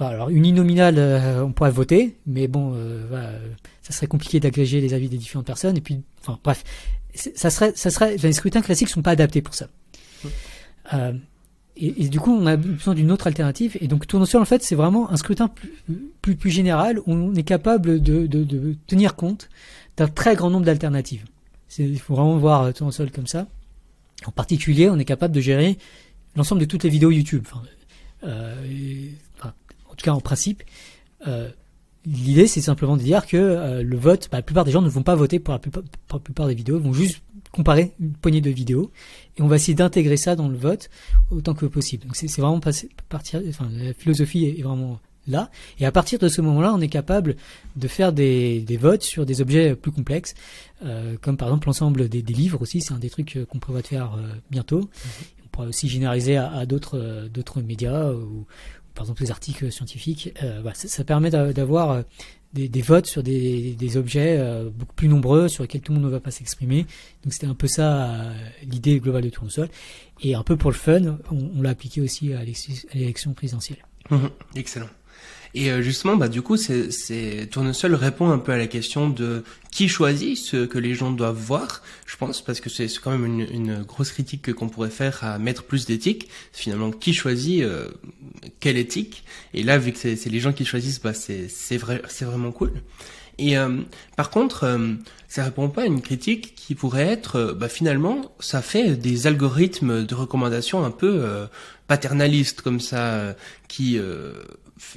[0.00, 3.38] alors uninominal, euh, on pourrait voter, mais bon, euh,
[3.82, 5.76] ça serait compliqué d'agréger les avis des différentes personnes.
[5.76, 6.64] Et puis, enfin, bref,
[7.14, 9.68] ça serait, ça serait, les scrutins classiques sont pas adaptés pour ça.
[10.94, 11.12] Euh,
[11.76, 13.78] et, du coup, on a besoin d'une autre alternative.
[13.80, 15.72] Et donc, tournesol, en fait, c'est vraiment un scrutin plus,
[16.20, 19.48] plus, plus général où on est capable de, de, tenir compte
[19.96, 21.24] d'un très grand nombre d'alternatives.
[21.78, 23.46] Il faut vraiment voir tournesol comme ça.
[24.26, 25.78] En particulier, on est capable de gérer
[26.36, 27.44] l'ensemble de toutes les vidéos YouTube.
[27.46, 27.62] Enfin,
[28.24, 28.54] euh,
[29.42, 30.62] en tout cas, en principe,
[31.26, 31.48] euh,
[32.06, 34.88] l'idée, c'est simplement de dire que euh, le vote, bah, la plupart des gens ne
[34.88, 37.22] vont pas voter pour la plupart, pour la plupart des vidéos, ils vont juste
[37.52, 38.90] comparer une poignée de vidéos
[39.36, 40.90] et on va essayer d'intégrer ça dans le vote
[41.30, 42.06] autant que possible.
[42.06, 44.98] Donc c'est vraiment partir, enfin la philosophie est vraiment
[45.28, 47.36] là et à partir de ce moment-là, on est capable
[47.76, 50.34] de faire des, des votes sur des objets plus complexes,
[50.84, 53.82] euh, comme par exemple l'ensemble des, des, livres aussi, c'est un des trucs qu'on prévoit
[53.82, 54.80] de faire euh, bientôt.
[54.80, 55.08] Mmh.
[55.44, 58.46] On pourrait aussi généraliser à, à d'autres euh, d'autres médias ou,
[58.94, 60.34] par exemple les articles scientifiques.
[60.62, 62.04] Bah, ça, permet d'avoir
[62.52, 66.06] des, des, votes sur des, objets euh, beaucoup plus nombreux sur lesquels tout le monde
[66.06, 66.86] ne va pas s'exprimer.
[67.24, 69.68] Donc c'était un peu ça euh, l'idée globale de Tournesol.
[70.20, 73.78] Et un peu pour le fun, on, on l'a appliqué aussi à l'élection présidentielle.
[74.10, 74.88] Mmh, excellent.
[75.54, 79.44] Et euh, justement, bah, du coup, c'est, Tournesol répond un peu à la question de
[79.70, 83.26] qui choisit ce que les gens doivent voir, je pense, parce que c'est, quand même
[83.26, 86.28] une, une, grosse critique qu'on pourrait faire à mettre plus d'éthique.
[86.52, 87.88] Finalement, qui choisit euh,
[88.60, 89.24] quelle éthique?
[89.52, 92.52] Et là, vu que c'est, les gens qui choisissent, bah, c'est, c'est, vrai, c'est vraiment
[92.52, 92.72] cool.
[93.38, 93.80] Et euh,
[94.16, 94.94] par contre, euh,
[95.28, 99.26] ça répond pas à une critique qui pourrait être, euh, bah, finalement, ça fait des
[99.26, 101.24] algorithmes de recommandation un peu
[101.86, 103.34] paternalistes comme ça,
[103.68, 103.98] qui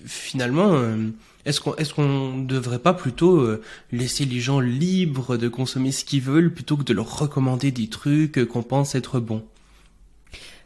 [0.05, 1.09] finalement, euh,
[1.45, 6.21] est-ce qu'on est-ce devrait pas plutôt euh, laisser les gens libres de consommer ce qu'ils
[6.21, 9.43] veulent plutôt que de leur recommander des trucs qu'on pense être bons?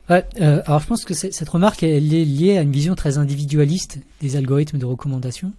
[0.10, 0.22] Euh,
[0.66, 4.36] alors je pense que cette remarque elle est liée à une vision très individualiste des
[4.38, 5.54] algorithmes de recommandation.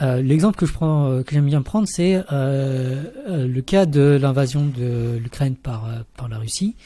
[0.00, 3.02] Euh, L'exemple que je prends, que j'aime bien prendre, c'est euh,
[3.46, 5.86] le cas de l'invasion de l'Ukraine par
[6.16, 6.76] par la Russie.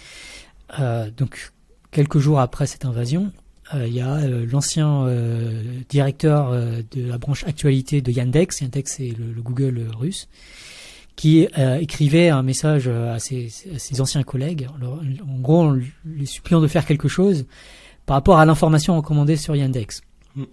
[1.16, 1.52] donc
[1.92, 3.41] quelques jours après cette invasion, euh,
[3.74, 9.08] il y a euh, l'ancien euh, directeur de la branche actualité de Yandex, Yandex c'est
[9.18, 10.28] le, le, Google russe,
[11.16, 11.46] qui
[11.80, 16.66] écrivait un message à ses, à ses anciens collègues, en gros en les suppliant de
[16.66, 17.44] faire quelque chose
[18.06, 20.02] par rapport à l'information recommandée sur Yandex.
[20.36, 20.44] Mm.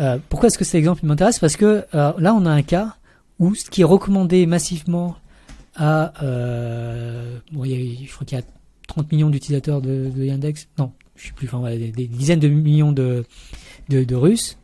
[0.00, 1.38] Euh, pourquoi est-ce que cet exemple m'intéresse?
[1.38, 2.96] Parce que euh, là, on a un cas
[3.38, 5.16] où ce qui est recommandé massivement
[5.74, 8.44] à, euh, bon, y a, je crois qu'il y a
[8.88, 10.92] 30 millions d'utilisateurs de, de, Yandex, non,
[11.22, 13.24] je sais plus, enfin, voilà, des, des, dizaines de millions de,
[13.88, 14.58] de, de, Russes,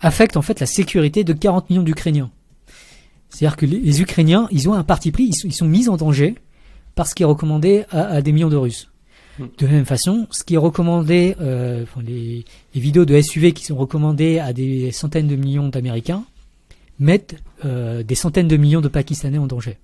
[0.00, 2.30] affectent en fait la sécurité de 40 millions d'Ukrainiens.
[3.28, 5.88] C'est-à-dire que les, les, Ukrainiens, ils ont un parti pris, ils sont, ils sont mis
[5.88, 6.34] en danger
[6.96, 8.90] par ce qui est recommandé à, à des millions de Russes.
[9.38, 9.46] Hmm.
[9.58, 13.64] De la même façon, ce qui est recommandé, euh, les, les, vidéos de SUV qui
[13.64, 16.24] sont recommandées à des centaines de millions d'Américains
[16.98, 19.78] mettent euh, des centaines de millions de Pakistanais en danger.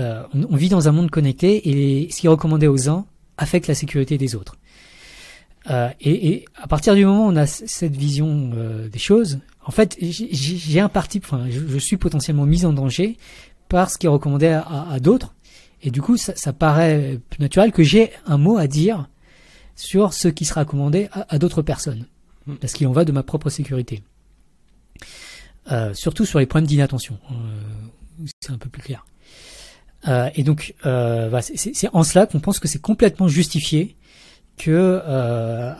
[0.00, 2.88] Euh, on, on, vit dans un monde connecté et les, ce qui est recommandé aux
[2.88, 3.04] uns
[3.36, 4.56] affecte la sécurité des autres.
[5.70, 9.38] Euh, et, et, à partir du moment où on a cette vision euh, des choses,
[9.64, 13.16] en fait, j'ai un parti, enfin, je, je, suis potentiellement mis en danger
[13.68, 15.34] par ce qui est recommandé à, à, à d'autres.
[15.82, 19.08] Et du coup, ça, ça, paraît plus naturel que j'ai un mot à dire
[19.76, 22.06] sur ce qui sera recommandé à, à d'autres personnes.
[22.46, 22.56] Hmm.
[22.56, 24.02] Parce qu'il en va de ma propre sécurité.
[25.70, 27.18] Euh, surtout sur les problèmes d'inattention.
[27.30, 29.06] Euh, c'est un peu plus clair.
[30.08, 33.96] Euh, et donc, bah, c'est en cela qu'on pense que c'est complètement justifié
[34.56, 35.72] que euh,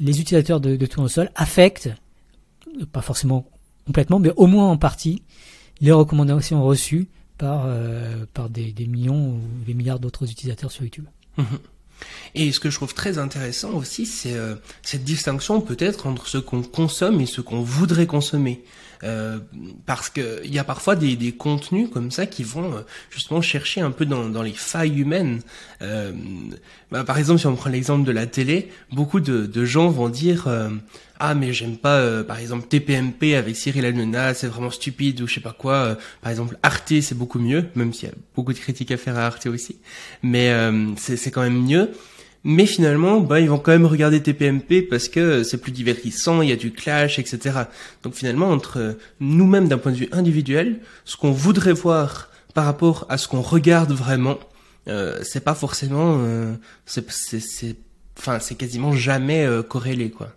[0.00, 1.90] les utilisateurs de, de tournesol affectent,
[2.92, 3.46] pas forcément
[3.86, 5.22] complètement, mais au moins en partie,
[5.80, 7.08] les recommandations reçues
[7.38, 11.06] par, euh, par des, millions ou des milliards d'autres utilisateurs sur YouTube.
[11.36, 11.44] Mmh.
[12.34, 16.38] Et ce que je trouve très intéressant aussi, c'est euh, cette distinction peut-être entre ce
[16.38, 18.62] qu'on consomme et ce qu'on voudrait consommer.
[19.04, 19.38] Euh,
[19.84, 22.80] parce que il y a parfois des, des, contenus comme ça qui vont euh,
[23.10, 25.40] justement chercher un peu dans, dans les failles humaines.
[25.82, 26.12] Euh,
[26.92, 30.08] bah, par exemple, si on prend l'exemple de la télé, beaucoup de, de gens vont
[30.08, 30.68] dire euh,
[31.18, 35.26] ah mais j'aime pas euh, par exemple TPMP avec Cyril Hanouna, c'est vraiment stupide ou
[35.26, 35.98] je sais pas quoi.
[36.20, 39.18] par exemple Arte c'est beaucoup mieux, même s'il y a beaucoup de critiques à faire
[39.18, 39.78] à Arte aussi,
[40.22, 40.52] mais
[40.96, 41.90] c'est quand même mieux.
[42.44, 46.48] Mais finalement, bah, ils vont quand même regarder TPMP parce que c'est plus divertissant, il
[46.48, 47.60] y a du clash, etc.
[48.02, 53.06] Donc finalement, entre nous-mêmes d'un point de vue individuel, ce qu'on voudrait voir par rapport
[53.08, 54.38] à ce qu'on regarde vraiment,
[54.88, 56.54] euh, c'est pas forcément, euh,
[56.84, 57.76] c'est, c'est,
[58.18, 60.32] enfin, c'est quasiment jamais euh, corrélé, quoi.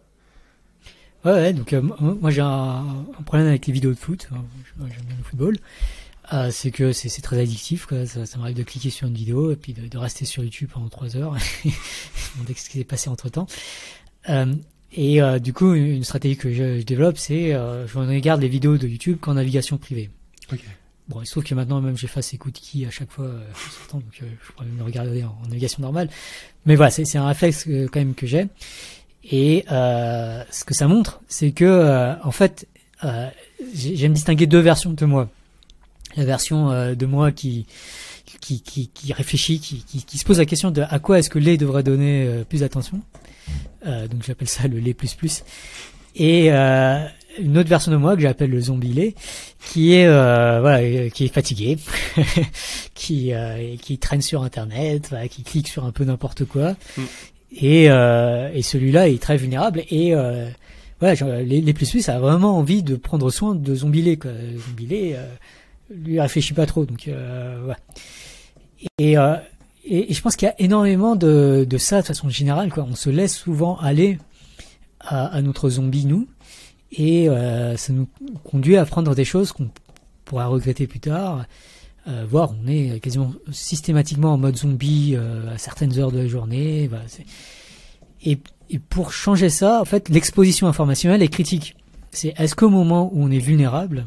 [1.26, 2.86] Ouais, ouais donc euh, moi j'ai un,
[3.19, 4.30] un, problème avec les vidéos de foot.
[4.77, 5.57] J'aime bien le football.
[6.34, 7.85] Euh, c'est que c'est très addictif.
[7.85, 8.06] Quoi.
[8.06, 10.69] Ça, ça m'arrive de cliquer sur une vidéo et puis de, de rester sur YouTube
[10.73, 11.35] pendant trois heures
[11.65, 11.72] et
[12.35, 13.47] demander ce qui s'est passé entre temps.
[14.30, 14.53] Euh,
[14.93, 18.47] et euh, du coup, une stratégie que je, je développe, c'est euh, je regarde les
[18.47, 20.10] vidéos de YouTube qu'en navigation privée.
[20.52, 20.64] Okay.
[21.07, 23.99] Bon, il se trouve que maintenant même j'efface ces cookies à chaque fois euh, sortant,
[23.99, 26.10] donc euh, je pourrais même le regarder en, en navigation normale.
[26.65, 28.47] Mais voilà, c'est un réflexe quand même que j'ai.
[29.31, 32.68] Et euh, ce que ça montre, c'est que euh, en fait,
[33.03, 33.27] euh,
[33.73, 35.30] j'aime distinguer deux versions de moi.
[36.17, 37.65] La version euh, de moi qui
[38.41, 41.29] qui, qui, qui réfléchit, qui, qui, qui, se pose la question de à quoi est-ce
[41.29, 43.01] que lait devrait donner euh, plus d'attention.
[43.85, 45.43] Euh, donc j'appelle ça le lait plus plus.
[46.15, 47.05] Et euh,
[47.39, 49.15] une autre version de moi que j'appelle le zombie lait,
[49.59, 51.77] qui est euh, voilà, qui est fatigué,
[52.93, 56.75] qui euh, qui traîne sur internet, voilà, qui clique sur un peu n'importe quoi.
[56.97, 57.03] Mm.
[57.57, 60.49] Et, euh, et celui-là est très vulnérable et euh,
[60.99, 64.31] voilà, genre, les, les plus plus a vraiment envie de prendre soin de Zombilé quoi.
[64.67, 65.25] Zombilé euh,
[65.90, 67.74] lui réfléchit pas trop donc euh,
[69.02, 69.38] euh,
[69.84, 72.86] et, et je pense qu'il y a énormément de, de ça de façon générale quoi.
[72.90, 74.18] On se laisse souvent aller
[74.99, 76.28] à, notre zombie nous
[76.91, 78.07] et euh, ça nous
[78.44, 79.70] conduit à prendre des choses qu'on
[80.24, 81.45] pourra regretter plus tard.
[82.07, 86.90] Euh, voire on est quasiment systématiquement en mode zombie à certaines heures de la journée.
[88.24, 88.40] Et,
[88.70, 91.76] et, pour changer ça, en fait, l'exposition informationnelle est critique.
[92.12, 94.06] C'est est-ce qu'au moment où on est vulnérable,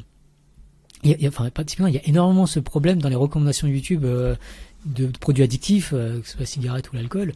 [1.02, 3.08] il y a, il y a, enfin pratiquement il y a énormément ce problème dans
[3.08, 4.34] les recommandations YouTube euh,
[4.86, 7.32] de, de, produits addictifs, euh, que ce soit la cigarette ou l'alcool.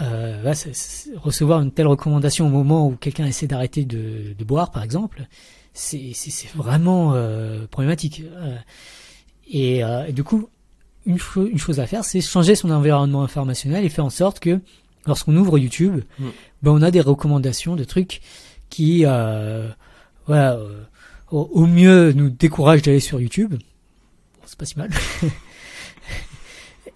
[0.00, 4.34] Euh, là, c'est, c'est, recevoir une telle recommandation au moment où quelqu'un essaie d'arrêter de,
[4.36, 5.26] de boire, par exemple,
[5.74, 8.22] c'est, c'est vraiment euh, problématique.
[8.24, 8.56] Euh,
[9.50, 10.48] et, euh, et, du coup,
[11.06, 14.40] une, cho une chose à faire, c'est changer son environnement informationnel et faire en sorte
[14.40, 14.60] que
[15.06, 16.28] lorsqu'on ouvre YouTube, mm.
[16.62, 18.20] ben on a des recommandations de trucs
[18.70, 19.68] qui, euh,
[20.26, 20.84] voilà, euh,
[21.32, 23.54] au, au, mieux nous découragent d'aller sur YouTube.
[23.54, 23.58] Bon,
[24.46, 24.90] c'est pas si mal.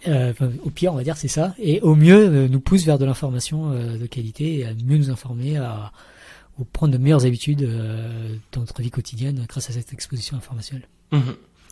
[0.09, 1.53] Euh, enfin, au pire, on va dire, c'est ça.
[1.59, 4.99] Et au mieux, euh, nous pousse vers de l'information euh, de qualité et à mieux
[4.99, 5.91] nous informer, à,
[6.59, 7.69] ou prendre de meilleures habitudes
[8.53, 10.87] dans notre vie quotidienne grâce à cette exposition informationnelle.
[11.11, 11.21] Mmh.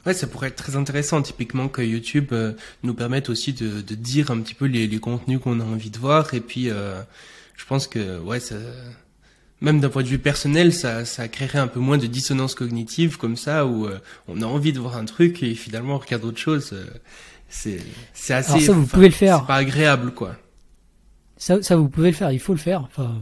[0.04, 2.34] Ouais, ça pourrait être très intéressant, typiquement que YouTube
[2.82, 5.90] nous permette aussi de, de, dire un petit peu les, les contenus qu'on a envie
[5.90, 6.34] de voir.
[6.34, 8.56] Et puis, je pense que, ouais, ça,
[9.60, 13.16] même d'un point de vue personnel, ça, ça créerait un peu moins de dissonance cognitive
[13.16, 13.98] comme ça, où euh,
[14.28, 16.70] on a envie de voir un truc et finalement on regarde autre chose.
[16.72, 16.84] Euh,
[17.48, 17.80] c'est,
[18.12, 18.52] c'est assez.
[18.52, 19.40] Alors ça, vous pouvez le faire.
[19.40, 20.36] C'est pas agréable, quoi.
[21.36, 22.32] Ça, ça, vous pouvez le faire.
[22.32, 22.82] Il faut le faire.
[22.82, 23.20] Enfin,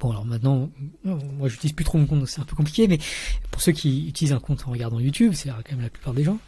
[0.00, 0.70] Bon, alors maintenant,
[1.04, 2.98] moi j'utilise plus trop mon compte, donc c'est un peu compliqué, mais
[3.50, 6.24] pour ceux qui utilisent un compte en regardant YouTube, c'est quand même la plupart des
[6.24, 6.38] gens,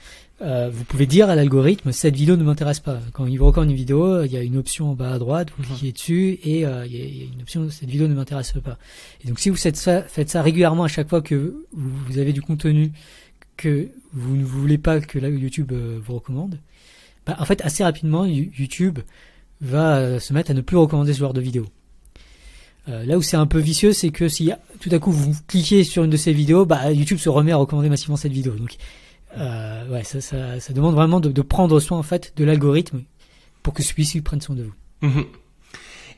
[0.41, 2.99] euh, vous pouvez dire à l'algorithme cette vidéo ne m'intéresse pas.
[3.13, 5.49] Quand il vous recommande une vidéo, il y a une option en bas à droite,
[5.57, 8.79] vous cliquez dessus et euh, il, y a, une option cette vidéo ne m'intéresse pas.
[9.25, 12.33] Et donc si vous faites ça, faites ça régulièrement à chaque fois que vous, avez
[12.33, 12.93] du contenu
[13.57, 16.59] que vous ne voulez pas que là YouTube euh, vous recommande,
[17.27, 18.99] bah, en fait assez rapidement YouTube
[19.61, 21.67] va se mettre à ne plus recommander ce genre de vidéo.
[22.89, 24.51] Euh, là où c'est un peu vicieux, c'est que si
[24.81, 27.57] tout à coup vous cliquez sur une de ces vidéos, bah, YouTube se remet à
[27.57, 28.55] recommander massivement cette vidéo.
[28.55, 28.77] Donc,
[29.37, 33.03] euh, ouais, ça, ça, ça, demande vraiment de, de, prendre soin en fait de l'algorithme
[33.63, 34.75] pour que celui-ci prenne soin de vous.
[35.03, 35.23] Mmh.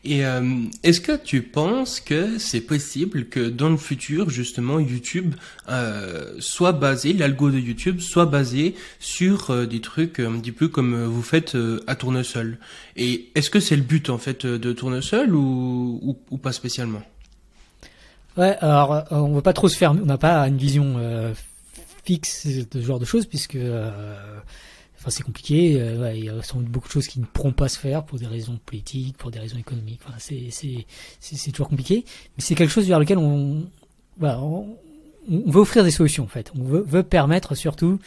[0.04, 0.42] Et euh,
[0.82, 5.34] est-ce que tu penses que c'est possible que dans le futur, justement, YouTube
[5.70, 10.68] euh, soit basé, l'algo de YouTube soit basé sur euh, des trucs un petit peu
[10.68, 12.58] comme vous faites à Tournesol?
[12.96, 17.02] Et est-ce que c'est le but en fait de Tournesol ou, ou, ou pas spécialement?
[18.36, 20.96] Ouais, alors on ne veut pas trop se fermer, on n'a pas une vision
[22.04, 23.58] fixe ce genre de choses puisque
[25.04, 25.78] Enfin, c'est compliqué.
[25.78, 27.78] Euh, ouais, il y a sans doute beaucoup de choses qui ne pourront pas se
[27.78, 30.00] faire pour des raisons politiques, pour des raisons économiques.
[30.02, 30.86] Enfin, c'est c'est
[31.20, 32.06] c'est toujours compliqué.
[32.36, 33.66] Mais c'est quelque chose vers lequel on
[34.16, 34.78] voilà, on,
[35.28, 36.52] veut offrir des solutions en fait.
[36.58, 37.98] On veut, veut permettre surtout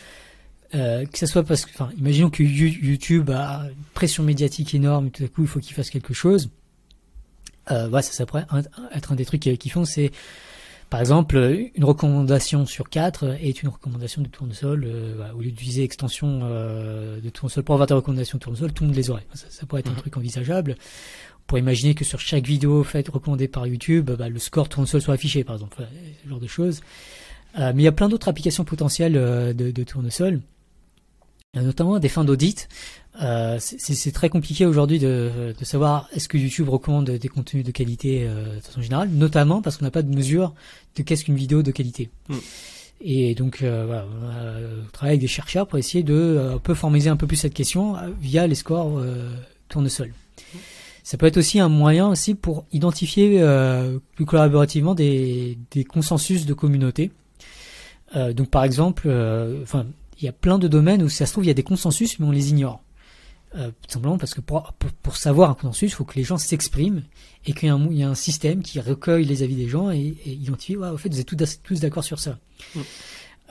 [0.74, 5.08] euh, que ça soit parce que, enfin, imaginons que YouTube a une pression médiatique énorme
[5.08, 6.50] et tout à coup il faut qu'il fasse quelque chose.
[7.70, 8.48] Euh, voilà, ça, ça pourrait
[8.94, 10.12] être un des trucs qu'ils font, c'est
[10.90, 11.38] par exemple,
[11.76, 14.86] une recommandation sur quatre est une recommandation de tournesol.
[14.86, 18.84] Euh, au lieu d'utiliser extension euh, de tournesol pour avoir des recommandations de tournesol, tout
[18.84, 19.26] le monde les aurait.
[19.34, 19.92] Ça, ça pourrait être mmh.
[19.92, 20.00] un mhm.
[20.00, 20.76] truc envisageable.
[20.80, 25.02] On pourrait imaginer que sur chaque vidéo faite recommandée par YouTube, bah, le score tournesol
[25.02, 25.86] soit affiché, par exemple.
[26.24, 26.82] ce genre de choses.
[27.60, 30.42] Euh, mais il y a plein d'autres applications potentielles de, de tournesol
[31.62, 32.68] notamment des fins d'audit.
[33.22, 37.72] Euh, c'est très compliqué aujourd'hui de, de, savoir est-ce que YouTube recommande des contenus de
[37.72, 40.54] qualité euh, de façon générale, notamment parce qu'on n'a pas de mesure
[40.96, 42.10] de qu'est-ce qu'une vidéo de qualité.
[42.30, 42.36] Mm.
[43.02, 47.16] Et donc, voilà, on travaille avec des chercheurs pour essayer de un peu formaliser un
[47.16, 49.00] peu plus cette question via les scores
[49.70, 50.12] tournesol.
[51.04, 53.40] Ça peut être aussi un moyen aussi pour identifier
[54.16, 57.12] plus collaborativement des, des consensus de communauté.
[58.16, 59.08] donc, par exemple,
[59.62, 59.86] enfin,
[60.20, 62.18] il y a plein de domaines où ça se trouve il y a des consensus
[62.18, 62.82] mais on les ignore.
[63.58, 66.38] Euh, tout simplement parce que pour, pour, savoir un consensus, il faut que les gens
[66.38, 67.02] s'expriment
[67.46, 70.32] et qu'il y, ait un, un système qui recueille les avis des gens et, et
[70.32, 72.38] identifie, ouais, au fait, vous êtes tous, tous d'accord sur ça.
[72.76, 72.80] Mm.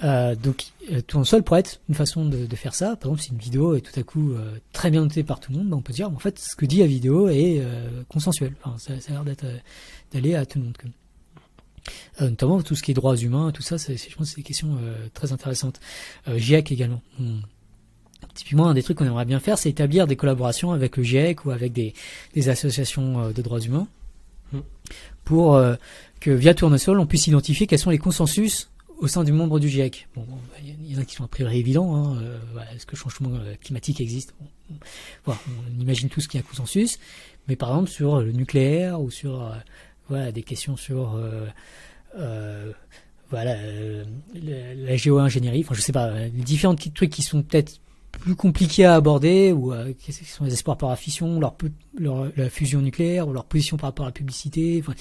[0.04, 2.94] Euh, donc, euh, tout en seul pourrait être une façon de, de, faire ça.
[2.96, 4.34] Par exemple, si une vidéo est tout à coup
[4.72, 6.66] très bien notée par tout le monde, ben on peut dire, en fait, ce que
[6.66, 7.62] dit la vidéo est
[8.08, 8.54] consensuel.
[8.62, 9.46] Enfin, ça, ça a l'air d'être
[10.12, 10.76] d'aller à tout le monde.
[12.20, 14.78] notamment tout ce qui est droits humains, tout ça, je pense, c'est des questions
[15.14, 15.80] très intéressantes.
[16.28, 17.00] GIEC également.
[18.34, 21.44] Typiquement, un des trucs qu'on aimerait bien faire, c'est établir des collaborations avec le GIEC
[21.44, 21.94] ou avec des,
[22.34, 23.88] des associations euh, de droits humains
[24.52, 24.60] hmm.
[25.24, 25.74] pour euh,
[26.20, 29.68] que via Tournesol, on puisse identifier quels sont les consensus au sein du membre du
[29.68, 30.09] GIEC.
[30.14, 30.26] Bon,
[30.62, 31.94] il y en a qui sont a priori évidents.
[31.97, 32.38] Hein, euh,
[32.74, 33.30] Est-ce que le changement
[33.60, 34.34] climatique existe?
[35.26, 35.34] Bon,
[35.76, 36.98] On imagine tous qu'il y a un consensus,
[37.48, 39.52] mais par exemple sur le nucléaire ou sur
[40.09, 41.20] voilà des questions sur
[43.30, 43.56] voilà
[44.34, 45.60] la, la géo-ingénierie.
[45.60, 47.80] Enfin, je sais pas, les différents trucs qui sont peut-être
[48.18, 51.56] plus compliqués à aborder, ou euh, quels sont les espoirs par la fission, leur,
[51.98, 54.94] leur, la fusion nucléaire, ou leur position par rapport à la publicité, enfin,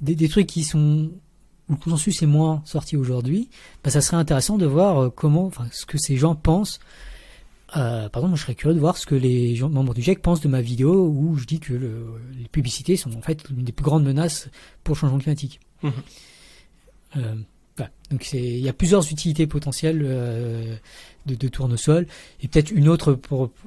[0.00, 1.10] des, des, trucs qui sont
[1.68, 3.48] où le consensus est moins sorti aujourd'hui,
[3.82, 6.78] bah, ça serait intéressant de voir euh, comment, enfin, ce que ces gens pensent.
[7.76, 10.02] Euh, par exemple, moi, je serais curieux de voir ce que les gens, membres du
[10.02, 12.06] GIEC pensent de ma vidéo où je dis que le,
[12.38, 14.48] les publicités sont en fait une des plus grandes menaces
[14.84, 15.60] pour le changement climatique.
[15.82, 15.88] Mmh.
[17.16, 17.34] Euh,
[18.10, 20.76] donc il y a plusieurs utilités potentielles euh,
[21.26, 22.06] de, de, tournesol
[22.40, 23.18] et peut-être une autre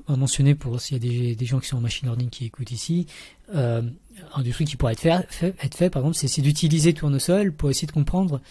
[0.07, 2.71] à mentionner pour s'il y a des, gens qui sont en machine learning qui écoutent
[2.71, 3.07] ici.
[3.55, 3.81] Euh,
[4.33, 7.91] un des trucs qui pourrait être fait, par exemple, c'est d'utiliser tournesol pour essayer de
[7.91, 8.41] comprendre,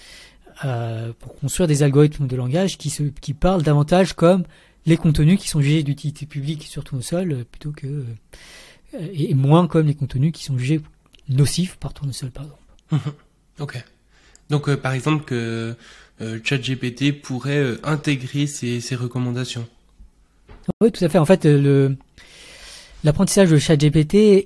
[0.65, 4.45] euh, pour construire des algorithmes de langage qui parlent davantage comme
[4.85, 8.05] les contenus qui sont jugés d'utilité publique sur tournesol plutôt que
[9.13, 10.81] et moins comme les contenus qui sont jugés
[11.29, 13.17] nocifs par tournesol par exemple.
[13.61, 13.83] ok.
[14.51, 15.75] Donc, euh, par exemple, que
[16.21, 19.67] euh, ChatGPT pourrait euh, intégrer ces, recommandations.
[20.81, 21.19] Oui, tout à fait.
[21.19, 21.47] En fait,
[23.05, 24.45] l'apprentissage de ChatGPT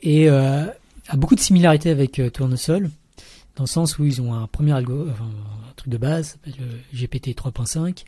[1.08, 2.90] a beaucoup de similarités avec Tournesol,
[3.56, 7.28] dans le sens où ils ont un premier algo, un truc de base, le GPT
[7.28, 8.04] 3.5,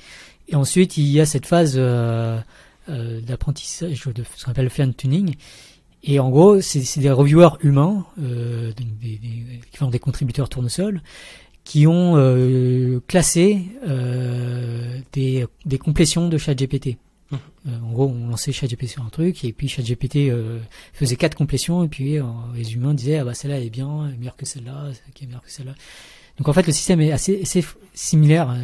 [0.49, 1.75] et ensuite il y a cette phase
[2.87, 5.37] d'apprentissage de ce qu'on appelle le fan tuning,
[6.05, 8.75] et en gros, c'est des reviewers humains, des,
[9.71, 11.01] qui font des contributeurs tournesol,
[11.65, 16.99] qui ont euh, classé euh, des, des complétions de ChatGPT.
[17.31, 17.37] Mmh.
[17.69, 20.31] Euh, en gros, on lançait ChatGPT sur un truc et puis ChatGPT
[20.93, 22.19] faisait quatre complétions et puis
[22.55, 25.27] les humains disaient ah bah celle-là est bien, est meilleure que celle-là, celle qui est
[25.27, 25.75] meilleure que celle-là.
[26.39, 27.65] Donc en fait, le système est assez, assez
[27.95, 28.57] similaire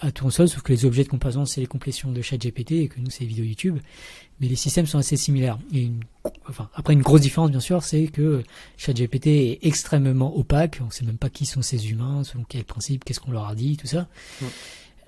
[0.00, 2.98] à Tournesol, sauf que les objets de comparaison c'est les complétions de ChatGPT et que
[2.98, 3.78] nous c'est les vidéos YouTube
[4.40, 5.58] mais les systèmes sont assez similaires.
[5.72, 5.90] Et
[6.48, 8.42] enfin, après, une grosse différence, bien sûr, c'est que
[8.76, 10.78] ChatGPT est extrêmement opaque.
[10.80, 13.48] On ne sait même pas qui sont ces humains, selon quel principe, qu'est-ce qu'on leur
[13.48, 14.08] a dit, tout ça.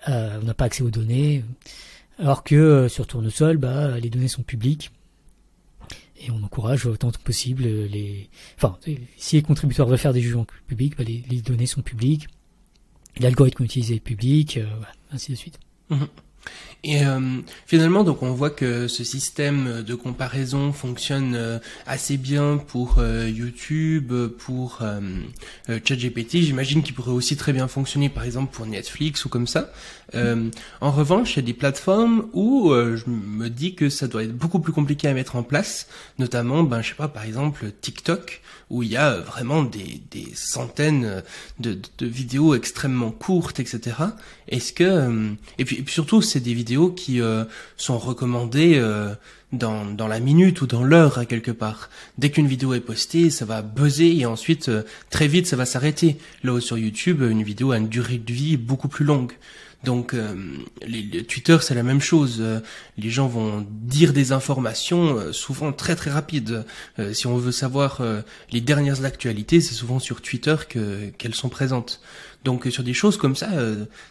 [0.09, 1.44] Euh, on n'a pas accès aux données.
[2.19, 4.90] Alors que euh, sur Tournesol, bah, les données sont publiques.
[6.23, 8.28] Et on encourage autant que possible les.
[8.57, 8.78] Enfin,
[9.16, 12.28] si les contributeurs veulent faire des jugements publics, bah, les, les, données sont publiques.
[13.19, 14.66] L'algorithme utilisé est public, euh,
[15.12, 15.59] ainsi de suite.
[15.89, 16.05] Mmh.
[16.82, 22.57] Et euh, finalement, donc on voit que ce système de comparaison fonctionne euh, assez bien
[22.57, 25.01] pour euh, YouTube, pour euh,
[25.69, 26.39] euh, ChatGPT.
[26.39, 29.73] J'imagine qu'il pourrait aussi très bien fonctionner, par exemple, pour Netflix ou comme ça.
[30.81, 34.36] en revanche, il y a des plateformes où je me dis que ça doit être
[34.36, 35.86] beaucoup plus compliqué à mettre en place,
[36.19, 38.40] notamment, ben je sais pas, par exemple TikTok,
[38.70, 41.23] où il y a vraiment des, des centaines
[41.59, 43.97] de, de, vidéos extrêmement courtes, etc.
[44.48, 47.44] Est-ce que et puis, et puis surtout, c'est des vidéos qui euh,
[47.76, 49.14] sont recommandées euh,
[49.52, 51.90] dans, dans la minute ou dans l'heure à quelque part.
[52.18, 55.66] Dès qu'une vidéo est postée, ça va buzzer et ensuite euh, très vite ça va
[55.66, 56.16] s'arrêter.
[56.44, 59.32] Là haut sur YouTube, une vidéo a une durée de vie beaucoup plus longue.
[59.82, 60.14] Donc
[60.86, 62.44] les, Twitter c'est la même chose.
[62.98, 66.66] les gens vont dire des informations souvent très très rapides.
[67.14, 68.02] si on veut savoir
[68.52, 72.02] les dernières actualités, c'est souvent sur Twitter que qu'elles sont présentes.
[72.44, 73.48] Donc sur des choses comme ça,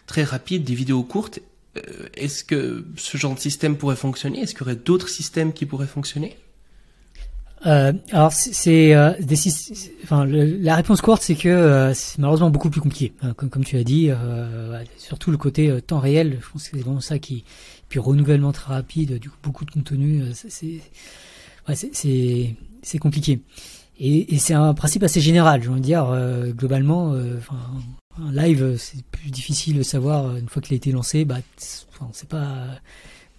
[0.06, 1.49] très rapides, des vidéos courtes, euh,
[2.14, 4.40] est-ce que ce genre de système pourrait fonctionner?
[4.40, 6.36] Est-ce qu'il y aurait d'autres systèmes qui pourraient fonctionner?
[7.66, 9.12] Euh, alors c'est euh,
[10.10, 13.84] la réponse courte c'est que euh, c'est malheureusement beaucoup plus compliqué hein, comme, tu as
[13.84, 17.44] dit euh, surtout le côté euh, temps réel je pense que c'est vraiment ça qui
[17.90, 20.80] puis renouvellement très rapide beaucoup de contenu c'est
[22.98, 23.42] compliqué
[24.02, 25.62] et, c'est un principe assez général.
[25.62, 26.10] Je veux dire,
[26.56, 27.14] globalement,
[28.18, 31.24] un live, c'est plus difficile de savoir une fois qu'il a été lancé.
[31.24, 31.38] Bah,
[32.12, 32.66] c'est pas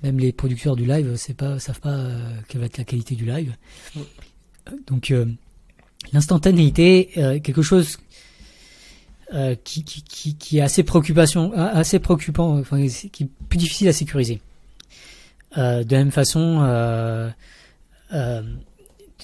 [0.04, 2.10] même les producteurs du live, c'est pas savent pas
[2.48, 3.56] quelle va être la qualité du live.
[4.88, 5.14] Donc
[6.12, 7.12] l'instantanéité,
[7.44, 8.00] quelque chose
[9.34, 13.88] euh, qui, qui, qui, qui, est assez préoccupation, assez préoccupant, enfin, qui est plus difficile
[13.88, 14.42] à sécuriser.
[15.58, 17.30] Euh, de la même façon, euh,
[18.14, 18.42] euh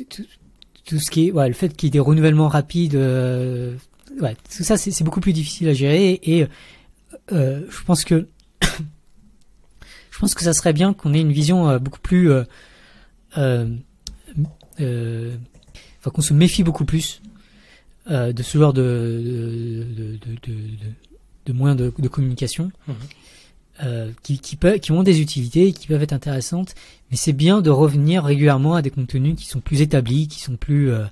[0.09, 0.23] tout,
[0.85, 3.75] tout, ce qui est, ouais, le fait qu'il y ait des renouvellements rapides, euh,
[4.21, 6.47] ouais, tout ça c'est beaucoup plus difficile à gérer et
[7.29, 8.27] je pense que
[10.11, 12.31] je pense que ça serait bien qu'on ait une vision beaucoup plus,
[13.31, 13.77] enfin
[16.03, 17.21] qu'on se méfie beaucoup plus
[18.09, 20.17] euh, de ce genre de, de,
[20.47, 20.57] de,
[21.45, 22.71] de moyens de, communication
[23.83, 26.73] euh, qui, qui, qui ont des utilités, qui peuvent être intéressantes,
[27.11, 30.55] mais c'est bien de revenir régulièrement à des contenus qui sont plus établis, qui sont
[30.55, 31.03] plus euh,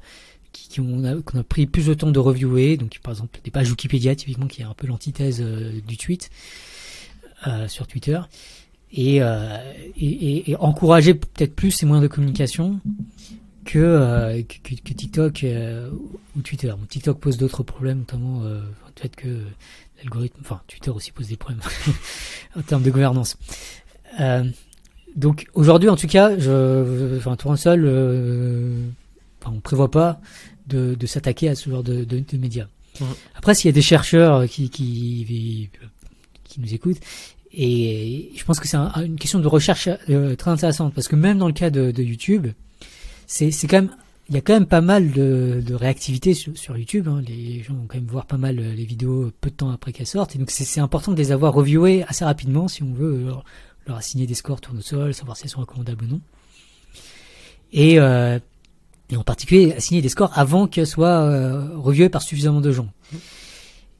[0.55, 3.69] qui, qui qu'on a pris plus de temps de reviewer, donc par exemple des pages
[3.69, 6.29] Wikipédia typiquement qui est un peu l'antithèse du tweet
[7.67, 8.19] sur Twitter.
[8.91, 9.21] Et,
[9.97, 12.79] et, encourager peut-être plus ces moyens de communication
[13.75, 15.89] euh, que, que, TikTok euh,
[16.35, 16.73] ou Twitter.
[16.87, 19.41] TikTok pose d'autres problèmes, notamment euh, le fait que
[19.97, 21.61] l'algorithme, enfin Twitter aussi pose des problèmes
[22.55, 23.37] en termes de gouvernance.
[24.19, 24.43] Euh,
[25.15, 28.85] donc aujourd'hui, en tout cas, je, enfin Tournesol, euh,
[29.45, 30.19] enfin, on prévoit pas
[30.67, 32.67] de, de s'attaquer à ce genre de, de, de médias.
[33.35, 35.69] Après, s'il y a des chercheurs qui, qui,
[36.43, 36.99] qui nous écoutent,
[37.51, 39.89] et je pense que c'est une question de recherche
[40.37, 42.47] très intéressante, parce que même dans le cas de, de YouTube,
[43.27, 43.89] c'est quand même
[44.27, 47.07] il y a quand même pas mal de, de réactivité sur, sur YouTube.
[47.07, 47.21] Hein.
[47.27, 49.93] Les gens vont quand même voir pas mal euh, les vidéos peu de temps après
[49.93, 50.35] qu'elles sortent.
[50.35, 53.45] Et donc c'est important de les avoir reviewées assez rapidement si on veut leur,
[53.85, 56.21] leur assigner des scores tournesol, savoir si elles sont recommandables ou non.
[57.71, 58.39] Et, euh,
[59.09, 62.87] et en particulier assigner des scores avant qu'elles soient euh, reviewées par suffisamment de gens.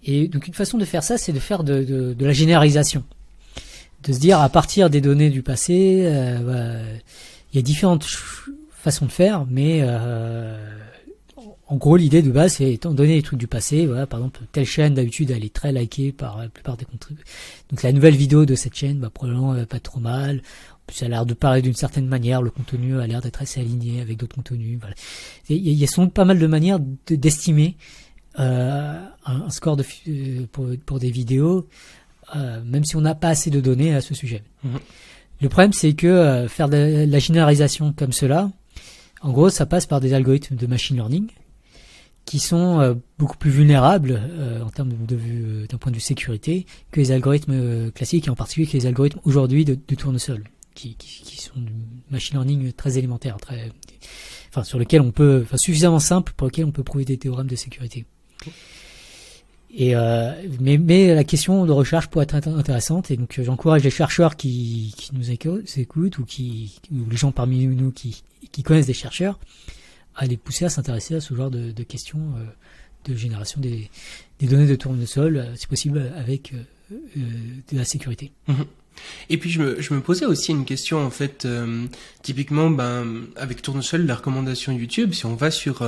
[0.04, 3.04] Et donc une façon de faire ça, c'est de faire de, de, de, la généralisation.
[4.04, 7.00] De se dire à partir des données du passé, euh, bah,
[7.52, 8.06] il y a différentes
[8.72, 10.56] façon de faire, mais euh,
[11.68, 14.42] en gros l'idée de base c'est étant donné les trucs du passé, voilà, par exemple
[14.52, 17.26] telle chaîne d'habitude elle est très likée par la plupart des contributeurs.
[17.72, 20.44] Donc la nouvelle vidéo de cette chaîne, bah, probablement pas trop mal.
[21.02, 24.02] Elle a l'air de parler d'une certaine manière, le contenu a l'air d'être assez aligné
[24.02, 24.78] avec d'autres contenus.
[24.80, 24.96] Voilà.
[25.50, 27.76] Il y, a sont pas mal de manières d'estimer
[28.40, 31.68] euh, un, score de, euh, pour, pour des vidéos,
[32.36, 34.44] euh, même si on n'a pas assez de données à ce sujet.
[34.64, 34.70] Mmh.
[35.42, 38.52] Le problème, c'est que euh, faire de la généralisation comme cela,
[39.22, 41.28] en gros, ça passe par des algorithmes de machine learning
[42.26, 46.02] qui sont euh, beaucoup plus vulnérables euh, en termes de, euh, d'un point de vue
[46.02, 50.44] sécurité que les algorithmes classiques et en particulier que les algorithmes aujourd'hui de, de tournesol
[50.76, 50.96] qui,
[51.38, 51.72] sont du
[52.12, 53.72] machine learning très élémentaire, très,
[54.50, 57.56] enfin sur lequel on peut, suffisamment simple pour lequel on peut prouver des théorèmes de
[57.56, 58.06] sécurité.
[59.78, 59.96] Et
[60.62, 64.96] mais, mais la question de recherche pourrait être intéressante et donc j'encourage les chercheurs qui,
[65.14, 69.40] nous écoutent ou qui ou les gens parmi nous qui connaissent des chercheurs
[70.16, 73.90] à les pousser à s'intéresser à ce genre de, questions euh, de génération des,
[74.42, 76.98] données de tournesol, euh, si possible avec euh,
[77.72, 78.32] de la sécurité.
[78.48, 78.66] Mhm.
[79.30, 81.48] Et puis je me, je me posais aussi une question en fait,
[82.22, 85.84] typiquement ben avec Tournesol, la recommandation YouTube, si on va sur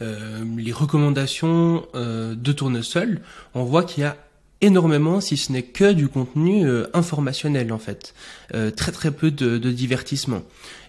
[0.00, 3.20] les recommandations de Tournesol,
[3.54, 4.16] on voit qu'il y a
[4.60, 8.14] énormément, si ce n'est que du contenu euh, informationnel en fait,
[8.54, 10.42] euh, très très peu de, de, divertissement.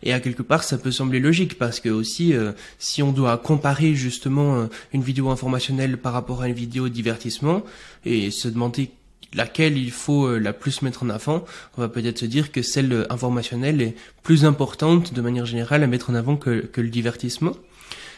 [0.04, 3.38] Et à quelque part, ça peut sembler logique parce que aussi, euh, si on doit
[3.38, 7.64] comparer justement une vidéo informationnelle par rapport à une vidéo divertissement
[8.06, 8.92] et se demander
[9.34, 11.46] laquelle il faut la plus mettre en avant,
[11.78, 15.88] on va peut-être se dire que celle informationnelle est plus importante de manière générale à
[15.88, 17.54] mettre en avant que, le divertissement.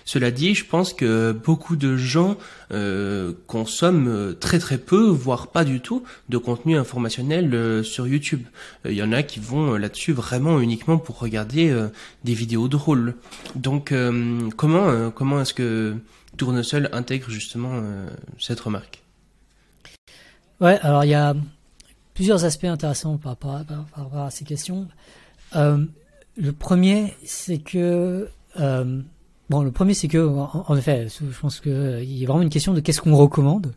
[0.06, 2.36] Cela dit, je pense que beaucoup de gens
[2.74, 8.06] euh, consomment euh, très très peu, voire pas du tout, de contenu informationnel euh, sur
[8.06, 8.44] YouTube.
[8.84, 11.74] Il y en a qui vont là-dessus vraiment uniquement pour regarder
[12.26, 13.16] des vidéos drôles.
[13.56, 13.94] Donc
[14.58, 15.96] comment comment est-ce que
[16.38, 17.82] Tournesol intègre justement
[18.40, 19.03] cette remarque?
[20.62, 21.36] Ouais, alors il y a
[22.14, 24.88] plusieurs aspects intéressants par rapport à, par rapport à ces questions.
[25.54, 28.30] le premier, c'est que
[29.50, 32.50] Bon, le premier, c'est que, en, effet, je pense qu'il euh, y a vraiment une
[32.50, 33.76] question de qu'est-ce qu'on recommande.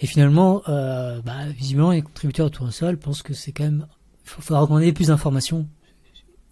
[0.00, 3.86] Et finalement, euh, bah, visiblement, les contributeurs de Tournesol pensent que c'est quand même,
[4.24, 5.66] il faudra recommander plus d'informations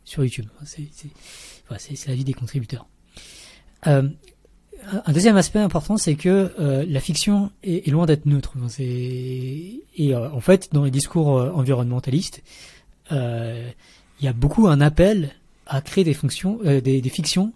[0.04, 0.46] sur YouTube.
[0.64, 2.88] C'est la vie des contributeurs.
[3.86, 4.08] Euh,
[5.04, 8.54] un deuxième aspect important, c'est que euh, la fiction est, loin d'être neutre.
[8.78, 12.42] Et euh, en fait, dans les discours environnementalistes,
[13.10, 15.30] il y a beaucoup un appel
[15.66, 17.52] à créer des fonctions, des, fictions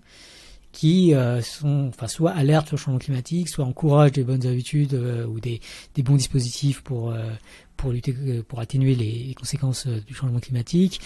[0.72, 4.94] qui euh, sont, enfin, soit alertent sur le changement climatique, soit encouragent des bonnes habitudes
[4.94, 5.60] euh, ou des,
[5.98, 7.30] bons dispositifs pour euh,
[7.76, 8.12] pour lutter,
[8.46, 11.00] pour atténuer les conséquences du changement climatique,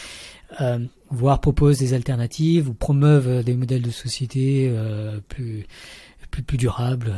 [1.09, 4.75] voire proposent des alternatives ou promeuvent des modèles de société
[5.29, 5.69] plus
[6.35, 7.13] plus plus durables,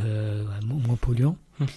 [0.63, 1.37] moins polluants.
[1.59, 1.67] Hum.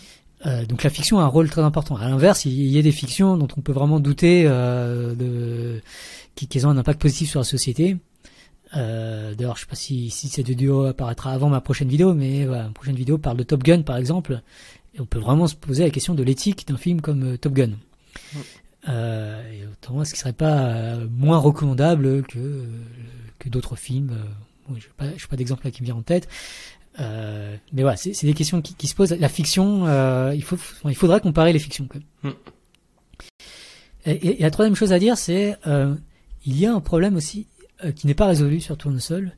[0.66, 1.96] donc la fiction a un rôle très important.
[1.96, 5.80] À l'inverse, il y a des fictions dont on peut vraiment douter de,
[6.34, 7.96] qui, ont un impact positif sur la société.
[8.76, 12.46] Euh, D'ailleurs, je sais pas si, si cette vidéo apparaîtra avant ma prochaine vidéo, mais
[12.46, 14.42] voilà, ma prochaine vidéo parle de Top Gun par exemple.
[14.94, 17.52] Et on peut vraiment se poser la question de l'éthique d'un film comme euh, Top
[17.52, 17.72] Gun.
[18.88, 22.64] Euh, et autant, est-ce qu'il serait pas euh, moins recommandable que
[23.38, 24.16] que d'autres films
[24.68, 26.28] bon, Je n'ai pas, pas d'exemple là qui me vient en tête.
[26.98, 29.12] Mais voilà, c'est des questions qui, qui, se posent.
[29.12, 29.86] La fiction,
[30.32, 31.86] il faut, il faudrait comparer les fictions.
[31.88, 32.34] Quand même.
[34.06, 35.56] Et, et, la troisième chose à dire, c'est
[36.46, 37.46] il y a un problème aussi
[37.84, 39.32] euh, qui n'est pas résolu sur Tournesol,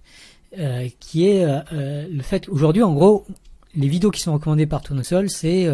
[0.58, 3.26] euh, qui est euh, le fait qu'aujourd'hui, en gros,
[3.74, 5.66] les vidéos qui sont recommandées par Tournesol, c'est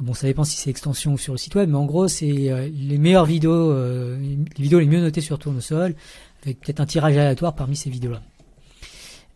[0.00, 2.26] bon, ça dépend si c'est extension ou sur le site web, mais en gros, c'est
[2.26, 3.74] les meilleures vidéos,
[4.16, 5.94] les vidéos les mieux notées sur Tournesol,
[6.42, 8.22] avec peut-être un tirage aléatoire parmi ces vidéos-là.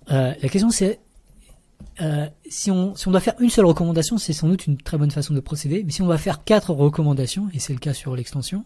[0.09, 1.01] la question c'est
[2.48, 5.10] si, on, si on doit faire une seule recommandation, c'est sans doute une très bonne
[5.10, 5.82] façon de procéder.
[5.84, 8.64] Mais si on doit faire quatre recommandations, et c'est le cas sur l'extension,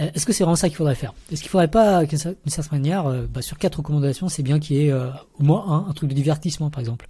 [0.00, 1.14] euh, est-ce que c'est vraiment ça qu'il faudrait faire?
[1.30, 4.76] Est-ce qu'il faudrait pas, d'une certaine manière, euh, bah, sur quatre recommandations, c'est bien qu'il
[4.76, 7.08] y ait euh, au moins un, un truc de divertissement, par exemple?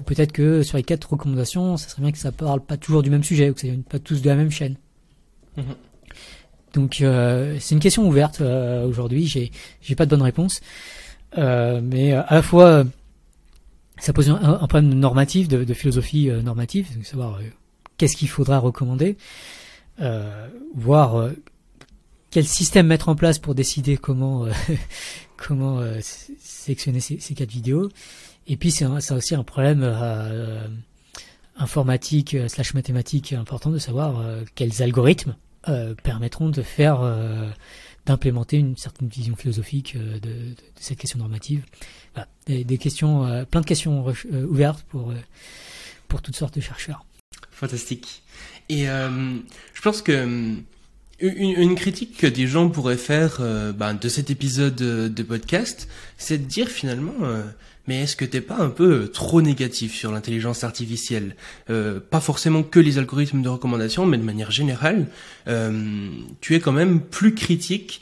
[0.00, 3.02] Ou peut-être que sur les quatre recommandations, ça serait bien que ça parle pas toujours
[3.02, 4.76] du même sujet, ou que ça vienne pas tous de la même chaîne.
[5.58, 6.74] Mm-hmm.
[6.74, 6.94] Donc
[7.60, 9.26] c'est une question ouverte aujourd'hui.
[9.26, 9.50] J'ai
[9.80, 10.60] j'ai pas de bonne réponse,
[11.36, 12.84] mais à la fois
[14.00, 17.40] ça pose un, problème normatif, de, de philosophie normative, de savoir
[17.96, 19.16] qu'est-ce qu'il faudra recommander,
[20.74, 21.30] voir
[22.30, 24.52] quel système mettre en place pour décider comment euh,
[25.50, 26.00] euh,
[26.38, 27.88] sélectionner ces, quatre vidéos.
[28.46, 30.66] Et puis c'est aussi un problème euh,
[31.56, 35.36] informatique slash mathématique important de savoir quels algorithmes
[36.02, 37.00] permettront de faire
[38.06, 41.64] d'implémenter une certaine vision philosophique de, cette question normative.
[42.46, 42.64] Voilà.
[42.64, 45.12] Des, questions, plein de questions ouvertes pour
[46.08, 47.04] pour toutes sortes de chercheurs.
[47.50, 48.22] Fantastique.
[48.70, 50.56] Et je pense que
[51.20, 55.88] une, une, critique que des gens pourraient faire euh, ben, de cet épisode de, podcast,
[56.16, 57.42] c'est de dire finalement, euh,
[57.88, 61.34] mais est-ce que t'es pas un peu trop négatif sur l'intelligence artificielle?
[61.70, 65.06] Euh, Pas forcément que les algorithmes de recommandation, mais de manière générale,
[66.40, 68.00] tu es quand même plus critique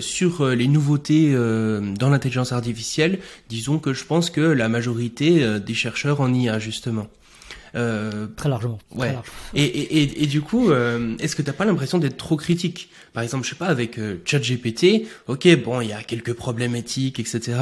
[0.00, 3.18] sur les nouveautés dans l'intelligence artificielle.
[3.50, 7.06] Disons que je pense que la majorité des chercheurs en IA justement.
[7.74, 8.78] Euh, très largement.
[8.94, 9.14] Ouais.
[9.54, 12.90] Et, et, et, du coup, euh, est-ce que t'as pas l'impression d'être trop critique?
[13.12, 16.76] Par exemple, je sais pas, avec euh, ChatGPT, ok, bon, il y a quelques problèmes
[16.76, 17.58] éthiques, etc.,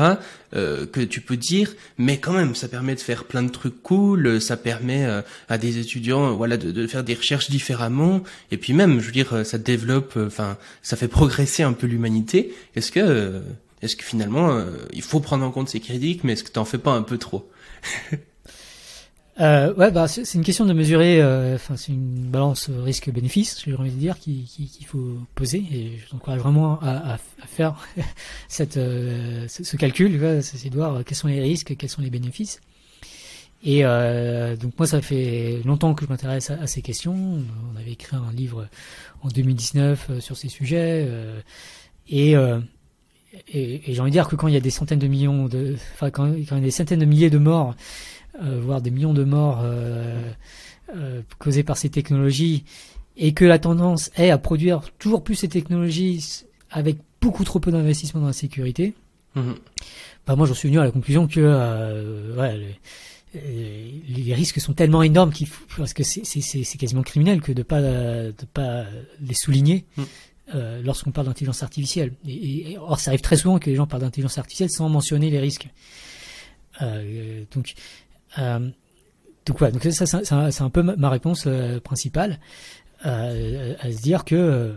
[0.55, 3.83] euh, que tu peux dire, mais quand même, ça permet de faire plein de trucs
[3.83, 8.57] cool, ça permet euh, à des étudiants, voilà, de, de, faire des recherches différemment, et
[8.57, 12.55] puis même, je veux dire, ça développe, enfin, ça fait progresser un peu l'humanité.
[12.75, 13.41] Est-ce que,
[13.83, 14.63] est-ce que finalement,
[14.93, 17.19] il faut prendre en compte ces critiques, mais est-ce que t'en fais pas un peu
[17.19, 17.51] trop?
[19.39, 21.21] euh, ouais, bah c'est une question de mesurer.
[21.21, 25.59] Euh, enfin, c'est une balance risque-bénéfice, j'ai envie de dire, qu'il qui, faut poser.
[25.59, 27.77] Et je t'encourage vraiment à, faire
[28.49, 32.61] cette, euh, ce, calcul, c'est de voir quels sont les risques, quels sont les bénéfices.
[33.63, 37.15] Et euh, donc moi, ça fait longtemps que je m'intéresse à, ces questions.
[37.15, 38.69] On avait écrit un livre
[39.23, 41.09] en 2019 euh, sur ces sujets.
[42.09, 42.35] et
[43.49, 45.47] et, et j'ai envie de dire que quand il y a des centaines de millions
[45.47, 48.91] de, enfin quand, il y a des centaines de milliers de morts euh, voire des
[48.91, 50.31] millions de morts euh,
[50.95, 52.65] euh, causés par ces technologies,
[53.17, 57.71] et que la tendance est à produire toujours plus ces technologies avec beaucoup trop peu
[57.73, 58.95] d'investissement dans la sécurité,
[59.35, 59.55] mhm.
[60.27, 62.77] bah moi j'en suis venu à la conclusion que ouais,
[63.35, 67.63] les, les, risques sont tellement énormes qu'il faut, parce que c'est quasiment criminel que de
[67.63, 68.85] pas de pas
[69.21, 69.85] les souligner.
[69.97, 70.07] Mhm.
[70.55, 72.13] Euh, lorsqu'on parle d'intelligence artificielle.
[72.25, 75.29] Et, et, or, ça arrive très souvent que les gens parlent d'intelligence artificielle sans mentionner
[75.29, 75.69] les risques.
[76.83, 77.75] Euh, donc,
[78.39, 78.71] euh,
[79.47, 82.41] donc voilà, donc ça, c'est un, peu ma, réponse euh, principale,
[83.05, 84.75] euh, à se dire que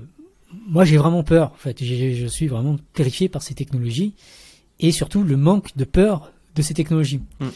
[0.67, 1.51] moi j'ai vraiment peur.
[1.53, 4.13] En fait, je suis vraiment terrifié par ces technologies
[4.79, 7.21] et surtout le manque de peur de ces technologies.
[7.39, 7.47] Mm.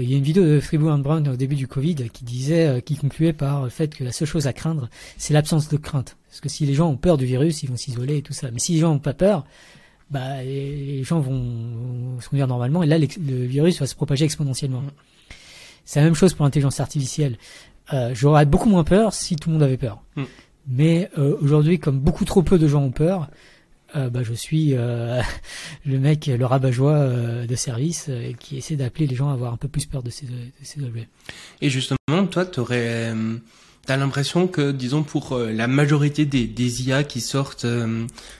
[0.00, 2.96] il y a une vidéo de Fribourg Brown au début du Covid qui disait, qui
[2.96, 6.16] concluait par le fait que la seule chose à craindre, c'est l'absence de crainte.
[6.28, 8.50] Parce que si les gens ont peur du virus, ils vont s'isoler et tout ça.
[8.50, 9.46] Mais si les gens n'ont pas peur,
[10.10, 14.82] bah, les gens vont, se conduire normalement et là, le virus va se propager exponentiellement.
[14.82, 14.90] Mm.
[15.84, 17.38] C'est la même chose pour l'intelligence artificielle.
[17.92, 20.02] Euh, J'aurais beaucoup moins peur si tout le monde avait peur.
[20.16, 20.24] Hmm.
[20.66, 23.28] Mais euh, aujourd'hui, comme beaucoup trop peu de gens ont peur,
[23.96, 25.20] euh, bah, je suis euh,
[25.86, 29.56] le mec, le rabat-joie euh, de service qui essaie d'appeler les gens à avoir un
[29.56, 30.32] peu plus peur de ces, de
[30.62, 31.08] ces objets.
[31.60, 33.12] Et justement, toi, tu aurais
[33.86, 37.66] T'as l'impression que, disons, pour la majorité des, des IA qui sortent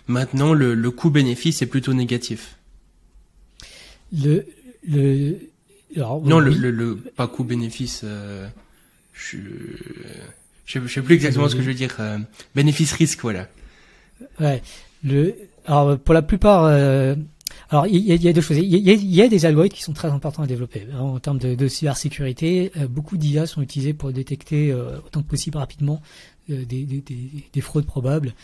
[0.06, 2.56] maintenant, le, le coût-bénéfice est plutôt négatif?
[4.10, 4.46] Le,
[4.88, 5.36] le,
[5.96, 8.04] non, le, le, le, pas coût-bénéfice.
[9.12, 9.36] je,
[10.66, 11.96] je, sais plus exactement ce que je veux dire.
[12.54, 13.48] Bénéfice-risque, voilà.
[14.40, 14.62] Ouais.
[15.02, 15.34] Le,
[15.66, 17.14] alors pour la plupart, euh,
[17.70, 18.58] alors il y, a, y, a deux choses.
[18.58, 21.54] Il y, y, a, des algorithmes qui sont très importants à développer en termes de,
[21.54, 22.72] de cybersécurité.
[22.76, 26.00] Euh, beaucoup d'IA sont utilisés pour détecter euh, autant que possible rapidement
[26.48, 27.02] des, des,
[27.52, 28.34] des, fraudes probables.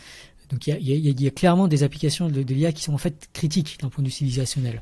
[0.49, 2.97] Donc il y a, y a, clairement des applications de, de l'IA qui sont en
[2.97, 4.81] fait critiques d'un point de vue civilisationnel.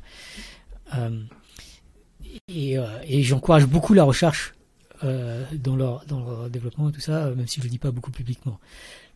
[2.48, 4.54] Et, et j'encourage beaucoup la recherche
[5.02, 8.10] dans leur dans leur développement et tout ça, même si je le dis pas beaucoup
[8.10, 8.58] publiquement.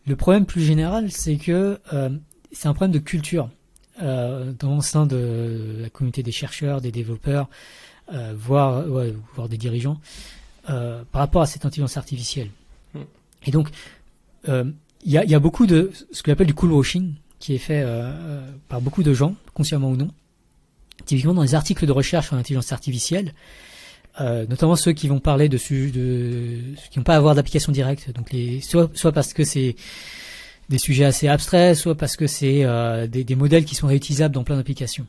[0.07, 2.09] Le problème plus général, c'est que euh,
[2.51, 3.49] c'est un problème de culture
[4.01, 7.47] euh, dans le sein de la communauté des chercheurs, des développeurs,
[8.13, 8.83] euh, voire,
[9.35, 9.99] voire des dirigeants,
[10.69, 12.49] euh, par rapport à cette intelligence artificielle.
[12.93, 13.03] Hmm.
[13.45, 13.69] Et donc,
[14.47, 17.59] il y a, y, a, beaucoup de ce qu'on appelle du cool washing qui est
[17.59, 17.83] fait
[18.69, 20.09] par beaucoup de gens, consciemment ou non,
[21.05, 23.33] typiquement dans les articles de recherche sur l'intelligence artificielle.
[24.21, 26.59] Euh, notamment ceux qui vont parler de, de
[26.89, 29.75] qui n'ont pas à avoir d'application directe, donc les soit, soit parce que c'est
[30.69, 34.33] des sujets assez abstraits, soit parce que c'est euh, des, des, modèles qui sont réutilisables
[34.33, 35.05] dans plein d'applications.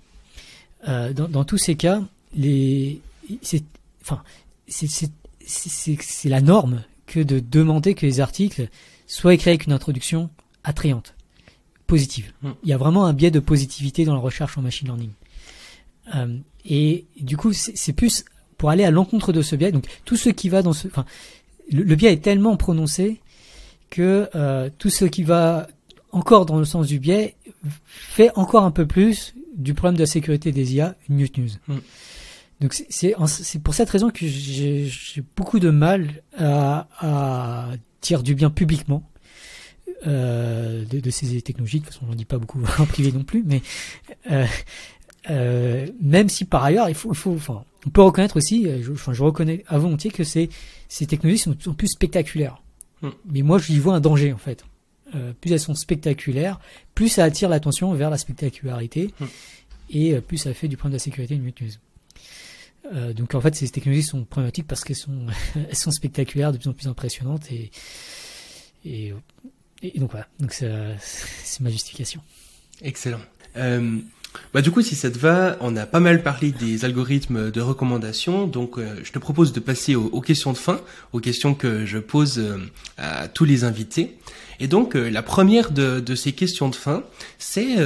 [0.88, 2.02] Euh, dans, dans, tous ces cas,
[2.34, 3.00] les,
[3.42, 3.62] c'est,
[4.02, 4.22] enfin,
[4.66, 8.68] c'est la norme que de demander que les articles
[9.06, 10.30] soient écrits avec une introduction
[10.64, 11.14] attrayante,
[11.86, 12.32] positive.
[12.42, 12.50] Hmm.
[12.64, 15.10] Il y a vraiment un biais de positivité dans la recherche en machine learning.
[16.14, 18.24] Euh, et du coup, c'est plus
[18.58, 19.72] pour aller à l'encontre de ce biais.
[19.72, 21.04] Donc tout ce qui va dans ce, enfin,
[21.70, 23.20] le, biais est tellement prononcé
[23.90, 25.68] que euh, tout ce qui va
[26.12, 27.36] encore dans le sens du biais
[27.86, 31.48] fait encore un peu plus du problème de la sécurité des IA une news.
[31.68, 31.76] Mm.
[32.60, 34.90] Donc c'est c'est pour cette raison que j'ai
[35.36, 37.68] beaucoup de mal à, à
[38.00, 39.02] dire du bien publiquement
[40.06, 41.80] euh, de, de, ces technologies.
[41.80, 43.62] De toute façon, on n'en dit pas beaucoup en privé non plus, mais
[44.30, 44.46] euh,
[45.30, 48.82] euh, même si par ailleurs, il faut, il faut, enfin, on peut reconnaître aussi, euh,
[48.82, 50.50] je, enfin, je reconnais à volontiers que ces,
[50.88, 52.62] ces technologies sont, sont plus spectaculaires.
[53.02, 53.10] Hmm.
[53.26, 54.64] Mais moi, je y vois un danger en fait.
[55.14, 56.58] Euh, plus elles sont spectaculaires,
[56.94, 59.26] plus ça attire l'attention vers la spectacularité, hmm.
[59.90, 61.52] et plus ça fait du point de la sécurité une news.
[62.94, 65.26] Euh, donc en fait, ces technologies sont problématiques parce qu'elles sont,
[65.56, 67.70] elles sont spectaculaires, de plus en plus impressionnantes, et,
[68.84, 69.12] et,
[69.82, 70.26] et donc voilà.
[70.40, 72.20] Donc c'est ma justification.
[72.82, 73.20] Excellent.
[73.56, 73.98] Euh,
[74.54, 77.60] bah du coup, si ça te va, on a pas mal parlé des algorithmes de
[77.60, 80.80] recommandation, donc euh, je te propose de passer aux, questions de fin,
[81.12, 82.58] aux questions que je pose euh,
[82.98, 84.16] à tous les invités.
[84.58, 87.04] Et donc, euh, la première de, de, ces questions de fin,
[87.38, 87.76] c'est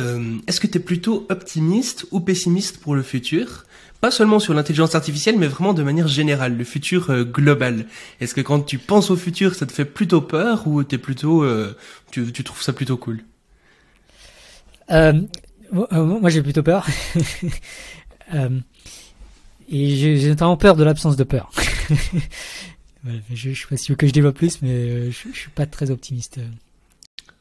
[0.46, 3.64] est-ce que tu es plutôt optimiste ou pessimiste pour le futur?
[4.00, 7.86] Pas seulement sur l'intelligence artificielle, mais vraiment de manière générale, le futur global.
[8.20, 11.44] Est-ce que quand tu penses au futur, ça te fait plutôt peur ou t'es plutôt,
[12.10, 13.22] tu, tu trouves ça plutôt cool?
[14.90, 15.22] Euh,
[15.72, 16.86] moi, j'ai plutôt peur.
[18.34, 18.48] euh,
[19.68, 21.50] et j'ai notamment peur de l'absence de peur.
[23.04, 25.66] je, je sais pas si que je développe plus, mais euh, je, je suis pas
[25.66, 26.40] très optimiste.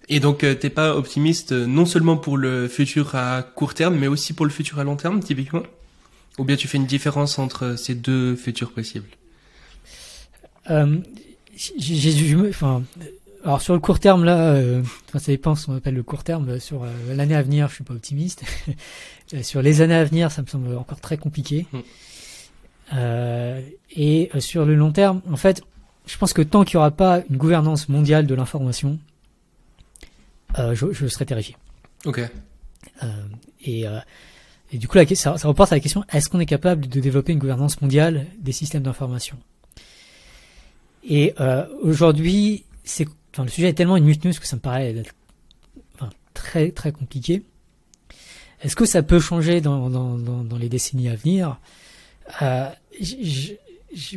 [0.09, 4.07] Et donc, euh, t'es pas optimiste non seulement pour le futur à court terme, mais
[4.07, 5.63] aussi pour le futur à long terme, typiquement?
[6.39, 9.09] Ou bien tu fais une différence entre ces deux futurs possibles?
[10.69, 10.97] Euh,
[12.49, 12.83] enfin,
[13.43, 16.23] alors sur le court terme là, euh, enfin, ça dépend ce qu'on appelle le court
[16.23, 16.59] terme.
[16.59, 18.43] Sur euh, l'année à venir, je suis pas optimiste.
[19.35, 21.67] Euh, sur les années à venir, ça me semble encore très compliqué.
[21.71, 21.79] Mm.
[22.95, 23.61] Euh,
[23.95, 25.61] et euh, sur le long terme, en fait,
[26.07, 28.97] je pense que tant qu'il n'y aura pas une gouvernance mondiale de l'information,
[30.57, 31.55] je, je, serai terrifié.
[32.05, 32.21] Ok.
[33.61, 33.85] et,
[34.71, 36.99] et du coup, la, ça, ça reporte à la question est-ce qu'on est capable de
[36.99, 39.37] développer une gouvernance mondiale des systèmes d'information?
[41.07, 41.35] Et
[41.83, 44.95] aujourd'hui, c'est enfin, le sujet est tellement inutile que ça me paraît
[45.95, 47.43] enfin, très très compliqué.
[48.61, 51.59] Est-ce que ça peut changer dans, dans, dans, dans les décennies à venir?
[52.41, 52.69] Euh,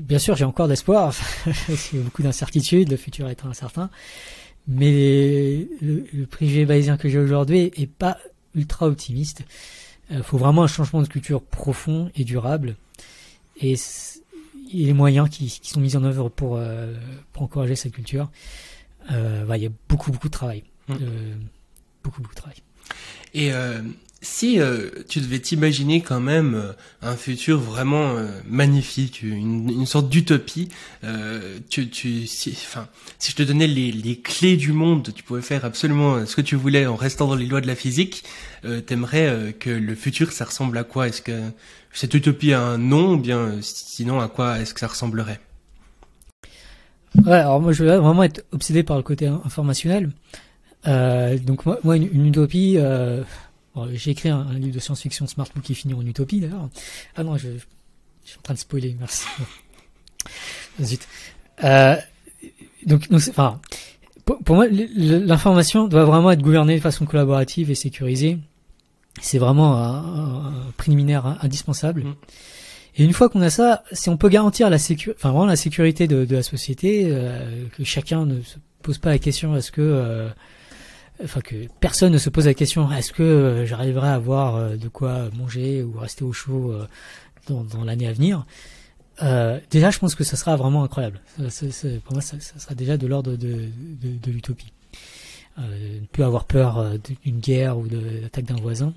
[0.03, 1.15] Bien sûr, j'ai encore d'espoir.
[1.47, 1.53] A
[1.97, 3.89] beaucoup d'incertitudes, le futur est incertain.
[4.69, 8.19] Mais le, le préjugé bayésien que j'ai aujourd'hui est pas
[8.55, 9.45] ultra optimiste.
[10.11, 12.77] Il euh, faut vraiment un changement de culture profond et durable.
[13.61, 16.95] Et, et les moyens qui, qui, sont mis en œuvre pour, euh,
[17.33, 18.31] pour encourager cette culture
[19.11, 20.95] euh, il y a beaucoup beaucoup de travail, mmh.
[22.05, 22.63] beaucoup beaucoup de travail.
[23.35, 23.81] Et euh,
[24.25, 29.87] Si euh, tu devais t'imaginer quand même euh, un futur vraiment euh, magnifique, une, une
[29.87, 30.69] sorte d'utopie,
[31.69, 32.87] tu, tu, si, enfin,
[33.19, 36.41] si je te donnais les, les, clés du monde, tu pouvais faire absolument ce que
[36.41, 38.23] tu voulais en restant dans les lois de la physique.
[38.87, 41.09] T'aimerais que le futur, ça ressemble à quoi?
[41.09, 41.51] Est-ce que
[41.93, 45.41] cette utopie a un nom, ou bien sinon à quoi est-ce que ça ressemblerait?
[47.25, 50.11] Ouais, alors moi je vais vraiment être obsédé par le côté informationnel.
[50.85, 52.79] donc moi, une, utopie.
[53.93, 56.69] J'ai écrit un, livre de science-fiction Smartbook qui finit en utopie d'ailleurs.
[57.17, 57.49] Ah non, je,
[58.25, 59.27] je, suis en train de spoiler, merci.
[60.81, 61.07] Zut.
[61.65, 61.97] Euh,
[62.87, 63.61] donc, enfin,
[64.25, 68.39] pour, moi, l'information doit vraiment être gouvernée de façon collaborative et sécurisée.
[69.21, 72.05] C'est vraiment un, un, préliminaire indispensable.
[72.05, 72.15] Mm.
[72.97, 75.57] Et une fois qu'on a ça, si on peut garantir la sécurité, enfin vraiment la
[75.57, 79.73] sécurité de, de la société, euh, que chacun ne se pose pas la question est-ce
[79.73, 80.29] que euh,
[81.25, 84.77] enfin que personne ne se pose la question est-ce que euh, j'arriverai à avoir euh,
[84.77, 86.75] de quoi manger ou rester au chaud
[87.49, 88.45] dans, dans l'année à venir
[89.71, 91.21] déjà je pense que ça sera vraiment incroyable.
[91.37, 94.73] Pour moi ça, ça, sera déjà de l'ordre de, de, de l'utopie.
[95.59, 98.95] Ne plus avoir peur d'une guerre ou de l'attaque d'un voisin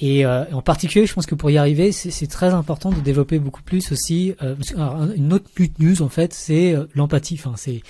[0.00, 3.62] et en particulier je pense que pour y arriver c'est très important de développer beaucoup
[3.62, 4.34] plus aussi
[5.16, 5.50] une autre
[5.80, 7.82] news en fait c'est l'empathie enfin c'est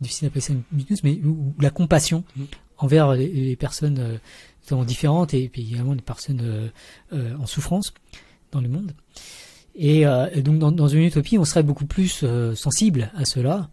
[0.00, 2.44] difficile d'appeler ça une news, mais ou, la compassion mm.
[2.78, 4.18] envers les, personnes
[4.72, 6.68] euh, différentes et, puis également les personnes euh,
[7.12, 7.92] euh, en souffrance
[8.52, 8.92] dans le monde.
[9.76, 10.04] Et,
[10.36, 12.24] donc dans, dans, une utopie, on serait beaucoup plus
[12.54, 13.70] sensible à cela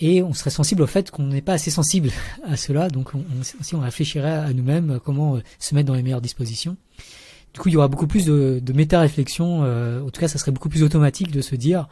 [0.00, 2.10] et on serait sensible au fait qu'on n'est pas assez sensible
[2.44, 2.88] à cela.
[2.88, 6.76] Donc on, si on réfléchirait à nous-mêmes comment se mettre dans les meilleures dispositions.
[7.54, 9.62] Du coup, il y aura beaucoup plus de, de méta-réflexion.
[9.62, 11.88] en tout cas, ça serait beaucoup plus automatique de se dire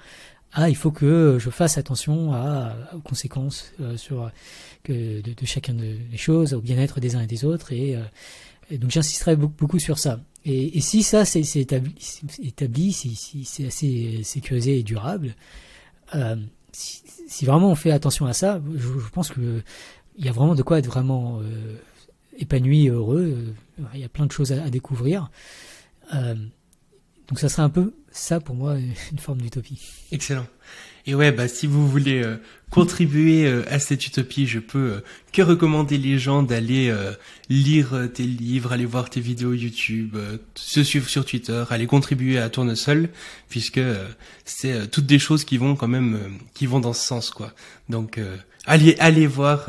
[0.53, 4.31] ah, il faut que je fasse attention à, aux conséquences euh, sur
[4.82, 8.78] que de, de, chacun des choses, au bien-être des uns et des autres, et, euh,
[8.78, 10.20] donc j'insisterai beaucoup, beaucoup, sur ça.
[10.47, 11.94] Et, et si ça c'est établi,
[12.43, 15.35] établi, si, si c'est assez sécurisé et durable,
[16.15, 16.36] euh,
[16.77, 19.62] si, vraiment on fait attention à ça, je, je pense que
[20.19, 21.77] il y a vraiment de quoi être vraiment euh,
[22.39, 23.55] épanoui, heureux.
[23.94, 25.31] Il y a plein de choses à, découvrir.
[26.12, 28.77] donc ça serait un peu ça pour moi
[29.12, 29.81] une forme d'utopie.
[30.12, 30.47] Excellent.
[31.07, 32.36] Et ouais, bah si vous voulez euh,
[32.70, 35.01] contribuer euh, à cette utopie, je peux euh,
[35.32, 36.94] que recommander les gens d'aller
[37.48, 40.16] lire tes livres, aller voir tes vidéos YouTube,
[40.55, 43.10] se suivre sur Twitter, aller contribuer à Tournesol,
[43.48, 43.80] puisque
[44.44, 47.52] c'est toutes des choses qui vont quand même qui vont dans ce sens quoi.
[47.90, 48.18] Donc
[48.64, 49.68] allez allez voir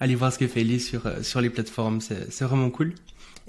[0.00, 2.92] allez voir ce que fait Ellie sur sur les plateformes, c'est vraiment cool.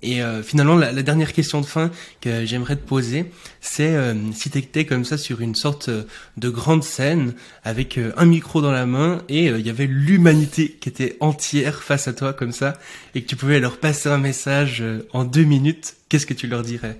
[0.03, 1.91] Et euh, finalement, la, la, dernière question de fin
[2.22, 6.03] que j'aimerais te poser, c'est euh, si tu étais comme ça sur une sorte euh,
[6.38, 10.90] de grande scène avec un micro dans la main et il y avait l'humanité qui
[10.90, 12.80] était entière face à toi comme ça
[13.14, 14.84] et que tu pouvais leur passer un message
[15.14, 16.99] en deux minutes, qu'est-ce que tu leur dirais?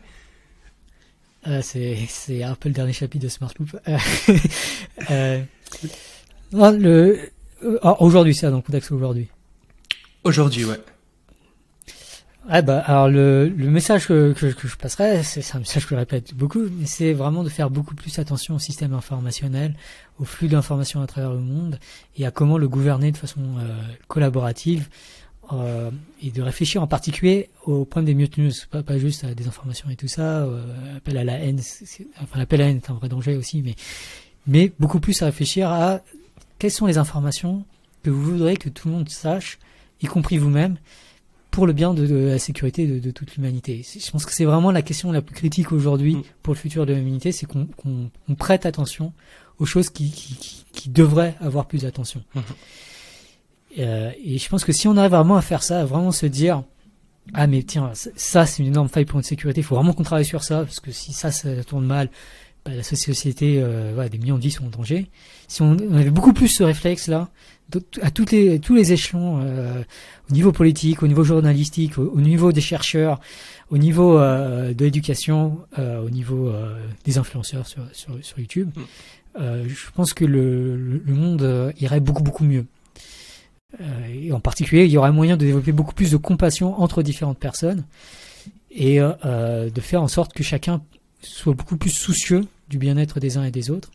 [1.64, 3.76] C'est, c'est un peu le dernier chapitre de Smart Loop.
[6.54, 7.30] le,
[7.84, 9.28] aujourd'hui, c'est dans le contexte aujourd'hui.
[10.24, 10.78] Aujourd'hui, ouais.
[12.50, 16.62] Ah bah alors le, message que, je passerai, c'est un message que je répète beaucoup,
[16.86, 19.76] c'est vraiment de faire beaucoup plus attention au système informationnel,
[20.20, 21.80] au flux d'informations à travers le monde
[22.18, 24.90] et à comment le gouverner de façon euh, collaborative
[25.54, 25.92] euh,
[26.24, 29.92] et de réfléchir en particulier au problème des mute news, pas, juste à des informations
[29.92, 31.60] et tout ça, euh, appel à la haine,
[32.24, 33.64] enfin l'appel à la haine est un vrai danger aussi,
[34.48, 36.02] mais beaucoup plus à réfléchir à
[36.58, 37.66] quelles sont les informations
[38.02, 39.60] que vous voudrez que tout le monde sache,
[40.02, 40.78] y compris vous-même,
[41.52, 43.86] pour le bien de, de la sécurité de, de toute l'humanité.
[43.86, 46.24] Je pense que c'est vraiment la question la plus critique aujourd'hui mm.
[46.42, 49.14] pour le futur de l'humanité, c'est qu'on qu prête attention
[49.60, 52.24] aux choses qui, qui, qui, devraient avoir plus d'attention.
[52.36, 52.42] Mm-hmm.
[53.80, 56.26] Euh, et je pense que si on arrive vraiment à faire ça, à vraiment se
[56.26, 56.64] dire
[57.34, 60.04] ah mais tiens ça c'est une énorme faille pour une sécurité, il faut vraiment qu'on
[60.04, 62.10] travaille sur ça parce que si ça ça tourne mal,
[62.66, 65.10] bah, la société, euh, voilà, des millions de vies sont en danger.
[65.48, 67.30] Si on, on avait beaucoup plus ce réflexe là,
[68.02, 69.84] à toutes les, tous les échelons, euh,
[70.30, 73.20] au niveau politique, au niveau journalistique, au, niveau des chercheurs,
[73.70, 76.54] au niveau euh, de l'éducation, euh, au niveau
[77.06, 79.68] des influenceurs sur, sur, sur YouTube, mm.
[79.68, 82.66] je pense que le, le monde irait beaucoup beaucoup mieux.
[84.14, 87.40] et en particulier, il y aurait moyen de développer beaucoup plus de compassion entre différentes
[87.40, 87.86] personnes
[88.72, 90.82] et de faire en sorte que chacun
[91.22, 93.92] soit beaucoup plus soucieux du bien-être des uns et des autres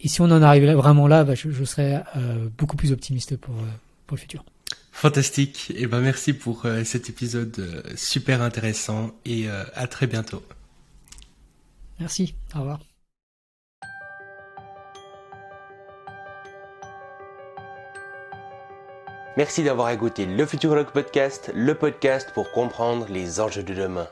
[0.00, 3.36] et si on en arrive vraiment là, bah, je, je, serais euh, beaucoup plus optimiste
[3.36, 3.68] pour, euh,
[4.06, 4.44] pour le futur.
[4.92, 5.72] Fantastique.
[5.76, 10.42] Et ben merci pour euh, cet épisode super intéressant et euh, à très bientôt.
[12.00, 12.34] Merci.
[12.54, 12.80] Au revoir.
[19.36, 24.08] Merci d'avoir écouté le Futurologue Podcast, le podcast pour comprendre les enjeux de demain.